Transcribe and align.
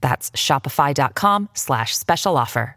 That's 0.00 0.30
shopify.com 0.32 1.50
slash 1.54 1.96
special 1.96 2.36
offer. 2.36 2.76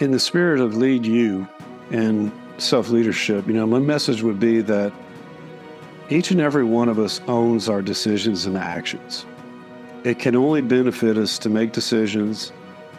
In 0.00 0.12
the 0.12 0.20
spirit 0.20 0.60
of 0.60 0.76
lead 0.76 1.04
you 1.04 1.48
and 1.90 2.30
self 2.58 2.88
leadership, 2.90 3.48
you 3.48 3.52
know, 3.52 3.66
my 3.66 3.80
message 3.80 4.22
would 4.22 4.38
be 4.38 4.60
that 4.60 4.92
each 6.08 6.30
and 6.30 6.40
every 6.40 6.64
one 6.64 6.88
of 6.88 6.98
us 6.98 7.20
owns 7.26 7.68
our 7.68 7.82
decisions 7.82 8.46
and 8.46 8.56
actions. 8.56 9.26
It 10.04 10.18
can 10.20 10.36
only 10.36 10.62
benefit 10.62 11.18
us 11.18 11.36
to 11.40 11.50
make 11.50 11.72
decisions, 11.72 12.52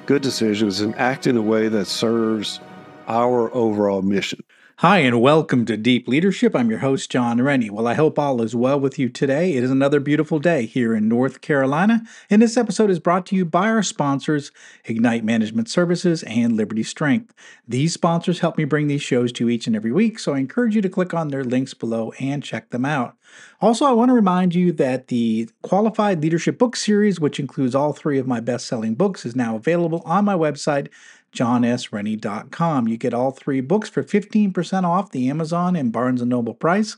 good 0.05 0.21
decisions, 0.21 0.81
and 0.81 0.93
act 0.95 1.25
in 1.25 1.37
a 1.37 1.41
way 1.41 1.69
that 1.69 1.85
serves 1.85 2.59
our 3.07 3.53
overall 3.55 4.01
mission. 4.01 4.43
Hi, 4.81 4.99
and 4.99 5.19
welcome 5.19 5.65
to 5.65 5.75
Deep 5.75 6.07
Leadership. 6.07 6.55
I'm 6.55 6.69
your 6.69 6.79
host, 6.79 7.11
Jon 7.11 7.41
Rennie. 7.41 7.69
Well, 7.69 7.85
I 7.85 7.95
hope 7.95 8.17
all 8.17 8.41
is 8.41 8.55
well 8.55 8.79
with 8.79 8.97
you 8.97 9.09
today. 9.09 9.55
It 9.55 9.63
is 9.65 9.71
another 9.71 9.99
beautiful 9.99 10.39
day 10.39 10.65
here 10.65 10.95
in 10.95 11.09
North 11.09 11.41
Carolina, 11.41 12.03
and 12.29 12.41
this 12.41 12.55
episode 12.55 12.89
is 12.89 12.97
brought 12.97 13.25
to 13.25 13.35
you 13.35 13.43
by 13.43 13.67
our 13.67 13.83
sponsors, 13.83 14.53
Ignite 14.85 15.25
Management 15.25 15.67
Services 15.69 16.23
and 16.23 16.55
Liberty 16.55 16.83
Strength. 16.83 17.33
These 17.67 17.93
sponsors 17.93 18.39
help 18.39 18.57
me 18.57 18.63
bring 18.63 18.87
these 18.87 19.01
shows 19.01 19.33
to 19.33 19.43
you 19.43 19.49
each 19.49 19.67
and 19.67 19.75
every 19.75 19.91
week, 19.91 20.17
so 20.17 20.33
I 20.33 20.37
encourage 20.37 20.77
you 20.77 20.81
to 20.81 20.87
click 20.87 21.13
on 21.13 21.27
their 21.27 21.43
links 21.43 21.73
below 21.73 22.13
and 22.17 22.41
check 22.41 22.69
them 22.69 22.85
out. 22.85 23.17
Also, 23.59 23.83
I 23.83 23.91
want 23.91 24.09
to 24.09 24.13
remind 24.13 24.55
you 24.55 24.71
that 24.71 25.09
the 25.09 25.49
Qualified 25.61 26.21
Leadership 26.21 26.57
Book 26.57 26.77
Series, 26.77 27.19
which 27.19 27.37
includes 27.37 27.75
all 27.75 27.91
three 27.91 28.17
of 28.17 28.27
my 28.27 28.39
best 28.39 28.65
selling 28.65 28.95
books, 28.95 29.25
is 29.25 29.35
now 29.35 29.57
available 29.57 30.01
on 30.05 30.23
my 30.23 30.35
website 30.35 30.87
jonsrennie.com. 31.31 32.87
You 32.87 32.97
get 32.97 33.13
all 33.13 33.31
three 33.31 33.61
books 33.61 33.89
for 33.89 34.03
15% 34.03 34.83
off 34.83 35.11
the 35.11 35.29
Amazon 35.29 35.75
and 35.75 35.91
Barnes 35.91 36.21
& 36.21 36.25
Noble 36.25 36.53
price, 36.53 36.97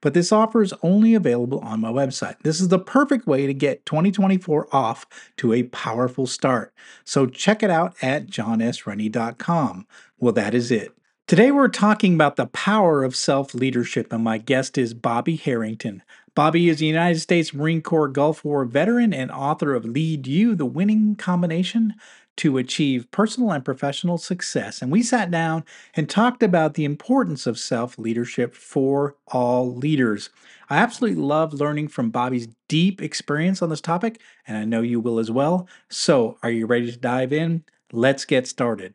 but 0.00 0.14
this 0.14 0.32
offer 0.32 0.62
is 0.62 0.74
only 0.82 1.14
available 1.14 1.60
on 1.60 1.80
my 1.80 1.90
website. 1.90 2.36
This 2.42 2.60
is 2.60 2.68
the 2.68 2.78
perfect 2.78 3.26
way 3.26 3.46
to 3.46 3.54
get 3.54 3.86
2024 3.86 4.68
off 4.74 5.06
to 5.36 5.52
a 5.52 5.64
powerful 5.64 6.26
start. 6.26 6.72
So 7.04 7.26
check 7.26 7.62
it 7.62 7.70
out 7.70 7.94
at 8.02 8.26
jonsrennie.com. 8.26 9.86
Well, 10.18 10.32
that 10.32 10.54
is 10.54 10.70
it. 10.70 10.96
Today 11.28 11.50
we're 11.50 11.68
talking 11.68 12.14
about 12.14 12.36
the 12.36 12.46
power 12.46 13.04
of 13.04 13.16
self-leadership 13.16 14.12
and 14.12 14.24
my 14.24 14.38
guest 14.38 14.76
is 14.76 14.92
Bobby 14.92 15.36
Harrington. 15.36 16.02
Bobby 16.34 16.68
is 16.68 16.80
a 16.80 16.86
United 16.86 17.20
States 17.20 17.54
Marine 17.54 17.82
Corps 17.82 18.08
Gulf 18.08 18.44
War 18.44 18.64
veteran 18.64 19.12
and 19.14 19.30
author 19.30 19.74
of 19.74 19.84
Lead 19.84 20.26
You, 20.26 20.54
the 20.54 20.66
Winning 20.66 21.14
Combination 21.14 21.94
to 22.38 22.58
achieve 22.58 23.10
personal 23.10 23.50
and 23.52 23.64
professional 23.64 24.18
success. 24.18 24.82
And 24.82 24.90
we 24.90 25.02
sat 25.02 25.30
down 25.30 25.64
and 25.94 26.08
talked 26.08 26.42
about 26.42 26.74
the 26.74 26.84
importance 26.84 27.46
of 27.46 27.58
self 27.58 27.98
leadership 27.98 28.54
for 28.54 29.16
all 29.28 29.74
leaders. 29.74 30.30
I 30.70 30.78
absolutely 30.78 31.22
love 31.22 31.52
learning 31.52 31.88
from 31.88 32.10
Bobby's 32.10 32.48
deep 32.68 33.02
experience 33.02 33.60
on 33.60 33.68
this 33.68 33.80
topic, 33.80 34.20
and 34.46 34.56
I 34.56 34.64
know 34.64 34.80
you 34.80 35.00
will 35.00 35.18
as 35.18 35.30
well. 35.30 35.68
So, 35.88 36.38
are 36.42 36.50
you 36.50 36.66
ready 36.66 36.90
to 36.90 36.98
dive 36.98 37.32
in? 37.32 37.64
Let's 37.92 38.24
get 38.24 38.46
started. 38.46 38.94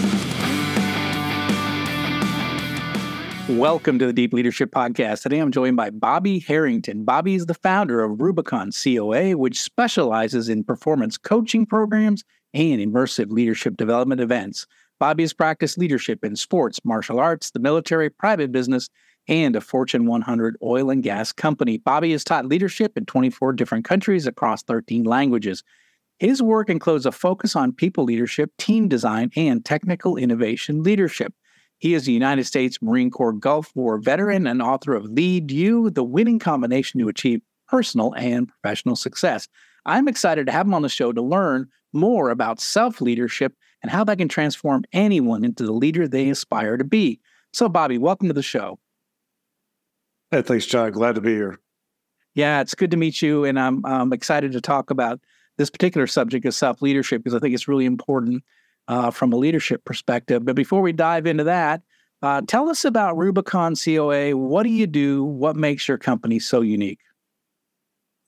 Welcome 3.57 3.99
to 3.99 4.05
the 4.05 4.13
Deep 4.13 4.31
Leadership 4.31 4.71
Podcast. 4.71 5.23
Today 5.23 5.39
I'm 5.39 5.51
joined 5.51 5.75
by 5.75 5.89
Bobby 5.89 6.39
Harrington. 6.39 7.03
Bobby 7.03 7.35
is 7.35 7.47
the 7.47 7.53
founder 7.53 8.01
of 8.01 8.21
Rubicon 8.21 8.71
COA, 8.71 9.35
which 9.35 9.61
specializes 9.61 10.47
in 10.47 10.63
performance 10.63 11.17
coaching 11.17 11.65
programs 11.65 12.23
and 12.53 12.79
immersive 12.79 13.29
leadership 13.29 13.75
development 13.75 14.21
events. 14.21 14.67
Bobby 15.01 15.23
has 15.23 15.33
practiced 15.33 15.77
leadership 15.77 16.23
in 16.23 16.37
sports, 16.37 16.79
martial 16.85 17.19
arts, 17.19 17.51
the 17.51 17.59
military, 17.59 18.09
private 18.09 18.53
business, 18.53 18.87
and 19.27 19.53
a 19.57 19.61
Fortune 19.61 20.05
100 20.05 20.55
oil 20.63 20.89
and 20.89 21.03
gas 21.03 21.33
company. 21.33 21.77
Bobby 21.77 22.13
has 22.13 22.23
taught 22.23 22.45
leadership 22.45 22.97
in 22.97 23.05
24 23.05 23.51
different 23.51 23.83
countries 23.83 24.27
across 24.27 24.63
13 24.63 25.03
languages. 25.03 25.61
His 26.19 26.41
work 26.41 26.69
includes 26.69 27.05
a 27.05 27.11
focus 27.11 27.57
on 27.57 27.73
people 27.73 28.05
leadership, 28.05 28.51
team 28.57 28.87
design, 28.87 29.29
and 29.35 29.65
technical 29.65 30.15
innovation 30.15 30.83
leadership. 30.83 31.33
He 31.81 31.95
is 31.95 32.07
a 32.07 32.11
United 32.11 32.43
States 32.43 32.79
Marine 32.79 33.09
Corps 33.09 33.33
Gulf 33.33 33.71
War 33.73 33.97
veteran 33.97 34.45
and 34.45 34.61
author 34.61 34.93
of 34.93 35.05
Lead 35.05 35.49
You, 35.49 35.89
the 35.89 36.03
winning 36.03 36.37
combination 36.37 36.99
to 36.99 37.09
achieve 37.09 37.41
personal 37.67 38.13
and 38.13 38.47
professional 38.47 38.95
success. 38.95 39.47
I'm 39.87 40.07
excited 40.07 40.45
to 40.45 40.51
have 40.51 40.67
him 40.67 40.75
on 40.75 40.83
the 40.83 40.89
show 40.89 41.11
to 41.11 41.23
learn 41.23 41.67
more 41.91 42.29
about 42.29 42.59
self 42.59 43.01
leadership 43.01 43.55
and 43.81 43.91
how 43.91 44.03
that 44.03 44.19
can 44.19 44.27
transform 44.27 44.83
anyone 44.93 45.43
into 45.43 45.65
the 45.65 45.71
leader 45.71 46.07
they 46.07 46.29
aspire 46.29 46.77
to 46.77 46.83
be. 46.83 47.19
So, 47.51 47.67
Bobby, 47.67 47.97
welcome 47.97 48.27
to 48.27 48.33
the 48.35 48.43
show. 48.43 48.77
Hey, 50.29 50.43
thanks, 50.43 50.67
Jon. 50.67 50.91
Glad 50.91 51.15
to 51.15 51.21
be 51.21 51.33
here. 51.33 51.59
Yeah, 52.35 52.61
it's 52.61 52.75
good 52.75 52.91
to 52.91 52.97
meet 52.97 53.23
you. 53.23 53.43
And 53.43 53.59
I'm, 53.59 53.83
I'm 53.87 54.13
excited 54.13 54.51
to 54.51 54.61
talk 54.61 54.91
about 54.91 55.19
this 55.57 55.71
particular 55.71 56.05
subject 56.05 56.45
of 56.45 56.53
self 56.53 56.83
leadership 56.83 57.23
because 57.23 57.33
I 57.33 57.39
think 57.39 57.55
it's 57.55 57.67
really 57.67 57.85
important 57.85 58.43
uh, 58.91 59.09
from 59.09 59.31
a 59.31 59.37
leadership 59.37 59.85
perspective. 59.85 60.43
But 60.43 60.55
before 60.55 60.81
we 60.81 60.91
dive 60.91 61.25
into 61.25 61.45
that, 61.45 61.81
uh, 62.21 62.41
tell 62.45 62.69
us 62.69 62.83
about 62.83 63.17
Rubicon 63.17 63.73
COA. 63.73 64.35
What 64.35 64.63
do 64.63 64.69
you 64.69 64.85
do? 64.85 65.23
What 65.23 65.55
makes 65.55 65.87
your 65.87 65.97
company 65.97 66.39
so 66.39 66.59
unique? 66.59 66.99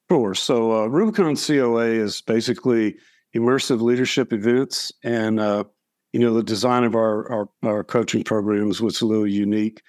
Sure. 0.09 0.33
So, 0.33 0.83
uh, 0.83 0.85
Rubicon 0.85 1.35
COA 1.35 1.87
is 1.87 2.21
basically 2.21 2.95
immersive 3.35 3.81
leadership 3.81 4.31
events, 4.31 4.91
and 5.03 5.39
uh, 5.39 5.65
you 6.13 6.21
know 6.21 6.33
the 6.33 6.43
design 6.43 6.85
of 6.85 6.95
our, 6.95 7.29
our 7.29 7.49
our 7.63 7.83
coaching 7.83 8.23
programs 8.23 8.81
was 8.81 9.01
a 9.01 9.05
little 9.05 9.27
unique. 9.27 9.81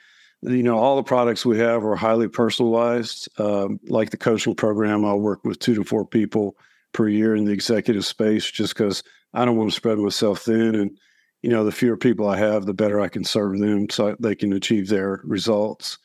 You 0.43 0.63
know, 0.63 0.79
all 0.79 0.97
the 0.97 1.03
products 1.05 1.47
we 1.47 1.59
have 1.59 1.85
are 1.85 1.97
highly 1.97 2.29
personalized. 2.29 3.29
Um, 3.39 3.79
like 3.87 4.11
the 4.11 4.17
coaching 4.17 4.57
program, 4.57 5.05
I'll 5.05 5.21
work 5.21 5.45
with 5.45 5.61
two 5.61 5.75
to 5.77 5.85
four 5.85 6.05
people 6.05 6.57
per 6.93 7.09
year 7.09 7.37
in 7.37 7.45
the 7.45 7.53
executive 7.53 8.05
space, 8.05 8.51
just 8.51 8.75
because 8.75 9.05
I 9.35 9.45
don't 9.45 9.57
want 9.57 9.71
to 9.71 9.77
spread 9.77 9.99
myself 9.99 10.43
thin. 10.43 10.75
And, 10.75 10.99
you 11.43 11.51
know, 11.51 11.65
the 11.65 11.73
fewer 11.73 11.97
people 11.97 12.29
I 12.29 12.39
have, 12.39 12.65
the 12.65 12.75
better 12.75 13.01
I 13.01 13.09
can 13.09 13.25
serve 13.25 13.59
them 13.59 13.91
so 13.91 14.17
they 14.19 14.35
can 14.35 14.53
achieve 14.53 14.89
their 14.89 15.21
results. 15.25 15.99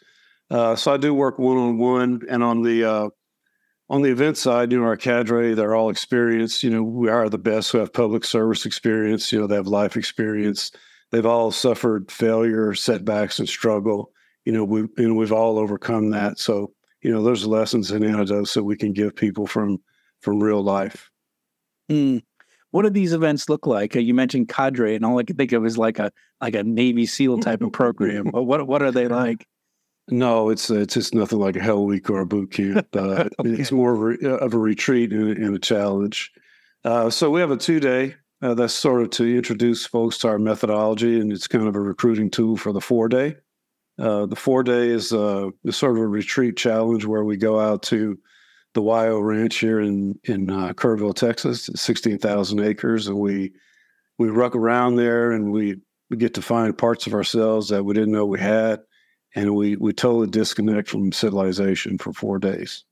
Uh, 0.51 0.75
so 0.75 0.93
I 0.93 0.97
do 0.97 1.13
work 1.13 1.39
one 1.39 1.57
on 1.57 1.77
one. 1.77 2.21
And 2.29 2.43
on 2.43 2.63
the, 2.63 2.83
uh, 2.83 3.09
on 3.89 4.01
the 4.01 4.11
event 4.11 4.37
side, 4.37 4.71
you 4.71 4.79
know, 4.79 4.85
our 4.85 4.97
cadre, 4.97 5.53
they're 5.53 5.75
all 5.75 5.89
experienced. 5.89 6.63
You 6.63 6.71
know, 6.71 6.83
we 6.83 7.09
are 7.09 7.29
the 7.29 7.37
best 7.37 7.71
who 7.71 7.77
have 7.77 7.93
public 7.93 8.23
service 8.23 8.65
experience. 8.65 9.31
You 9.31 9.39
know, 9.39 9.47
they 9.47 9.55
have 9.55 9.67
life 9.67 9.95
experience. 9.95 10.71
They've 11.11 11.25
all 11.25 11.51
suffered 11.51 12.11
failure, 12.11 12.73
setbacks, 12.73 13.39
and 13.39 13.49
struggle. 13.49 14.11
You 14.45 14.53
know, 14.53 14.63
we 14.63 14.87
and 14.97 15.17
we've 15.17 15.31
all 15.31 15.57
overcome 15.57 16.11
that. 16.11 16.39
So 16.39 16.73
you 17.01 17.11
know, 17.11 17.23
there's 17.23 17.47
lessons 17.47 17.91
and 17.91 18.03
anecdotes 18.03 18.53
that 18.53 18.63
we 18.63 18.75
can 18.75 18.93
give 18.93 19.15
people 19.15 19.47
from 19.47 19.79
from 20.21 20.41
real 20.41 20.61
life. 20.61 21.09
Mm. 21.89 22.23
What 22.71 22.83
do 22.83 22.89
these 22.89 23.13
events 23.13 23.49
look 23.49 23.65
like? 23.65 23.95
Uh, 23.95 23.99
you 23.99 24.13
mentioned 24.13 24.49
cadre, 24.49 24.95
and 24.95 25.05
all 25.05 25.17
I 25.17 25.23
can 25.23 25.35
think 25.35 25.51
of 25.51 25.65
is 25.65 25.77
like 25.77 25.99
a 25.99 26.11
like 26.41 26.55
a 26.55 26.63
Navy 26.63 27.05
SEAL 27.05 27.39
type 27.39 27.61
of 27.61 27.71
program. 27.71 28.27
what 28.31 28.67
what 28.67 28.81
are 28.81 28.91
they 28.91 29.07
like? 29.07 29.47
No, 30.09 30.49
it's 30.49 30.69
it's 30.69 30.93
just 30.93 31.13
nothing 31.13 31.39
like 31.39 31.55
a 31.55 31.61
Hell 31.61 31.85
Week 31.85 32.09
or 32.09 32.19
a 32.21 32.25
boot 32.25 32.51
camp. 32.51 32.87
Uh, 32.95 33.29
okay. 33.39 33.49
It's 33.51 33.71
more 33.71 33.93
of 33.93 34.21
a, 34.21 34.27
of 34.35 34.53
a 34.53 34.57
retreat 34.57 35.11
and, 35.11 35.37
and 35.37 35.55
a 35.55 35.59
challenge. 35.59 36.31
Uh, 36.83 37.09
so 37.09 37.29
we 37.29 37.39
have 37.39 37.51
a 37.51 37.57
two 37.57 37.79
day. 37.79 38.15
Uh, 38.41 38.53
that's 38.53 38.73
sort 38.73 39.01
of 39.01 39.09
to 39.09 39.35
introduce 39.35 39.85
folks 39.85 40.17
to 40.19 40.29
our 40.29 40.39
methodology, 40.39 41.19
and 41.19 41.31
it's 41.31 41.47
kind 41.47 41.67
of 41.67 41.75
a 41.75 41.79
recruiting 41.79 42.29
tool 42.29 42.55
for 42.55 42.71
the 42.71 42.79
four 42.79 43.09
day. 43.09 43.35
Uh, 43.99 44.25
the 44.25 44.35
four 44.35 44.63
day 44.63 44.87
is, 44.87 45.11
uh, 45.11 45.49
is 45.65 45.75
sort 45.75 45.97
of 45.97 46.01
a 46.01 46.07
retreat 46.07 46.55
challenge 46.55 47.03
where 47.03 47.25
we 47.25 47.35
go 47.35 47.59
out 47.59 47.83
to 47.83 48.17
the 48.73 48.81
YO 48.81 49.19
Ranch 49.19 49.57
here 49.57 49.79
in 49.79 50.19
in 50.25 50.49
uh, 50.49 50.73
Kerrville, 50.73 51.15
Texas, 51.15 51.69
sixteen 51.75 52.17
thousand 52.17 52.59
acres, 52.61 53.07
and 53.07 53.17
we 53.17 53.53
we 54.17 54.29
ruck 54.29 54.55
around 54.55 54.95
there, 54.95 55.31
and 55.31 55.51
we 55.51 55.77
we 56.09 56.17
get 56.17 56.33
to 56.35 56.41
find 56.41 56.77
parts 56.77 57.07
of 57.07 57.13
ourselves 57.13 57.69
that 57.69 57.83
we 57.83 57.93
didn't 57.93 58.11
know 58.11 58.25
we 58.25 58.39
had 58.39 58.79
and 59.35 59.55
we 59.55 59.75
we 59.75 59.93
totally 59.93 60.27
disconnect 60.27 60.89
from 60.89 61.11
civilization 61.11 61.97
for 61.97 62.13
four 62.13 62.39
days. 62.39 62.83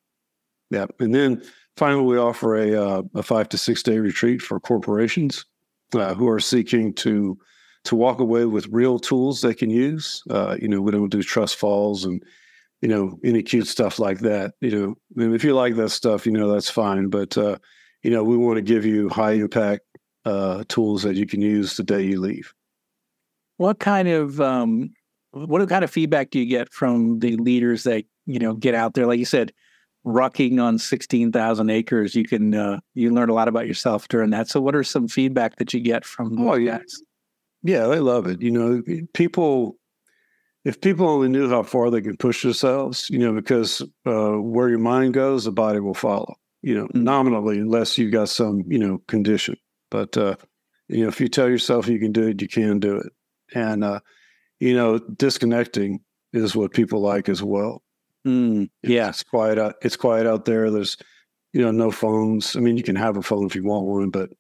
Yeah, 0.70 0.86
and 1.00 1.14
then 1.14 1.42
finally 1.78 2.04
we 2.04 2.18
offer 2.18 2.56
a 2.56 2.76
uh, 2.76 3.02
a 3.16 3.24
five 3.24 3.50
to 3.50 3.58
six 3.58 3.84
day 3.84 4.00
retreat 4.00 4.42
for 4.42 4.60
corporations 4.60 5.46
uh, 5.94 6.14
who 6.14 6.28
are 6.30 6.40
seeking 6.40 6.94
to 6.96 7.38
to 7.86 7.96
walk 7.96 8.20
away 8.20 8.46
with 8.46 8.68
real 8.68 9.00
tools 9.00 9.42
they 9.42 9.54
can 9.54 9.70
use. 9.70 10.24
Uh, 10.30 10.58
you 10.60 10.68
know, 10.68 10.82
we 10.82 10.92
don't 10.92 11.10
do 11.10 11.24
trust 11.24 11.56
falls 11.56 12.06
and 12.06 12.24
you 12.82 12.88
know 12.90 13.20
any 13.24 13.44
cute 13.44 13.68
stuff 13.68 14.00
like 14.00 14.20
that. 14.20 14.54
You 14.62 14.72
know, 14.72 14.96
mean, 15.16 15.34
if 15.34 15.44
you 15.44 15.56
like 15.56 15.76
that 15.76 15.90
stuff, 15.90 16.26
you 16.26 16.32
know 16.32 16.52
that's 16.52 16.70
fine. 16.70 17.10
But 17.10 17.38
uh, 17.38 17.58
you 18.04 18.12
know, 18.12 18.24
we 18.24 18.38
want 18.38 18.58
to 18.58 18.62
give 18.62 18.86
you 18.86 19.10
high 19.10 19.34
impact 19.34 19.84
uh, 20.26 20.64
tools 20.68 21.04
that 21.04 21.16
you 21.16 21.26
can 21.26 21.42
use 21.42 21.78
the 21.78 21.84
day 21.84 22.04
you 22.04 22.20
leave. 22.20 22.54
What 23.58 23.80
kind 23.80 24.08
of 24.08 24.40
um, 24.42 24.92
what 25.32 25.68
kind 25.70 25.84
of 25.84 25.92
feedback 25.92 26.30
do 26.30 26.40
you 26.40 26.46
get 26.46 26.72
from 26.72 27.20
the 27.20 27.36
leaders 27.38 27.84
that 27.84 28.06
you 28.26 28.40
know 28.40 28.54
get 28.54 28.76
out 28.76 28.94
there? 28.94 29.08
Like 29.08 29.20
you 29.20 29.26
said, 29.26 29.52
rucking 30.06 30.62
on 30.62 30.78
sixteen 30.78 31.32
thousand 31.32 31.70
acres, 31.70 32.16
you 32.16 32.26
can 32.26 32.54
uh, 32.54 32.80
you 32.94 33.12
learn 33.12 33.30
a 33.30 33.34
lot 33.34 33.48
about 33.48 33.68
yourself 33.68 34.08
during 34.08 34.30
that. 34.32 34.48
So, 34.48 34.62
what 34.62 34.76
are 34.76 34.84
some 34.84 35.08
feedback 35.08 35.56
that 35.58 35.74
you 35.74 35.80
get 35.80 36.06
from? 36.06 36.40
Oh 36.40 36.56
yeah, 36.56 36.78
guys? 36.78 37.02
yeah, 37.64 37.88
they 37.88 38.00
love 38.00 38.28
it. 38.28 38.42
You 38.42 38.52
know, 38.52 38.82
people. 39.14 39.78
If 40.68 40.82
people 40.82 41.08
only 41.08 41.30
knew 41.30 41.50
how 41.50 41.64
far 41.64 41.90
they 41.90 42.02
can 42.02 42.18
push 42.18 42.44
themselves, 42.44 43.10
you 43.10 43.20
know, 43.20 43.32
because 43.32 43.82
uh, 44.06 44.34
where 44.34 44.68
your 44.68 44.80
mind 44.80 45.14
goes, 45.14 45.46
the 45.46 45.52
body 45.54 45.80
will 45.80 45.94
follow. 45.94 46.36
You 46.62 46.76
know, 46.76 46.88
mm-hmm. 46.88 47.04
nominally, 47.06 47.58
unless 47.58 47.98
you've 47.98 48.12
got 48.12 48.28
some, 48.28 48.64
you 48.68 48.78
know, 48.78 48.98
condition. 49.08 49.56
But 49.90 50.18
uh, 50.18 50.36
you 50.90 51.04
know, 51.04 51.08
if 51.08 51.22
you 51.22 51.30
tell 51.30 51.48
yourself 51.48 51.88
you 51.88 52.00
can 52.00 52.12
do 52.12 52.28
it, 52.28 52.42
you 52.42 52.50
can 52.50 52.80
do 52.80 52.98
it. 52.98 53.14
And 53.56 53.82
uh, 53.82 54.02
you 54.60 54.76
know, 54.76 55.00
disconnecting 55.00 56.02
is 56.34 56.54
what 56.54 56.74
people 56.74 57.00
like 57.00 57.30
as 57.30 57.42
well. 57.42 57.82
Mm, 58.28 58.70
yeah, 58.84 59.08
it's 59.08 59.24
quiet 59.24 59.58
out. 59.58 59.76
It's 59.84 59.96
quiet 59.96 60.28
out 60.28 60.44
there. 60.44 60.70
There's, 60.70 60.98
you 61.54 61.62
know, 61.62 61.72
no 61.72 61.92
phones. 61.92 62.58
I 62.58 62.60
mean, 62.60 62.76
you 62.76 62.84
can 62.84 62.98
have 62.98 63.16
a 63.16 63.22
phone 63.22 63.46
if 63.46 63.56
you 63.56 63.64
want 63.64 63.86
one, 63.86 64.10
but 64.10 64.32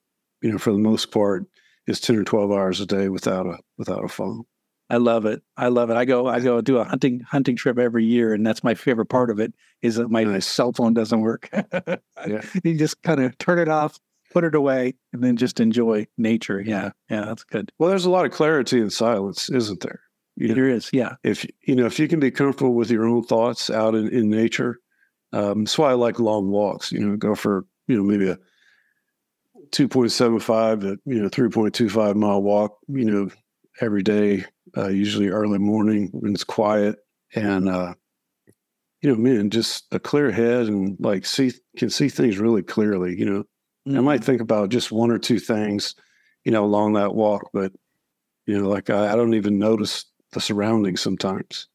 you 0.42 0.52
know, 0.52 0.58
for 0.58 0.74
the 0.74 0.78
most 0.78 1.12
part, 1.12 1.46
it's 1.86 2.02
ten 2.02 2.18
or 2.18 2.26
twelve 2.26 2.52
hours 2.52 2.82
a 2.82 2.86
day 2.86 3.08
without 3.08 3.46
a 3.46 3.60
without 3.78 4.04
a 4.04 4.10
phone. 4.10 4.44
I 4.90 4.98
love 4.98 5.26
it. 5.26 5.42
I 5.58 5.68
love 5.68 5.90
it. 5.90 5.98
I 5.98 6.06
go 6.06 6.28
I 6.28 6.40
go 6.40 6.62
do 6.62 6.78
a 6.78 6.84
hunting 6.84 7.20
hunting 7.20 7.56
trip 7.56 7.78
every 7.78 8.06
year, 8.06 8.34
and 8.34 8.46
that's 8.46 8.64
my 8.64 8.74
favorite 8.74 9.08
part 9.08 9.30
of 9.30 9.40
it. 9.40 9.54
Is 9.82 9.96
that 9.96 10.10
my 10.10 10.24
nice. 10.24 10.48
cell 10.48 10.72
phone 10.72 10.94
doesn't 10.94 11.22
work. 11.22 11.50
yeah. 11.86 12.42
You 12.64 12.78
just 12.78 13.02
kind 13.02 13.22
of 13.22 13.38
turn 13.38 13.60
it 13.60 13.68
off, 13.68 14.00
put 14.32 14.44
it 14.44 14.56
away, 14.56 14.94
and 15.12 15.24
then 15.24 15.36
just 15.36 15.60
enjoy 15.60 16.08
nature. 16.18 16.62
Yeah, 16.62 16.92
yeah, 17.10 17.26
that's 17.26 17.44
good. 17.44 17.72
Well, 17.78 17.90
there's 17.90 18.06
a 18.06 18.10
lot 18.10 18.26
of 18.26 18.32
clarity 18.32 18.80
in 18.80 18.90
silence, 18.90 19.50
isn't 19.50 19.82
there? 19.82 20.02
You 20.38 20.50
know, 20.50 20.54
there 20.54 20.70
is, 20.70 20.90
yeah. 20.94 21.16
If 21.24 21.46
you 21.64 21.76
know, 21.76 21.86
if 21.86 22.00
you 22.00 22.08
can 22.08 22.20
be 22.20 22.32
comfortable 22.32 22.74
with 22.74 22.92
your 22.92 23.06
own 23.06 23.24
thoughts 23.24 23.70
out 23.70 23.96
in, 23.96 24.08
in 24.10 24.30
nature, 24.30 24.78
um, 25.34 25.66
that's 25.66 25.78
why 25.78 25.90
I 25.90 25.94
like 25.94 26.20
long 26.20 26.50
walks. 26.50 26.92
You 26.92 27.00
know, 27.00 27.18
go 27.18 27.36
for 27.36 27.66
you 27.88 27.98
know 27.98 28.04
maybe 28.04 28.30
a 28.30 28.38
two 29.72 29.88
point 29.88 30.12
seven 30.12 30.40
five 30.40 30.82
to 30.82 30.98
you 31.06 31.22
know 31.22 31.28
three 31.28 31.50
point 31.50 31.74
two 31.74 31.90
five 31.90 32.16
mile 32.16 32.42
walk. 32.42 32.78
You 32.88 33.06
know, 33.06 33.30
every 33.82 34.04
day, 34.04 34.46
uh, 34.78 34.88
usually 34.88 35.30
early 35.30 35.58
morning 35.58 36.10
when 36.12 36.34
it's 36.34 36.44
quiet, 36.44 37.00
and 37.36 37.68
uh, 37.68 37.94
you 39.02 39.10
know, 39.10 39.16
man, 39.16 39.50
just 39.50 39.86
a 39.92 40.00
clear 40.00 40.32
head 40.32 40.68
and 40.68 40.98
like 41.00 41.26
see 41.26 41.52
can 41.78 41.90
see 41.90 42.10
things 42.10 42.38
really 42.38 42.64
clearly. 42.64 43.18
You 43.18 43.26
know, 43.26 43.44
mm-hmm. 43.88 43.98
I 43.98 44.02
might 44.02 44.16
mm-hmm. 44.18 44.26
think 44.26 44.42
about 44.42 44.70
just 44.70 44.92
one 44.92 45.12
or 45.12 45.20
two 45.20 45.40
things, 45.40 45.96
you 46.44 46.52
know, 46.52 46.64
along 46.64 46.94
that 46.94 47.16
walk, 47.16 47.50
but 47.54 47.72
you 48.46 48.58
know, 48.58 48.70
like 48.70 48.90
I, 48.90 49.14
I 49.14 49.16
don't 49.16 49.34
even 49.34 49.60
notice 49.60 50.06
the 50.32 50.42
surroundings 50.42 51.02
sometimes. 51.02 51.68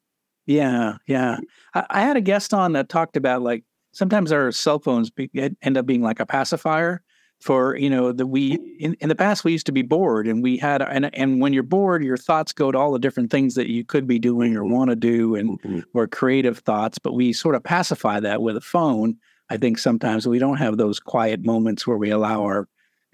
Yeah, 0.46 0.96
yeah. 1.06 1.38
I, 1.74 1.86
I, 1.88 2.00
had 2.00 2.16
a 2.16 2.20
guest 2.20 2.52
on 2.52 2.72
that 2.72 2.88
talked 2.88 3.16
about 3.16 3.42
like 3.42 3.64
sometimes 3.92 4.32
our 4.32 4.50
cell 4.50 4.80
phones 4.80 5.10
be, 5.10 5.30
end 5.62 5.76
up 5.76 5.86
being 5.86 6.02
like 6.02 6.18
a 6.18 6.26
pacifier 6.26 7.02
for 7.42 7.76
you 7.76 7.90
know 7.90 8.12
the 8.12 8.26
we 8.26 8.54
in, 8.78 8.94
in 9.00 9.08
the 9.08 9.14
past 9.14 9.42
we 9.42 9.52
used 9.52 9.66
to 9.66 9.72
be 9.72 9.82
bored 9.82 10.28
and 10.28 10.42
we 10.42 10.56
had 10.56 10.80
and 10.80 11.12
and 11.14 11.40
when 11.40 11.52
you're 11.52 11.62
bored 11.62 12.04
your 12.04 12.16
thoughts 12.16 12.52
go 12.52 12.70
to 12.70 12.78
all 12.78 12.92
the 12.92 12.98
different 12.98 13.30
things 13.30 13.54
that 13.54 13.68
you 13.68 13.84
could 13.84 14.06
be 14.06 14.18
doing 14.18 14.56
or 14.56 14.62
mm-hmm. 14.62 14.74
want 14.74 14.90
to 14.90 14.96
do 14.96 15.34
and 15.34 15.60
mm-hmm. 15.62 15.80
or 15.92 16.06
creative 16.06 16.58
thoughts 16.58 16.98
but 16.98 17.14
we 17.14 17.32
sort 17.32 17.56
of 17.56 17.62
pacify 17.64 18.20
that 18.20 18.42
with 18.42 18.56
a 18.56 18.60
phone 18.60 19.16
i 19.50 19.56
think 19.56 19.76
sometimes 19.76 20.26
we 20.26 20.38
don't 20.38 20.58
have 20.58 20.76
those 20.76 21.00
quiet 21.00 21.44
moments 21.44 21.84
where 21.86 21.96
we 21.98 22.10
allow 22.10 22.42
our 22.42 22.68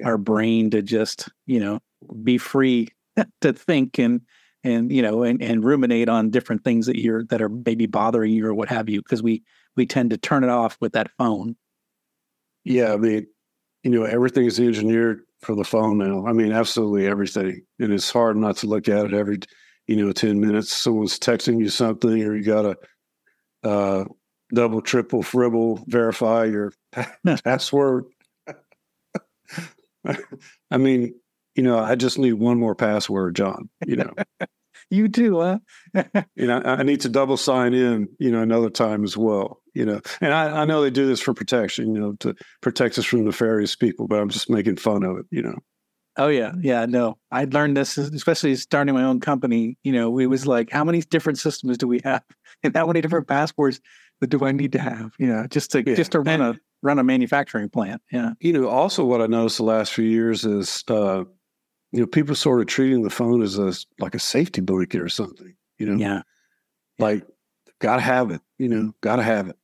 our 0.04 0.18
brain 0.18 0.70
to 0.70 0.82
just 0.82 1.30
you 1.46 1.58
know 1.58 1.80
be 2.22 2.36
free 2.36 2.88
to 3.40 3.52
think 3.52 3.98
and 3.98 4.20
and 4.62 4.92
you 4.92 5.00
know 5.00 5.22
and, 5.22 5.42
and 5.42 5.64
ruminate 5.64 6.10
on 6.10 6.28
different 6.28 6.62
things 6.64 6.84
that 6.84 6.98
you're 6.98 7.24
that 7.24 7.40
are 7.40 7.48
maybe 7.48 7.86
bothering 7.86 8.32
you 8.32 8.46
or 8.46 8.54
what 8.54 8.68
have 8.68 8.90
you 8.90 9.00
because 9.00 9.22
we 9.22 9.42
we 9.74 9.86
tend 9.86 10.10
to 10.10 10.18
turn 10.18 10.44
it 10.44 10.50
off 10.50 10.76
with 10.80 10.92
that 10.92 11.10
phone 11.16 11.56
yeah 12.64 12.92
i 12.92 12.96
mean 12.96 13.26
you 13.82 13.90
know 13.90 14.04
everything 14.04 14.46
is 14.46 14.58
engineered 14.60 15.20
for 15.40 15.54
the 15.54 15.64
phone 15.64 15.98
now 15.98 16.26
i 16.26 16.32
mean 16.32 16.52
absolutely 16.52 17.06
everything 17.06 17.60
and 17.78 17.92
it's 17.92 18.10
hard 18.10 18.36
not 18.36 18.56
to 18.56 18.66
look 18.66 18.88
at 18.88 19.06
it 19.06 19.14
every 19.14 19.38
you 19.86 19.96
know 19.96 20.12
10 20.12 20.40
minutes 20.40 20.72
someone's 20.72 21.18
texting 21.18 21.58
you 21.58 21.68
something 21.68 22.22
or 22.22 22.34
you 22.34 22.44
gotta 22.44 22.76
uh 23.64 24.04
double 24.54 24.80
triple 24.80 25.22
fribble 25.22 25.84
verify 25.86 26.44
your 26.44 26.72
password 27.44 28.04
i 30.70 30.76
mean 30.76 31.14
you 31.58 31.64
know, 31.64 31.76
I 31.76 31.96
just 31.96 32.20
need 32.20 32.34
one 32.34 32.56
more 32.56 32.76
password, 32.76 33.34
Jon. 33.34 33.68
You 33.84 33.96
know, 33.96 34.12
you 34.90 35.08
too, 35.08 35.40
huh? 35.40 35.58
you 36.36 36.46
know, 36.46 36.62
I 36.64 36.84
need 36.84 37.00
to 37.00 37.08
double 37.08 37.36
sign 37.36 37.74
in, 37.74 38.08
you 38.20 38.30
know, 38.30 38.42
another 38.42 38.70
time 38.70 39.02
as 39.02 39.16
well. 39.16 39.60
You 39.78 39.86
know, 39.86 40.00
and 40.20 40.34
I, 40.34 40.62
I 40.62 40.64
know 40.64 40.82
they 40.82 40.90
do 40.90 41.06
this 41.06 41.20
for 41.20 41.32
protection, 41.32 41.94
you 41.94 42.00
know, 42.00 42.14
to 42.14 42.34
protect 42.62 42.98
us 42.98 43.04
from 43.04 43.24
nefarious 43.24 43.76
people, 43.76 44.08
but 44.08 44.18
I'm 44.18 44.28
just 44.28 44.50
making 44.50 44.76
fun 44.78 45.04
of 45.04 45.18
it, 45.18 45.26
you 45.30 45.40
know. 45.40 45.56
Oh 46.16 46.26
yeah, 46.26 46.50
yeah. 46.60 46.84
No, 46.84 47.16
I 47.30 47.44
learned 47.44 47.76
this, 47.76 47.96
especially 47.96 48.56
starting 48.56 48.92
my 48.92 49.04
own 49.04 49.20
company. 49.20 49.78
You 49.84 49.92
know, 49.92 50.18
it 50.18 50.26
was 50.26 50.48
like, 50.48 50.70
how 50.72 50.82
many 50.82 51.00
different 51.02 51.38
systems 51.38 51.78
do 51.78 51.86
we 51.86 52.00
have, 52.02 52.24
and 52.64 52.76
how 52.76 52.88
many 52.88 53.00
different 53.00 53.28
passwords 53.28 53.80
do 54.26 54.44
I 54.44 54.50
need 54.50 54.72
to 54.72 54.80
have? 54.80 55.12
You 55.20 55.28
know, 55.28 55.46
just 55.46 55.70
to 55.70 55.84
yeah. 55.86 55.94
just 55.94 56.10
to 56.10 56.20
run 56.20 56.40
a 56.40 56.58
run 56.82 56.98
a 56.98 57.04
manufacturing 57.04 57.68
plant. 57.68 58.02
Yeah. 58.10 58.32
You 58.40 58.52
know, 58.54 58.68
also 58.68 59.04
what 59.04 59.22
I 59.22 59.28
noticed 59.28 59.58
the 59.58 59.62
last 59.62 59.92
few 59.92 60.06
years 60.06 60.44
is 60.44 60.82
uh, 60.88 61.22
you 61.92 62.00
know, 62.00 62.06
people 62.06 62.34
sort 62.34 62.60
of 62.60 62.66
treating 62.66 63.02
the 63.02 63.10
phone 63.10 63.42
as 63.42 63.56
a 63.56 63.72
like 64.00 64.16
a 64.16 64.18
safety 64.18 64.60
blanket 64.60 65.00
or 65.00 65.08
something. 65.08 65.54
You 65.78 65.86
know, 65.86 66.04
yeah, 66.04 66.22
like 66.98 67.24
gotta 67.80 68.02
have 68.02 68.32
it. 68.32 68.40
You 68.58 68.68
know, 68.68 68.92
gotta 69.02 69.22
have 69.22 69.50
it. 69.50 69.56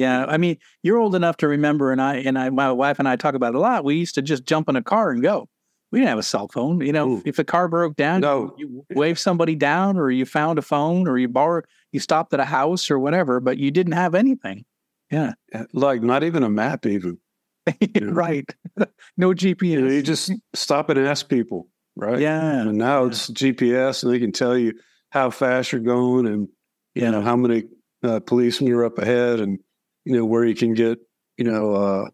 Yeah, 0.00 0.24
I 0.26 0.38
mean, 0.38 0.56
you're 0.82 0.96
old 0.96 1.14
enough 1.14 1.36
to 1.38 1.48
remember, 1.48 1.92
and 1.92 2.00
I 2.00 2.16
and 2.16 2.38
I, 2.38 2.48
my 2.48 2.72
wife 2.72 2.98
and 2.98 3.06
I 3.06 3.16
talk 3.16 3.34
about 3.34 3.54
it 3.54 3.56
a 3.56 3.60
lot. 3.60 3.84
We 3.84 3.96
used 3.96 4.14
to 4.14 4.22
just 4.22 4.46
jump 4.46 4.70
in 4.70 4.76
a 4.76 4.82
car 4.82 5.10
and 5.10 5.22
go. 5.22 5.46
We 5.92 5.98
didn't 5.98 6.08
have 6.08 6.18
a 6.18 6.22
cell 6.22 6.48
phone. 6.48 6.80
You 6.80 6.92
know, 6.92 7.10
Ooh. 7.10 7.22
if 7.26 7.38
a 7.38 7.44
car 7.44 7.68
broke 7.68 7.96
down, 7.96 8.22
no. 8.22 8.54
you, 8.56 8.86
you 8.88 8.96
wave 8.96 9.18
somebody 9.18 9.54
down, 9.56 9.98
or 9.98 10.10
you 10.10 10.24
found 10.24 10.58
a 10.58 10.62
phone, 10.62 11.06
or 11.06 11.18
you 11.18 11.28
borrowed, 11.28 11.66
you 11.92 12.00
stopped 12.00 12.32
at 12.32 12.40
a 12.40 12.46
house 12.46 12.90
or 12.90 12.98
whatever, 12.98 13.40
but 13.40 13.58
you 13.58 13.70
didn't 13.70 13.92
have 13.92 14.14
anything. 14.14 14.64
Yeah, 15.10 15.34
like 15.74 16.02
not 16.02 16.24
even 16.24 16.44
a 16.44 16.48
map, 16.48 16.86
even. 16.86 17.18
right. 18.00 18.48
no 19.18 19.34
GPS. 19.34 19.68
You, 19.68 19.80
know, 19.82 19.92
you, 19.92 20.02
just 20.02 20.32
stop 20.54 20.88
and 20.88 20.98
ask 20.98 21.28
people, 21.28 21.68
right? 21.94 22.20
Yeah. 22.20 22.62
And 22.62 22.78
now 22.78 23.02
yeah. 23.02 23.08
it's 23.08 23.30
GPS, 23.30 24.02
and 24.02 24.10
they 24.10 24.18
can 24.18 24.32
tell 24.32 24.56
you 24.56 24.72
how 25.10 25.28
fast 25.28 25.72
you're 25.72 25.82
going, 25.82 26.26
and 26.26 26.48
you 26.94 27.02
yeah. 27.02 27.10
know 27.10 27.20
how 27.20 27.36
many 27.36 27.64
uh, 28.02 28.20
policemen 28.20 28.72
are 28.72 28.86
up 28.86 28.96
ahead, 28.96 29.40
and 29.40 29.58
you 30.04 30.16
know 30.16 30.24
where 30.24 30.44
you 30.44 30.54
can 30.54 30.74
get, 30.74 30.98
you 31.36 31.44
know, 31.44 31.72
uh, 31.74 32.08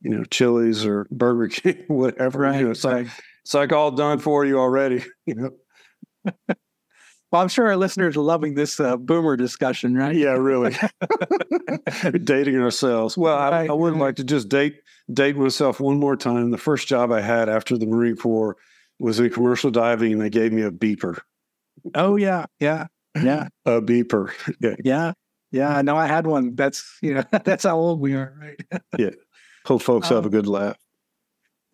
you 0.00 0.10
know, 0.10 0.24
Chili's 0.24 0.84
or 0.84 1.06
Burger 1.10 1.48
King, 1.48 1.84
whatever. 1.88 2.40
Right. 2.40 2.58
You 2.58 2.64
know, 2.66 2.70
it's 2.70 2.84
like 2.84 3.06
it's 3.42 3.54
like 3.54 3.72
all 3.72 3.90
done 3.90 4.18
for 4.18 4.44
you 4.44 4.58
already. 4.58 5.04
You 5.26 5.34
know. 5.34 5.50
Well, 7.32 7.40
I'm 7.40 7.48
sure 7.48 7.66
our 7.68 7.76
listeners 7.76 8.14
are 8.16 8.20
loving 8.20 8.54
this 8.54 8.78
uh, 8.78 8.96
boomer 8.98 9.38
discussion, 9.38 9.94
right? 9.96 10.14
Yeah, 10.14 10.32
really. 10.32 10.76
Dating 12.24 12.60
ourselves. 12.60 13.16
Well, 13.16 13.38
I. 13.38 13.66
I 13.66 13.72
would 13.72 13.96
like 13.96 14.16
to 14.16 14.24
just 14.24 14.50
date 14.50 14.74
date 15.12 15.36
myself 15.36 15.80
one 15.80 15.98
more 15.98 16.14
time. 16.14 16.50
The 16.50 16.58
first 16.58 16.86
job 16.88 17.10
I 17.10 17.22
had 17.22 17.48
after 17.48 17.78
the 17.78 17.86
Marine 17.86 18.16
Corps 18.16 18.56
was 18.98 19.18
in 19.18 19.30
commercial 19.30 19.70
diving, 19.70 20.12
and 20.12 20.20
they 20.20 20.28
gave 20.28 20.52
me 20.52 20.60
a 20.62 20.70
beeper. 20.70 21.18
Oh 21.94 22.16
yeah, 22.16 22.46
yeah, 22.60 22.88
yeah. 23.16 23.48
a 23.64 23.80
beeper. 23.80 24.30
Yeah, 24.60 24.76
yeah, 24.84 25.12
yeah. 25.52 25.80
No, 25.82 25.96
I 25.96 26.06
had 26.06 26.26
one. 26.26 26.56
That's 26.56 26.98
you 27.02 27.14
know 27.14 27.24
that's 27.44 27.64
how 27.64 27.78
old 27.78 28.00
we 28.00 28.14
are, 28.14 28.34
right? 28.40 28.82
yeah. 28.98 29.10
Hope 29.64 29.82
folks 29.82 30.10
um, 30.10 30.16
have 30.16 30.26
a 30.26 30.30
good 30.30 30.46
laugh. 30.46 30.76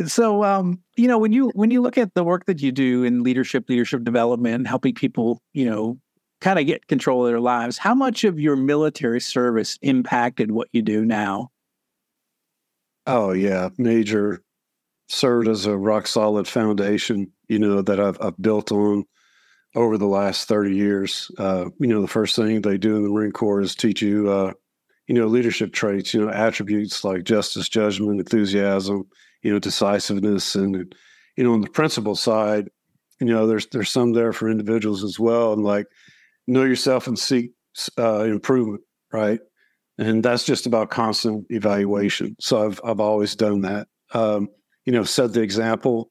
So, 0.06 0.44
um, 0.44 0.80
you 0.96 1.08
know, 1.08 1.18
when 1.18 1.32
you 1.32 1.50
when 1.54 1.70
you 1.70 1.80
look 1.80 1.98
at 1.98 2.14
the 2.14 2.22
work 2.22 2.46
that 2.46 2.62
you 2.62 2.70
do 2.70 3.02
in 3.02 3.22
leadership, 3.22 3.68
leadership 3.68 4.04
development, 4.04 4.68
helping 4.68 4.94
people, 4.94 5.42
you 5.52 5.68
know, 5.68 5.98
kind 6.40 6.58
of 6.58 6.66
get 6.66 6.86
control 6.86 7.24
of 7.24 7.30
their 7.30 7.40
lives, 7.40 7.78
how 7.78 7.94
much 7.94 8.22
of 8.22 8.38
your 8.38 8.54
military 8.54 9.20
service 9.20 9.78
impacted 9.82 10.52
what 10.52 10.68
you 10.72 10.82
do 10.82 11.04
now? 11.04 11.50
Oh 13.06 13.32
yeah, 13.32 13.70
major. 13.78 14.42
Served 15.10 15.48
as 15.48 15.64
a 15.64 15.74
rock 15.74 16.06
solid 16.06 16.46
foundation, 16.46 17.32
you 17.48 17.58
know, 17.58 17.80
that 17.80 17.98
I've, 17.98 18.18
I've 18.20 18.36
built 18.36 18.70
on 18.70 19.06
over 19.74 19.98
the 19.98 20.06
last 20.06 20.48
thirty 20.48 20.74
years. 20.74 21.30
Uh, 21.38 21.66
you 21.78 21.88
know, 21.88 22.00
the 22.00 22.08
first 22.08 22.36
thing 22.36 22.60
they 22.60 22.78
do 22.78 22.96
in 22.96 23.02
the 23.02 23.08
Marine 23.08 23.32
Corps 23.32 23.60
is 23.60 23.74
teach 23.74 24.02
you, 24.02 24.30
uh, 24.30 24.52
you 25.06 25.14
know, 25.14 25.26
leadership 25.26 25.72
traits, 25.72 26.14
you 26.14 26.20
know, 26.20 26.30
attributes 26.30 27.04
like 27.04 27.24
justice, 27.24 27.68
judgment, 27.68 28.20
enthusiasm 28.20 29.04
you 29.42 29.52
know, 29.52 29.58
decisiveness 29.58 30.54
and, 30.54 30.94
you 31.36 31.44
know, 31.44 31.52
on 31.52 31.60
the 31.60 31.70
principal 31.70 32.16
side, 32.16 32.68
you 33.20 33.26
know, 33.26 33.46
there's, 33.46 33.66
there's 33.68 33.90
some 33.90 34.12
there 34.12 34.32
for 34.32 34.50
individuals 34.50 35.04
as 35.04 35.18
well. 35.18 35.52
And 35.52 35.62
like, 35.62 35.86
know 36.46 36.64
yourself 36.64 37.06
and 37.06 37.18
seek 37.18 37.52
uh, 37.98 38.24
improvement. 38.24 38.82
Right. 39.12 39.40
And 39.96 40.24
that's 40.24 40.44
just 40.44 40.66
about 40.66 40.90
constant 40.90 41.46
evaluation. 41.50 42.36
So 42.40 42.66
I've, 42.66 42.80
I've 42.84 43.00
always 43.00 43.34
done 43.34 43.62
that. 43.62 43.88
Um, 44.12 44.48
you 44.84 44.92
know, 44.92 45.04
set 45.04 45.32
the 45.32 45.42
example, 45.42 46.10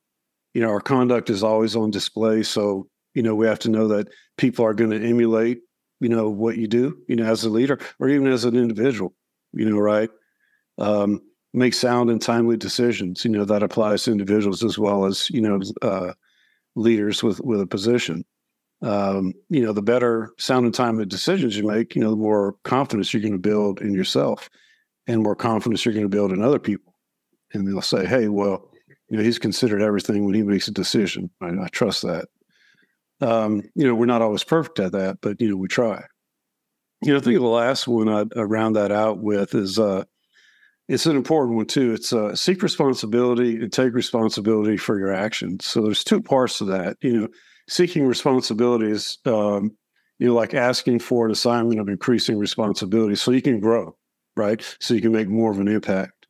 you 0.53 0.61
know, 0.61 0.69
our 0.69 0.81
conduct 0.81 1.29
is 1.29 1.43
always 1.43 1.75
on 1.75 1.91
display. 1.91 2.43
So, 2.43 2.87
you 3.17 3.23
know, 3.23 3.33
we 3.33 3.47
have 3.47 3.59
to 3.59 3.69
know 3.69 3.87
that 3.87 4.09
people 4.37 4.63
are 4.63 4.75
going 4.75 4.91
to 4.91 5.03
emulate, 5.03 5.61
you 5.99 6.07
know, 6.07 6.29
what 6.29 6.57
you 6.57 6.67
do, 6.67 6.95
you 7.07 7.15
know, 7.15 7.25
as 7.25 7.43
a 7.43 7.49
leader 7.49 7.79
or 7.99 8.09
even 8.09 8.27
as 8.27 8.45
an 8.45 8.55
individual, 8.55 9.15
you 9.53 9.67
know, 9.67 9.79
right. 9.79 10.11
Um, 10.77 11.21
make 11.51 11.73
sound 11.73 12.11
and 12.11 12.21
timely 12.21 12.57
decisions. 12.57 13.25
You 13.25 13.31
know 13.31 13.45
that 13.45 13.63
applies 13.63 14.03
to 14.03 14.11
individuals 14.11 14.63
as 14.63 14.77
well 14.77 15.05
as 15.05 15.29
you 15.31 15.41
know 15.41 15.59
uh, 15.81 16.13
leaders 16.75 17.23
with 17.23 17.41
with 17.41 17.59
a 17.59 17.67
position. 17.67 18.23
Um, 18.83 19.33
you 19.49 19.61
know, 19.61 19.73
the 19.73 19.81
better 19.81 20.33
sound 20.37 20.65
and 20.67 20.75
timely 20.75 21.07
decisions 21.07 21.57
you 21.57 21.65
make, 21.65 21.95
you 21.95 22.01
know, 22.01 22.11
the 22.11 22.15
more 22.15 22.53
confidence 22.63 23.11
you're 23.11 23.23
going 23.23 23.33
to 23.33 23.39
build 23.39 23.81
in 23.81 23.95
yourself, 23.95 24.51
and 25.07 25.23
more 25.23 25.35
confidence 25.35 25.83
you're 25.83 25.95
going 25.95 26.05
to 26.05 26.17
build 26.17 26.31
in 26.31 26.43
other 26.43 26.59
people. 26.59 26.93
And 27.53 27.67
they'll 27.67 27.81
say, 27.81 28.05
"Hey, 28.05 28.27
well, 28.27 28.69
you 29.09 29.17
know, 29.17 29.23
he's 29.23 29.39
considered 29.39 29.81
everything 29.81 30.25
when 30.25 30.35
he 30.35 30.43
makes 30.43 30.67
a 30.67 30.71
decision. 30.71 31.31
I, 31.41 31.63
I 31.63 31.67
trust 31.69 32.03
that." 32.03 32.27
Um, 33.21 33.63
you 33.75 33.87
know, 33.87 33.95
we're 33.95 34.05
not 34.05 34.21
always 34.21 34.43
perfect 34.43 34.79
at 34.79 34.91
that, 34.91 35.19
but 35.21 35.41
you 35.41 35.49
know, 35.49 35.57
we 35.57 35.67
try. 35.67 36.03
You 37.03 37.13
know, 37.13 37.19
I 37.19 37.21
think 37.21 37.39
the 37.39 37.45
last 37.45 37.87
one 37.87 38.09
I'd, 38.09 38.35
I'd 38.37 38.43
round 38.43 38.75
that 38.75 38.91
out 38.91 39.19
with 39.19 39.53
is 39.53 39.79
uh, 39.79 40.03
it's 40.87 41.05
an 41.05 41.15
important 41.15 41.57
one 41.57 41.65
too. 41.65 41.93
It's 41.93 42.13
uh, 42.13 42.35
seek 42.35 42.63
responsibility 42.63 43.57
and 43.57 43.71
take 43.71 43.93
responsibility 43.93 44.77
for 44.77 44.97
your 44.97 45.13
actions. 45.13 45.65
So 45.65 45.81
there's 45.81 46.03
two 46.03 46.21
parts 46.21 46.59
to 46.59 46.65
that. 46.65 46.97
You 47.01 47.21
know, 47.21 47.27
seeking 47.67 48.05
responsibility 48.05 48.89
is 48.91 49.17
um, 49.25 49.75
you 50.19 50.27
know 50.27 50.33
like 50.33 50.53
asking 50.53 50.99
for 50.99 51.25
an 51.25 51.31
assignment 51.31 51.79
of 51.79 51.89
increasing 51.89 52.37
responsibility 52.37 53.15
so 53.15 53.31
you 53.31 53.41
can 53.41 53.59
grow, 53.59 53.95
right? 54.35 54.63
So 54.79 54.93
you 54.93 55.01
can 55.01 55.11
make 55.11 55.27
more 55.27 55.51
of 55.51 55.59
an 55.59 55.67
impact. 55.67 56.27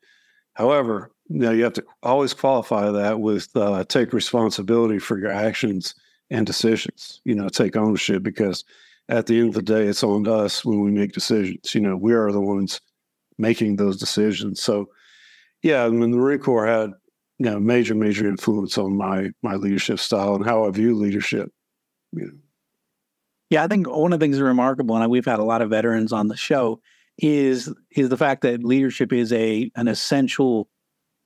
However, 0.55 1.11
now 1.29 1.51
you 1.51 1.63
have 1.63 1.73
to 1.73 1.85
always 2.01 2.33
qualify 2.33 2.89
that 2.89 3.19
with 3.19 3.49
uh, 3.55 3.83
take 3.83 4.11
responsibility 4.11 4.97
for 4.99 5.19
your 5.19 5.31
actions 5.31 5.93
and 6.29 6.45
decisions. 6.45 7.21
You 7.23 7.35
know, 7.35 7.49
take 7.49 7.75
ownership 7.75 8.23
because 8.23 8.63
at 9.09 9.25
the 9.25 9.39
end 9.39 9.49
of 9.49 9.55
the 9.55 9.61
day, 9.61 9.87
it's 9.87 10.03
on 10.03 10.27
us 10.27 10.65
when 10.65 10.81
we 10.81 10.91
make 10.91 11.13
decisions. 11.13 11.73
You 11.73 11.81
know, 11.81 11.95
we 11.95 12.13
are 12.13 12.31
the 12.31 12.41
ones 12.41 12.81
making 13.37 13.75
those 13.75 13.97
decisions. 13.97 14.61
So, 14.61 14.89
yeah, 15.63 15.85
I 15.85 15.89
mean, 15.89 16.11
the 16.11 16.17
Marine 16.17 16.39
Corps 16.39 16.67
had 16.67 16.91
you 17.39 17.45
know 17.45 17.59
major, 17.59 17.95
major 17.95 18.27
influence 18.27 18.77
on 18.77 18.97
my 18.97 19.31
my 19.41 19.55
leadership 19.55 19.99
style 19.99 20.35
and 20.35 20.45
how 20.45 20.65
I 20.65 20.71
view 20.71 20.95
leadership. 20.95 21.51
You 22.13 22.25
know. 22.25 22.37
Yeah, 23.49 23.63
I 23.63 23.67
think 23.67 23.87
one 23.89 24.11
of 24.11 24.19
the 24.19 24.23
things 24.23 24.35
that's 24.35 24.43
remarkable, 24.43 24.97
and 24.97 25.09
we've 25.09 25.25
had 25.25 25.39
a 25.39 25.43
lot 25.43 25.61
of 25.61 25.69
veterans 25.69 26.11
on 26.11 26.27
the 26.27 26.35
show, 26.35 26.81
is 27.17 27.73
is 27.91 28.09
the 28.09 28.17
fact 28.17 28.41
that 28.41 28.63
leadership 28.63 29.13
is 29.13 29.31
a 29.31 29.71
an 29.75 29.87
essential 29.87 30.69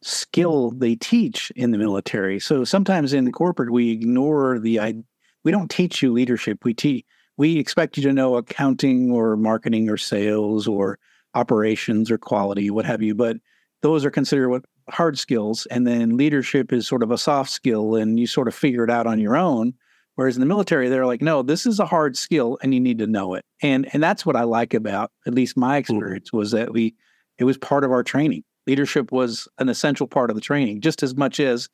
skill 0.02 0.72
they 0.72 0.96
teach 0.96 1.52
in 1.56 1.72
the 1.72 1.78
military. 1.78 2.40
So 2.40 2.64
sometimes 2.64 3.14
in 3.14 3.32
corporate 3.32 3.72
we 3.72 3.92
ignore 3.92 4.60
the 4.60 5.04
we 5.44 5.52
don't 5.52 5.70
teach 5.70 6.02
you 6.02 6.12
leadership. 6.12 6.64
We 6.64 6.74
teach 6.74 7.06
we 7.38 7.58
expect 7.58 7.98
you 7.98 8.04
to 8.04 8.14
know 8.14 8.36
accounting 8.36 9.12
or 9.12 9.36
marketing 9.38 9.90
or 9.90 9.98
sales 9.98 10.68
or 10.68 11.00
operations 11.34 12.12
or 12.12 12.18
quality, 12.18 12.70
what 12.70 12.86
have 12.86 13.02
you. 13.02 13.16
But 13.16 13.38
those 13.82 14.06
are 14.06 14.12
considered 14.12 14.50
what 14.50 14.66
hard 14.90 15.18
skills. 15.18 15.66
And 15.68 15.88
then 15.88 16.18
leadership 16.18 16.74
is 16.74 16.88
sort 16.88 17.04
of 17.04 17.12
a 17.12 17.18
soft 17.18 17.50
skill 17.50 17.96
and 17.96 18.20
you 18.20 18.28
sort 18.28 18.48
of 18.48 18.56
figure 18.56 18.84
it 18.84 18.90
out 18.90 19.08
on 19.08 19.20
your 19.20 19.36
own. 19.36 19.74
Whereas 20.16 20.36
in 20.36 20.42
the 20.42 20.46
military, 20.46 20.90
they're 20.90 21.06
like, 21.06 21.22
no, 21.22 21.42
this 21.42 21.66
is 21.66 21.80
a 21.80 21.86
hard 21.86 22.18
skill 22.18 22.58
and 22.62 22.74
you 22.74 22.80
need 22.80 23.00
to 23.00 23.08
know 23.08 23.34
it. 23.34 23.46
And 23.62 23.88
and 23.94 24.04
that's 24.04 24.26
what 24.26 24.36
I 24.36 24.44
like 24.44 24.74
about 24.74 25.12
at 25.26 25.34
least 25.34 25.58
my 25.58 25.82
mm-hmm. 25.82 25.96
experience 25.96 26.34
was 26.34 26.52
that 26.52 26.74
we 26.74 26.96
it 27.38 27.46
was 27.46 27.58
part 27.58 27.84
of 27.84 27.92
our 27.92 28.04
training. 28.04 28.44
Leadership 28.72 29.12
was 29.12 29.50
an 29.58 29.68
essential 29.68 30.08
part 30.08 30.30
of 30.30 30.36
the 30.36 30.42
training, 30.42 30.80
just 30.80 31.04
as 31.04 31.14
much 31.14 31.42
as 31.42 31.68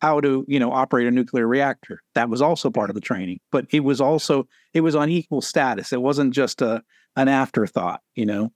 how 0.00 0.20
to, 0.20 0.44
you 0.48 0.58
know, 0.58 0.72
operate 0.72 1.06
a 1.06 1.12
nuclear 1.12 1.46
reactor. 1.46 2.00
That 2.16 2.28
was 2.28 2.42
also 2.42 2.70
part 2.70 2.90
of 2.90 2.94
the 2.94 3.00
training. 3.00 3.38
But 3.52 3.66
it 3.70 3.80
was 3.80 4.00
also 4.00 4.48
it 4.74 4.80
was 4.80 4.96
on 4.96 5.10
equal 5.10 5.42
status. 5.42 5.92
It 5.92 6.02
wasn't 6.02 6.34
just 6.34 6.60
a 6.60 6.82
an 7.14 7.28
afterthought, 7.28 8.00
you 8.16 8.26
know. 8.26 8.50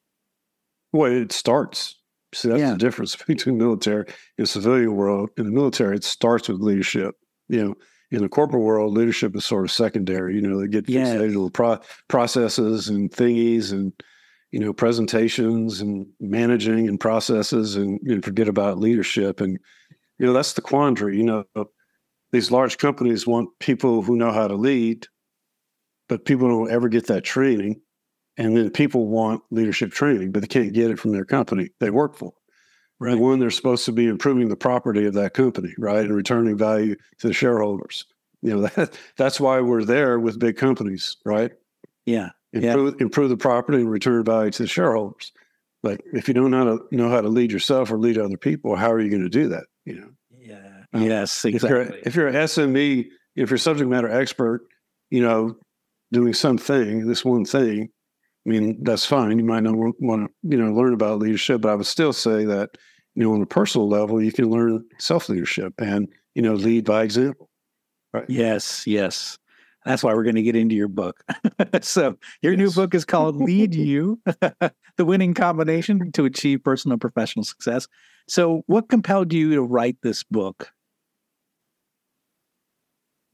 Well, 0.92 1.12
it 1.12 1.30
starts. 1.30 1.94
See, 2.34 2.48
that's 2.48 2.58
yeah. 2.58 2.72
the 2.72 2.78
difference 2.78 3.14
between 3.28 3.58
military 3.58 4.06
and 4.38 4.48
civilian 4.48 4.96
world. 4.96 5.30
In 5.36 5.44
the 5.44 5.52
military, 5.52 5.94
it 5.94 6.04
starts 6.04 6.48
with 6.48 6.60
leadership. 6.60 7.14
You 7.48 7.64
know, 7.64 7.74
in 8.10 8.22
the 8.22 8.28
corporate 8.28 8.62
world, 8.62 8.92
leadership 8.92 9.36
is 9.36 9.44
sort 9.44 9.64
of 9.64 9.70
secondary. 9.70 10.34
You 10.34 10.40
know, 10.40 10.60
they 10.60 10.66
get 10.66 10.88
yeah. 10.88 11.14
fixated 11.14 11.44
on 11.44 11.50
pro- 11.50 11.80
processes 12.08 12.88
and 12.88 13.10
thingies 13.10 13.70
and 13.70 13.92
you 14.54 14.61
know 14.61 14.73
presentations 14.73 15.80
and 15.80 16.06
managing 16.20 16.87
and 16.88 17.00
processes 17.00 17.75
and, 17.75 18.00
and 18.02 18.25
forget 18.25 18.46
about 18.46 18.78
leadership. 18.78 19.40
And 19.40 19.58
you 20.16 20.26
know, 20.26 20.32
that's 20.32 20.52
the 20.52 20.61
quandary. 20.61 21.16
You 21.16 21.25
know, 21.25 21.44
these 22.30 22.52
large 22.52 22.78
companies 22.78 23.26
want 23.26 23.49
people 23.58 24.02
who 24.02 24.14
know 24.14 24.30
how 24.30 24.46
to 24.46 24.54
lead, 24.54 25.08
but 26.08 26.25
people 26.25 26.46
don't 26.46 26.70
ever 26.70 26.88
get 26.88 27.08
that 27.08 27.25
training. 27.25 27.80
And 28.37 28.56
then 28.56 28.70
people 28.70 29.08
want 29.08 29.42
leadership 29.50 29.90
training, 29.90 30.30
but 30.30 30.42
they 30.42 30.46
can't 30.46 30.73
get 30.73 30.92
it 30.92 31.00
from 31.00 31.11
their 31.11 31.25
company 31.25 31.70
they 31.80 31.90
work 31.90 32.14
for. 32.14 32.32
Right. 33.00 33.18
When 33.18 33.40
they're 33.40 33.50
supposed 33.50 33.84
to 33.87 33.92
be 33.92 34.06
improving 34.06 34.49
the 34.50 34.56
property 34.56 35.04
of 35.04 35.14
that 35.14 35.34
company, 35.34 35.75
right, 35.78 36.04
and 36.04 36.14
returning 36.14 36.56
value 36.56 36.94
to 37.18 37.26
the 37.26 37.34
shareholders. 37.34 38.04
You 38.40 38.50
know 38.50 38.61
that 38.76 38.96
that's 39.16 39.40
why 39.40 39.61
we're 39.61 39.84
there 39.84 40.20
with 40.20 40.38
big 40.38 40.56
companies, 40.56 41.16
right? 41.25 41.50
Yeah. 42.06 42.30
Improve, 42.54 42.94
yeah. 42.94 43.04
improve 43.04 43.30
the 43.30 43.37
property 43.37 43.78
and 43.78 43.90
return 43.90 44.25
value 44.25 44.50
to 44.52 44.62
the 44.62 44.68
shareholders. 44.68 45.32
But 45.82 46.00
if 46.12 46.28
you 46.28 46.34
don't 46.34 46.50
know 46.50 46.58
how 46.58 46.76
to 46.76 46.96
know 46.96 47.11
how 47.11 47.20
to 47.20 47.28
lead 47.28 47.52
yourself 47.52 47.90
or 47.90 47.99
lead 47.99 48.16
other 48.16 48.37
people, 48.37 48.76
how 48.76 48.90
are 48.90 49.00
you 49.00 49.11
going 49.11 49.23
to 49.23 49.28
do 49.28 49.49
that? 49.49 49.64
You 49.84 50.00
know. 50.00 50.08
Yeah. 50.38 50.84
Um, 50.92 51.02
yes. 51.02 51.44
Exactly. 51.44 51.56
If 51.56 51.88
you're, 51.88 51.99
if 52.06 52.14
you're 52.14 52.28
an 52.28 52.34
SME, 52.34 53.08
if 53.37 53.50
you're 53.50 53.56
a 53.56 53.58
subject 53.58 53.90
matter 53.90 54.11
expert, 54.11 54.62
you 55.11 55.20
know, 55.20 55.56
doing 56.12 56.32
something, 56.32 57.06
this 57.06 57.25
one 57.25 57.44
thing, 57.44 57.90
I 58.46 58.50
mean, 58.50 58.82
that's 58.82 59.04
fine. 59.06 59.38
You 59.38 59.44
might 59.44 59.62
not 59.62 59.75
want 59.76 60.26
to, 60.26 60.49
you 60.49 60.56
know, 60.56 60.73
learn 60.73 60.94
about 60.94 61.18
leadership, 61.18 61.62
but 61.62 61.70
I 61.70 61.75
would 61.75 61.87
still 61.87 62.12
say 62.12 62.44
that, 62.44 62.70
you 63.14 63.23
know, 63.23 63.32
on 63.32 63.42
a 63.42 63.46
personal 63.46 63.88
level, 63.88 64.23
you 64.23 64.32
can 64.32 64.50
learn 64.50 64.84
self 64.99 65.28
leadership 65.28 65.73
and, 65.78 66.08
you 66.34 66.42
know, 66.42 66.54
lead 66.54 66.84
by 66.84 67.02
example. 67.02 67.49
Right. 68.12 68.25
Yes. 68.28 68.87
Yes. 68.87 69.38
That's 69.84 70.02
why 70.02 70.14
we're 70.14 70.24
going 70.24 70.36
to 70.36 70.42
get 70.42 70.56
into 70.56 70.74
your 70.74 70.88
book. 70.88 71.22
so, 71.82 72.16
your 72.42 72.52
yes. 72.52 72.58
new 72.58 72.70
book 72.70 72.94
is 72.94 73.04
called 73.04 73.36
Lead 73.42 73.74
You 73.74 74.20
The 74.26 75.04
Winning 75.04 75.34
Combination 75.34 76.10
to 76.12 76.24
Achieve 76.24 76.64
Personal 76.64 76.94
and 76.94 77.00
Professional 77.00 77.44
Success. 77.44 77.86
So, 78.28 78.62
what 78.66 78.88
compelled 78.88 79.32
you 79.32 79.54
to 79.54 79.62
write 79.62 79.98
this 80.02 80.22
book? 80.22 80.72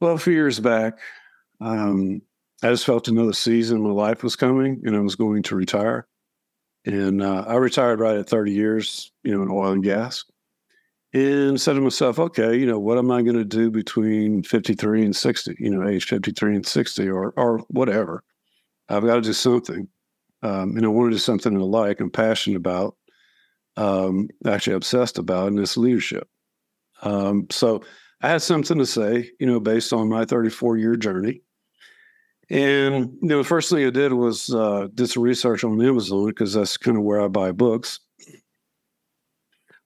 Well, 0.00 0.14
a 0.14 0.18
few 0.18 0.32
years 0.32 0.58
back, 0.58 0.98
um, 1.60 2.22
I 2.62 2.70
just 2.70 2.86
felt 2.86 3.08
another 3.08 3.32
season 3.32 3.78
of 3.78 3.82
my 3.84 3.90
life 3.90 4.22
was 4.22 4.34
coming 4.34 4.82
and 4.84 4.96
I 4.96 5.00
was 5.00 5.14
going 5.14 5.42
to 5.44 5.56
retire. 5.56 6.06
And 6.86 7.22
uh, 7.22 7.44
I 7.46 7.56
retired 7.56 8.00
right 8.00 8.16
at 8.16 8.28
30 8.28 8.52
years, 8.52 9.12
you 9.22 9.34
know, 9.34 9.42
in 9.42 9.50
oil 9.50 9.72
and 9.72 9.84
gas. 9.84 10.24
And 11.12 11.60
said 11.60 11.74
to 11.74 11.80
myself, 11.80 12.18
okay, 12.18 12.56
you 12.56 12.66
know, 12.66 12.78
what 12.78 12.98
am 12.98 13.10
I 13.10 13.22
going 13.22 13.36
to 13.36 13.44
do 13.44 13.70
between 13.70 14.42
53 14.42 15.04
and 15.04 15.16
60, 15.16 15.56
you 15.58 15.70
know, 15.70 15.88
age 15.88 16.04
53 16.04 16.56
and 16.56 16.66
60 16.66 17.08
or, 17.08 17.32
or 17.36 17.58
whatever. 17.68 18.22
I've 18.88 19.04
got 19.04 19.16
to 19.16 19.20
do 19.20 19.32
something. 19.32 19.88
Um, 20.42 20.76
and 20.76 20.84
I 20.84 20.88
want 20.88 21.10
to 21.10 21.16
do 21.16 21.18
something 21.18 21.52
that 21.52 21.60
I 21.60 21.64
like 21.64 22.00
and 22.00 22.12
passionate 22.12 22.56
about, 22.56 22.96
um, 23.76 24.28
actually 24.46 24.76
obsessed 24.76 25.18
about, 25.18 25.48
and 25.48 25.58
it's 25.58 25.76
leadership. 25.76 26.28
Um, 27.02 27.46
so 27.50 27.82
I 28.22 28.28
had 28.28 28.42
something 28.42 28.78
to 28.78 28.86
say, 28.86 29.30
you 29.38 29.46
know, 29.46 29.60
based 29.60 29.92
on 29.92 30.08
my 30.08 30.24
34 30.24 30.76
year 30.76 30.96
journey. 30.96 31.42
And 32.48 33.16
you 33.22 33.28
know, 33.28 33.38
the 33.38 33.44
first 33.44 33.70
thing 33.70 33.86
I 33.86 33.90
did 33.90 34.12
was 34.12 34.52
uh, 34.52 34.88
did 34.94 35.08
some 35.08 35.22
research 35.22 35.62
on 35.62 35.80
Amazon 35.80 36.26
because 36.26 36.54
that's 36.54 36.76
kind 36.76 36.96
of 36.96 37.04
where 37.04 37.20
I 37.20 37.28
buy 37.28 37.52
books. 37.52 38.00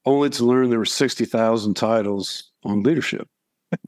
Only 0.07 0.31
to 0.31 0.45
learn 0.45 0.71
there 0.71 0.79
were 0.79 0.85
sixty 0.85 1.25
thousand 1.25 1.75
titles 1.75 2.51
on 2.65 2.83
leadership. 2.83 3.29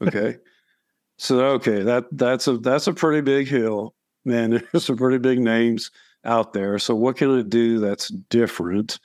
Okay, 0.01 0.37
so 1.17 1.39
okay, 1.39 1.83
that 1.83 2.05
that's 2.11 2.47
a 2.47 2.57
that's 2.57 2.87
a 2.87 2.93
pretty 2.93 3.21
big 3.21 3.47
hill, 3.47 3.93
man. 4.25 4.63
There's 4.71 4.85
some 4.85 4.97
pretty 4.97 5.19
big 5.19 5.39
names 5.39 5.91
out 6.25 6.53
there. 6.53 6.79
So 6.79 6.95
what 6.95 7.17
can 7.17 7.37
I 7.37 7.43
do 7.43 7.79
that's 7.79 8.09
different, 8.09 8.99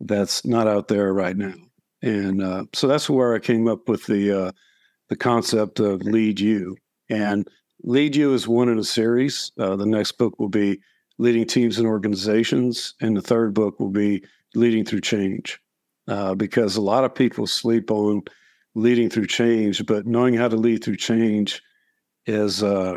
that's 0.00 0.44
not 0.44 0.68
out 0.68 0.88
there 0.88 1.12
right 1.12 1.36
now? 1.36 1.54
And 2.02 2.42
uh, 2.42 2.64
so 2.74 2.86
that's 2.86 3.08
where 3.08 3.34
I 3.34 3.38
came 3.38 3.68
up 3.68 3.88
with 3.88 4.06
the 4.06 4.46
uh, 4.46 4.52
the 5.08 5.16
concept 5.16 5.80
of 5.80 6.02
lead 6.02 6.40
you. 6.40 6.76
And 7.08 7.48
Lead 7.84 8.14
You 8.14 8.32
is 8.32 8.46
one 8.46 8.68
in 8.68 8.78
a 8.78 8.84
series. 8.84 9.50
Uh, 9.58 9.74
the 9.74 9.86
next 9.86 10.12
book 10.12 10.38
will 10.38 10.48
be 10.48 10.80
Leading 11.18 11.44
Teams 11.44 11.78
and 11.78 11.86
Organizations, 11.86 12.94
and 13.00 13.16
the 13.16 13.22
third 13.22 13.54
book 13.54 13.80
will 13.80 13.90
be 13.90 14.22
Leading 14.54 14.84
Through 14.84 15.00
Change. 15.00 15.58
Uh, 16.08 16.34
because 16.34 16.76
a 16.76 16.80
lot 16.80 17.04
of 17.04 17.14
people 17.14 17.46
sleep 17.46 17.90
on 17.90 18.22
leading 18.74 19.08
through 19.08 19.26
change, 19.26 19.84
but 19.86 20.06
knowing 20.06 20.34
how 20.34 20.48
to 20.48 20.56
lead 20.56 20.82
through 20.82 20.96
change 20.96 21.62
is, 22.26 22.62
uh, 22.62 22.96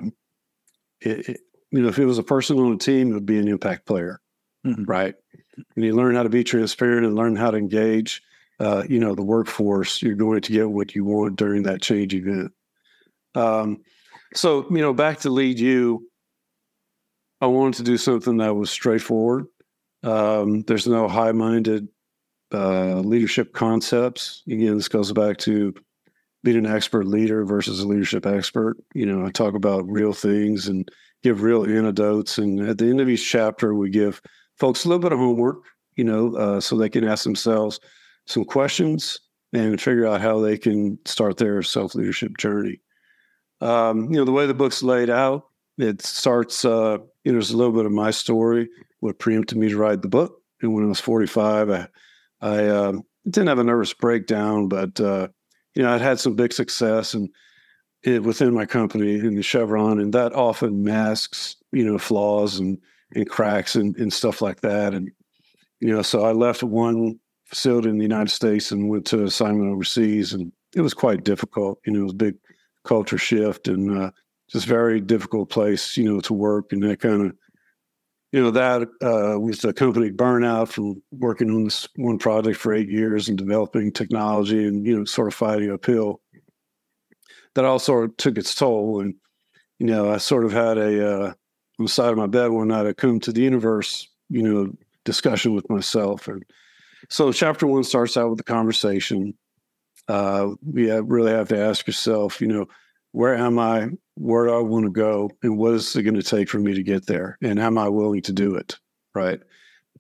it, 1.02 1.30
it, 1.30 1.42
you 1.72 1.82
know, 1.82 1.88
if 1.88 2.00
it 2.00 2.06
was 2.06 2.18
a 2.18 2.24
person 2.24 2.58
on 2.58 2.74
a 2.74 2.78
team, 2.78 3.12
it 3.12 3.14
would 3.14 3.26
be 3.26 3.38
an 3.38 3.48
impact 3.48 3.86
player, 3.86 4.22
mm-hmm. 4.66 4.86
right? 4.86 5.14
And 5.76 5.86
you 5.86 5.96
learn 5.96 6.16
how 6.16 6.24
to 6.24 6.30
be 6.30 6.44
transparent 6.44 7.06
and 7.06 7.16
learn 7.16 7.36
how 7.36 7.52
to 7.52 7.58
engage, 7.58 8.24
uh, 8.60 8.84
you 8.90 9.00
know, 9.00 9.14
the 9.14 9.24
workforce. 9.24 10.02
You're 10.02 10.16
going 10.16 10.42
to 10.42 10.52
get 10.52 10.70
what 10.70 10.96
you 10.96 11.06
want 11.06 11.36
during 11.36 11.64
that 11.64 11.82
change 11.82 12.14
event. 12.16 12.54
Um, 13.36 13.84
so, 14.34 14.66
you 14.70 14.82
know, 14.82 14.94
back 14.94 15.20
to 15.20 15.30
lead 15.30 15.60
you, 15.60 16.10
I 17.40 17.48
wanted 17.48 17.78
to 17.78 17.84
do 17.84 17.98
something 17.98 18.38
that 18.38 18.56
was 18.56 18.72
straightforward. 18.72 19.46
Um, 20.04 20.62
there's 20.64 20.88
no 20.88 21.08
high 21.08 21.34
minded 21.34 21.88
uh, 22.56 23.02
leadership 23.02 23.54
concepts. 23.54 24.44
Again, 24.48 24.76
this 24.76 24.88
goes 24.88 25.12
back 25.12 25.38
to 25.40 25.74
being 26.44 26.58
an 26.58 26.66
expert 26.66 27.06
leader 27.06 27.44
versus 27.44 27.80
a 27.80 27.88
leadership 27.88 28.26
expert. 28.26 28.78
You 28.94 29.06
know, 29.06 29.26
I 29.26 29.32
talk 29.32 29.56
about 29.56 29.90
real 29.90 30.14
things 30.14 30.68
and 30.68 30.90
give 31.24 31.42
real 31.42 31.66
anecdotes. 31.66 32.38
And 32.38 32.62
at 32.62 32.78
the 32.78 32.86
end 32.86 33.02
of 33.02 33.10
each 33.10 33.30
chapter, 33.30 33.74
we 33.74 33.90
give 33.90 34.22
folks 34.58 34.86
a 34.86 34.88
little 34.88 35.02
bit 35.02 35.12
of 35.12 35.20
homework, 35.20 35.64
you 35.96 36.04
know, 36.04 36.36
uh, 36.36 36.62
so 36.62 36.78
they 36.78 36.90
can 36.90 37.04
ask 37.04 37.24
themselves 37.24 37.80
some 38.28 38.46
questions 38.46 39.20
and 39.54 39.82
figure 39.82 40.06
out 40.06 40.22
how 40.22 40.40
they 40.40 40.58
can 40.58 41.00
start 41.06 41.38
their 41.38 41.64
self 41.64 41.96
leadership 41.96 42.38
journey. 42.38 42.80
Um, 43.62 44.12
you 44.12 44.18
know, 44.18 44.26
the 44.26 44.32
way 44.32 44.46
the 44.46 44.54
book's 44.54 44.84
laid 44.84 45.10
out, 45.10 45.48
it 45.78 46.02
starts, 46.02 46.64
uh, 46.64 46.98
you 47.24 47.32
know, 47.32 47.34
there's 47.34 47.52
a 47.52 47.58
little 47.58 47.74
bit 47.74 47.86
of 47.86 47.92
my 47.92 48.12
story, 48.12 48.70
what 49.00 49.20
preempted 49.20 49.58
me 49.58 49.70
to 49.70 49.78
write 49.78 50.02
the 50.02 50.08
book. 50.08 50.42
And 50.62 50.74
when 50.74 50.86
I 50.86 50.88
was 50.88 51.00
45, 51.00 51.70
I, 51.70 51.88
I 52.42 52.68
um, 52.68 53.04
didn't 53.26 53.48
have 53.48 53.60
a 53.60 53.64
nervous 53.64 53.94
breakdown, 53.94 54.68
but, 54.68 55.00
uh, 55.00 55.28
you 55.74 55.84
know, 55.84 55.94
I'd 55.94 56.02
had 56.02 56.20
some 56.20 56.36
big 56.36 56.54
success 56.54 57.14
and 57.14 57.30
it, 58.04 58.24
within 58.24 58.54
my 58.54 58.66
company 58.66 59.16
in 59.16 59.36
the 59.36 59.42
Chevron, 59.44 60.00
and 60.00 60.14
that 60.14 60.34
often 60.34 60.84
masks, 60.84 61.56
you 61.72 61.84
know, 61.84 61.98
flaws 61.98 62.60
and, 62.60 62.78
and 63.14 63.30
cracks 63.30 63.76
and, 63.76 63.96
and 63.98 64.14
stuff 64.14 64.42
like 64.42 64.62
that. 64.62 64.94
And, 64.94 65.10
you 65.80 65.90
know, 65.90 66.02
so 66.02 66.24
I 66.24 66.32
left 66.32 66.64
one 66.64 67.20
facility 67.46 67.90
in 67.90 67.98
the 67.98 68.04
United 68.04 68.32
States 68.32 68.72
and 68.72 68.90
went 68.90 69.06
to 69.08 69.24
assignment 69.24 69.72
overseas, 69.72 70.34
and 70.34 70.52
it 70.76 70.82
was 70.82 70.94
quite 70.94 71.24
difficult. 71.24 71.80
You 71.86 71.94
know, 71.94 72.02
it 72.02 72.04
was 72.04 72.14
a 72.14 72.16
big 72.16 72.36
culture 72.84 73.18
shift 73.18 73.68
and 73.68 73.98
uh, 73.98 74.12
just 74.50 74.68
very 74.68 75.02
difficult 75.02 75.50
place, 75.50 75.98
you 75.98 76.04
know, 76.04 76.20
to 76.22 76.34
work 76.34 76.72
and 76.72 76.84
that 76.84 77.00
kind 77.00 77.26
of, 77.26 77.36
you 78.36 78.44
know, 78.44 78.52
that 78.52 78.82
uh, 79.02 79.40
was 79.40 79.60
the 79.60 79.72
company 79.72 80.12
burnout 80.12 80.68
from 80.68 81.02
working 81.12 81.50
on 81.50 81.64
this 81.64 81.88
one 81.96 82.18
project 82.18 82.58
for 82.58 82.74
eight 82.74 82.90
years 82.90 83.30
and 83.30 83.38
developing 83.38 83.94
technology 83.94 84.68
and, 84.68 84.86
you 84.86 84.98
know, 84.98 85.06
sort 85.06 85.30
of 85.30 85.34
fighting 85.34 85.72
uphill. 85.72 86.20
That 87.54 87.64
all 87.64 87.80
sort 87.80 88.10
of 88.10 88.18
took 88.18 88.38
its 88.38 88.54
toll. 88.54 89.00
And, 89.00 89.16
you 89.80 89.88
know, 89.88 90.12
I 90.12 90.18
sort 90.18 90.44
of 90.44 90.52
had 90.52 90.78
a, 90.78 91.14
uh, 91.14 91.28
on 91.80 91.86
the 91.86 91.88
side 91.88 92.12
of 92.12 92.18
my 92.18 92.28
bed 92.28 92.52
one 92.52 92.68
night, 92.68 92.86
I 92.86 92.92
come 92.92 93.22
to 93.22 93.32
the 93.32 93.40
universe, 93.40 94.06
you 94.28 94.44
know, 94.44 94.74
discussion 95.06 95.56
with 95.56 95.70
myself. 95.70 96.28
And 96.28 96.44
so 97.10 97.32
chapter 97.32 97.66
one 97.66 97.86
starts 97.86 98.18
out 98.18 98.32
with 98.32 98.38
the 98.40 98.44
conversation 98.44 99.34
uh, 100.10 100.50
you 100.74 101.02
really 101.04 101.32
have 101.32 101.48
to 101.48 101.58
ask 101.58 101.88
yourself, 101.88 102.42
you 102.42 102.48
know, 102.48 102.66
where 103.14 103.34
am 103.34 103.58
I? 103.58 103.92
Where 104.16 104.46
do 104.46 104.54
I 104.54 104.60
want 104.60 104.86
to 104.86 104.92
go? 104.92 105.30
And 105.44 105.58
what 105.58 105.74
is 105.74 105.96
it 105.96 106.04
going 106.04 106.16
to 106.16 106.24
take 106.24 106.50
for 106.50 106.60
me 106.60 106.74
to 106.74 106.84
get 106.84 107.06
there? 107.06 107.38
And 107.42 107.60
am 107.60 107.78
I 107.78 107.90
willing 107.90 108.22
to 108.24 108.34
do 108.34 108.56
it? 108.56 108.78
Right. 109.14 109.40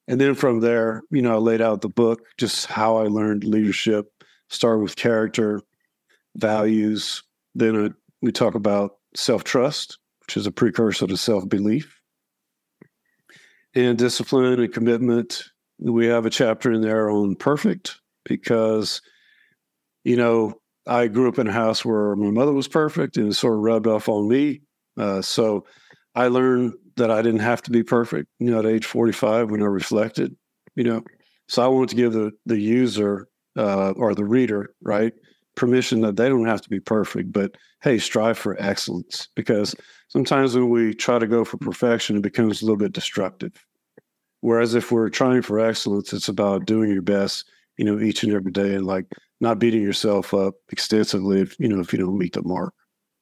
And 0.07 0.21
then 0.21 0.35
from 0.35 0.59
there, 0.59 1.03
you 1.11 1.21
know, 1.21 1.33
I 1.33 1.37
laid 1.37 1.61
out 1.61 1.81
the 1.81 1.89
book, 1.89 2.21
just 2.37 2.67
how 2.67 2.97
I 2.97 3.07
learned 3.07 3.43
leadership, 3.43 4.11
start 4.49 4.81
with 4.81 4.95
character, 4.95 5.61
values. 6.35 7.23
Then 7.55 7.85
I, 7.85 7.89
we 8.21 8.31
talk 8.31 8.55
about 8.55 8.97
self 9.15 9.43
trust, 9.43 9.97
which 10.21 10.37
is 10.37 10.47
a 10.47 10.51
precursor 10.51 11.07
to 11.07 11.17
self 11.17 11.47
belief, 11.49 11.99
and 13.73 13.97
discipline 13.97 14.59
and 14.59 14.73
commitment. 14.73 15.43
We 15.79 16.05
have 16.05 16.25
a 16.25 16.29
chapter 16.29 16.71
in 16.71 16.81
there 16.81 17.09
on 17.09 17.35
perfect 17.35 17.99
because 18.23 19.01
you 20.05 20.15
know, 20.15 20.53
I 20.87 21.07
grew 21.07 21.27
up 21.27 21.39
in 21.39 21.47
a 21.47 21.51
house 21.51 21.83
where 21.83 22.15
my 22.15 22.31
mother 22.31 22.53
was 22.53 22.67
perfect 22.67 23.17
and 23.17 23.29
it 23.29 23.33
sort 23.33 23.55
of 23.55 23.61
rubbed 23.61 23.87
off 23.87 24.07
on 24.07 24.27
me. 24.27 24.61
Uh, 24.97 25.21
so 25.21 25.65
I 26.13 26.27
learned 26.27 26.73
that 26.97 27.11
I 27.11 27.21
didn't 27.21 27.41
have 27.41 27.61
to 27.63 27.71
be 27.71 27.83
perfect, 27.83 28.29
you 28.39 28.51
know, 28.51 28.59
at 28.59 28.65
age 28.65 28.85
45 28.85 29.51
when 29.51 29.61
I 29.61 29.65
reflected, 29.65 30.35
you 30.75 30.83
know. 30.83 31.03
So 31.47 31.63
I 31.63 31.67
wanted 31.67 31.89
to 31.89 31.95
give 31.95 32.13
the, 32.13 32.31
the 32.45 32.59
user 32.59 33.27
uh, 33.57 33.91
or 33.91 34.15
the 34.15 34.25
reader, 34.25 34.73
right, 34.81 35.13
permission 35.55 36.01
that 36.01 36.15
they 36.15 36.29
don't 36.29 36.45
have 36.45 36.61
to 36.61 36.69
be 36.69 36.79
perfect, 36.79 37.31
but 37.31 37.55
hey, 37.81 37.97
strive 37.97 38.37
for 38.37 38.55
excellence 38.59 39.29
because 39.35 39.75
sometimes 40.07 40.55
when 40.55 40.69
we 40.69 40.93
try 40.93 41.19
to 41.19 41.27
go 41.27 41.43
for 41.43 41.57
perfection, 41.57 42.17
it 42.17 42.23
becomes 42.23 42.61
a 42.61 42.65
little 42.65 42.77
bit 42.77 42.93
destructive. 42.93 43.65
Whereas 44.41 44.75
if 44.75 44.91
we're 44.91 45.09
trying 45.09 45.41
for 45.41 45.59
excellence, 45.59 46.13
it's 46.13 46.29
about 46.29 46.65
doing 46.65 46.91
your 46.91 47.01
best, 47.01 47.45
you 47.77 47.85
know, 47.85 47.99
each 47.99 48.23
and 48.23 48.33
every 48.33 48.51
day 48.51 48.75
and 48.75 48.85
like 48.85 49.07
not 49.45 49.59
beating 49.59 49.81
yourself 49.81 50.33
up 50.33 50.55
extensively 50.71 51.41
if 51.41 51.55
you 51.59 51.67
know 51.67 51.79
if 51.79 51.93
you 51.93 51.99
don't 51.99 52.17
meet 52.17 52.33
the 52.33 52.41
mark 52.43 52.73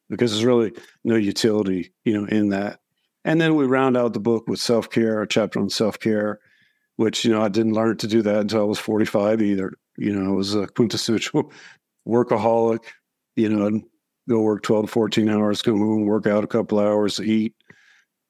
because 0.10 0.32
there's 0.32 0.46
really 0.46 0.72
no 1.04 1.16
utility 1.16 1.94
you 2.06 2.14
know 2.14 2.28
in 2.28 2.50
that. 2.50 2.80
And 3.26 3.40
then 3.40 3.56
we 3.56 3.66
round 3.66 3.96
out 3.96 4.12
the 4.14 4.20
book 4.20 4.48
with 4.48 4.60
self-care 4.60 5.22
a 5.22 5.28
chapter 5.28 5.60
on 5.60 5.70
self-care 5.70 6.40
which 6.96 7.26
you 7.26 7.32
know 7.32 7.42
i 7.42 7.50
didn't 7.50 7.74
learn 7.74 7.98
to 7.98 8.08
do 8.08 8.22
that 8.22 8.42
until 8.42 8.62
i 8.62 8.66
was 8.66 8.80
45 8.80 9.42
either. 9.42 9.74
You 9.98 10.14
know 10.14 10.32
i 10.32 10.36
was 10.36 10.56
a 10.56 10.68
quintessential 10.68 11.52
workaholic 12.08 12.86
you 13.36 13.50
know 13.50 13.82
go 14.30 14.42
work 14.42 14.64
12 14.64 14.86
to 14.86 14.92
14 14.92 15.30
hours 15.30 15.62
come 15.62 15.80
home 15.80 16.06
work 16.06 16.28
out 16.28 16.44
a 16.44 16.48
couple 16.48 16.80
hours 16.80 17.20
eat 17.20 17.54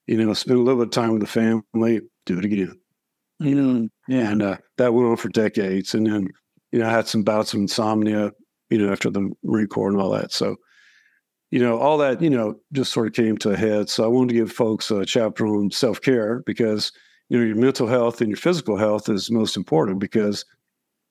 you 0.07 0.17
know 0.17 0.33
spend 0.33 0.59
a 0.59 0.61
little 0.61 0.81
bit 0.83 0.87
of 0.87 0.91
time 0.91 1.11
with 1.11 1.21
the 1.21 1.27
family 1.27 2.01
do 2.25 2.37
it 2.37 2.45
again. 2.45 2.79
You 3.39 3.55
know 3.55 3.89
yeah. 4.07 4.29
and 4.31 4.41
uh, 4.41 4.57
that 4.77 4.93
went 4.93 5.09
on 5.09 5.17
for 5.17 5.29
decades. 5.29 5.93
And 5.93 6.07
then 6.07 6.29
you 6.73 6.79
know, 6.79 6.87
I 6.87 6.91
had 6.91 7.07
some 7.07 7.21
bouts 7.21 7.53
of 7.53 7.59
insomnia, 7.59 8.31
you 8.71 8.79
know, 8.79 8.91
after 8.91 9.11
the 9.11 9.31
Corps 9.69 9.89
and 9.89 10.01
all 10.01 10.09
that. 10.09 10.33
So, 10.33 10.55
you 11.51 11.59
know, 11.59 11.77
all 11.77 11.99
that, 11.99 12.19
you 12.19 12.31
know, 12.31 12.55
just 12.71 12.91
sort 12.91 13.05
of 13.05 13.13
came 13.13 13.37
to 13.37 13.51
a 13.51 13.55
head. 13.55 13.89
So 13.89 14.03
I 14.03 14.07
wanted 14.07 14.29
to 14.29 14.39
give 14.39 14.51
folks 14.51 14.89
a 14.89 15.05
chapter 15.05 15.45
on 15.45 15.69
self 15.69 16.01
care 16.01 16.41
because, 16.47 16.91
you 17.29 17.37
know, 17.37 17.45
your 17.45 17.55
mental 17.55 17.85
health 17.85 18.21
and 18.21 18.29
your 18.31 18.37
physical 18.37 18.75
health 18.75 19.07
is 19.07 19.29
most 19.29 19.55
important 19.55 19.99
because 19.99 20.45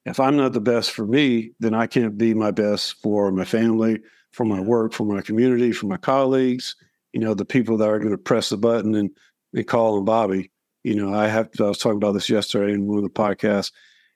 if 0.05 0.18
I'm 0.18 0.37
not 0.37 0.53
the 0.53 0.61
best 0.61 0.90
for 0.90 1.07
me, 1.07 1.53
then 1.61 1.75
I 1.75 1.87
can't 1.87 2.18
be 2.18 2.35
my 2.35 2.51
best 2.51 2.96
for 3.01 3.31
my 3.31 3.44
family, 3.44 4.01
for 4.33 4.44
my 4.44 4.61
work, 4.61 4.92
for 4.92 5.05
my 5.05 5.20
community, 5.20 5.70
for 5.70 5.87
my 5.87 5.96
colleagues, 5.96 6.75
you 7.12 7.20
know, 7.20 7.35
the 7.35 7.44
people 7.44 7.77
that 7.77 7.88
are 7.88 8.01
going 8.01 8.11
to 8.11 8.18
press 8.18 8.48
the 8.48 8.57
button 8.57 8.96
and, 8.96 9.11
and 9.55 9.66
call 9.68 9.96
on 9.96 10.05
Bobby. 10.05 10.51
You 10.83 10.96
know, 10.96 11.14
I 11.14 11.29
have, 11.29 11.51
I 11.61 11.64
was 11.64 11.79
talking 11.79 11.98
about 11.98 12.14
this 12.14 12.29
yesterday 12.29 12.72
in 12.72 12.88
one 12.88 12.98
of 12.98 13.05
the 13.05 13.11
podcasts 13.11 13.70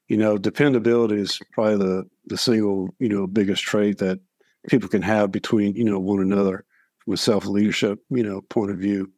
you 0.09 0.17
know, 0.17 0.39
dependability 0.39 1.17
is 1.17 1.41
probably 1.53 1.79
the 1.79 2.05
the 2.27 2.37
single 2.37 2.89
you 2.99 3.09
know 3.09 3.27
biggest 3.27 3.63
trait 3.63 3.99
that 3.99 4.21
people 4.69 4.89
can 4.89 5.03
have 5.03 5.31
between 5.31 5.75
you 5.75 5.85
know 5.85 5.99
one 5.99 6.21
another 6.21 6.65
a 7.13 7.17
self 7.17 7.47
leadership 7.47 8.01
you 8.11 8.23
know 8.23 8.41
point 8.43 8.71
of 8.71 8.79
view. 8.79 9.11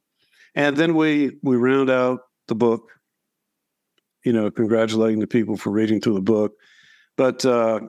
And 0.55 0.77
then 0.77 0.95
we 0.95 1.39
we 1.43 1.57
round 1.57 1.91
out 1.91 2.21
the 2.49 2.55
book, 2.55 2.91
you 4.25 4.33
know, 4.33 4.51
congratulating 4.51 5.21
the 5.21 5.27
people 5.27 5.57
for 5.57 5.71
reading 5.71 6.01
through 6.01 6.15
the 6.15 6.21
book. 6.21 6.53
But 7.17 7.45
uh, 7.45 7.81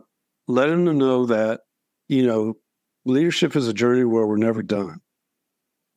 letting 0.48 0.86
them 0.86 0.98
know 0.98 1.26
that, 1.28 1.62
you 2.08 2.26
know, 2.26 2.58
leadership 3.06 3.56
is 3.56 3.68
a 3.68 3.74
journey 3.74 4.04
where 4.04 4.28
we're 4.28 4.38
never 4.38 4.62
done. 4.62 5.00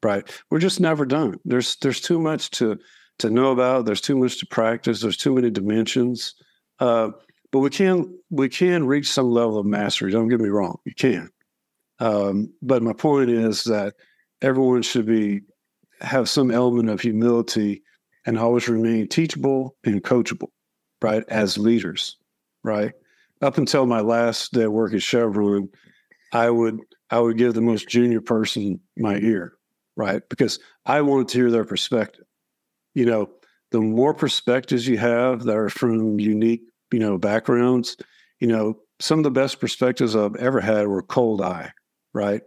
Right. 0.02 0.28
We're 0.50 0.58
just 0.58 0.80
never 0.80 1.04
done. 1.06 1.38
There's 1.44 1.76
there's 1.76 2.00
too 2.00 2.18
much 2.18 2.50
to 2.52 2.78
to 3.18 3.30
know 3.30 3.52
about. 3.52 3.84
There's 3.84 4.00
too 4.00 4.16
much 4.16 4.38
to 4.40 4.46
practice. 4.46 5.00
There's 5.00 5.16
too 5.16 5.34
many 5.34 5.50
dimensions. 5.50 6.34
Uh, 6.82 7.12
but 7.52 7.60
we 7.60 7.70
can 7.70 8.18
we 8.30 8.48
can 8.48 8.84
reach 8.84 9.08
some 9.08 9.30
level 9.30 9.56
of 9.56 9.64
mastery. 9.64 10.10
Don't 10.10 10.26
get 10.26 10.40
me 10.40 10.48
wrong, 10.48 10.78
you 10.84 10.92
can. 10.92 11.30
Um, 12.00 12.52
but 12.60 12.82
my 12.82 12.92
point 12.92 13.30
is 13.30 13.62
that 13.64 13.94
everyone 14.40 14.82
should 14.82 15.06
be 15.06 15.42
have 16.00 16.28
some 16.28 16.50
element 16.50 16.90
of 16.90 17.00
humility 17.00 17.84
and 18.26 18.36
always 18.36 18.68
remain 18.68 19.06
teachable 19.06 19.76
and 19.84 20.02
coachable, 20.02 20.48
right? 21.00 21.22
As 21.28 21.56
leaders, 21.56 22.16
right? 22.64 22.90
Up 23.42 23.58
until 23.58 23.86
my 23.86 24.00
last 24.00 24.52
day 24.52 24.64
of 24.64 24.72
work 24.72 24.92
at 24.92 25.02
Chevron, 25.02 25.68
I 26.32 26.50
would 26.50 26.80
I 27.10 27.20
would 27.20 27.38
give 27.38 27.54
the 27.54 27.60
most 27.60 27.88
junior 27.88 28.20
person 28.20 28.80
my 28.96 29.18
ear, 29.18 29.52
right? 29.94 30.22
Because 30.28 30.58
I 30.84 31.02
wanted 31.02 31.28
to 31.28 31.38
hear 31.38 31.50
their 31.52 31.64
perspective. 31.64 32.24
You 32.94 33.06
know, 33.06 33.30
the 33.70 33.80
more 33.80 34.14
perspectives 34.14 34.88
you 34.88 34.98
have 34.98 35.44
that 35.44 35.56
are 35.56 35.70
from 35.70 36.18
unique 36.18 36.62
you 36.92 36.98
know, 36.98 37.18
backgrounds, 37.18 37.96
you 38.40 38.46
know, 38.48 38.74
some 39.00 39.18
of 39.18 39.24
the 39.24 39.30
best 39.30 39.60
perspectives 39.60 40.14
I've 40.14 40.36
ever 40.36 40.60
had 40.60 40.86
were 40.86 41.02
cold 41.02 41.40
eye, 41.42 41.72
right? 42.14 42.42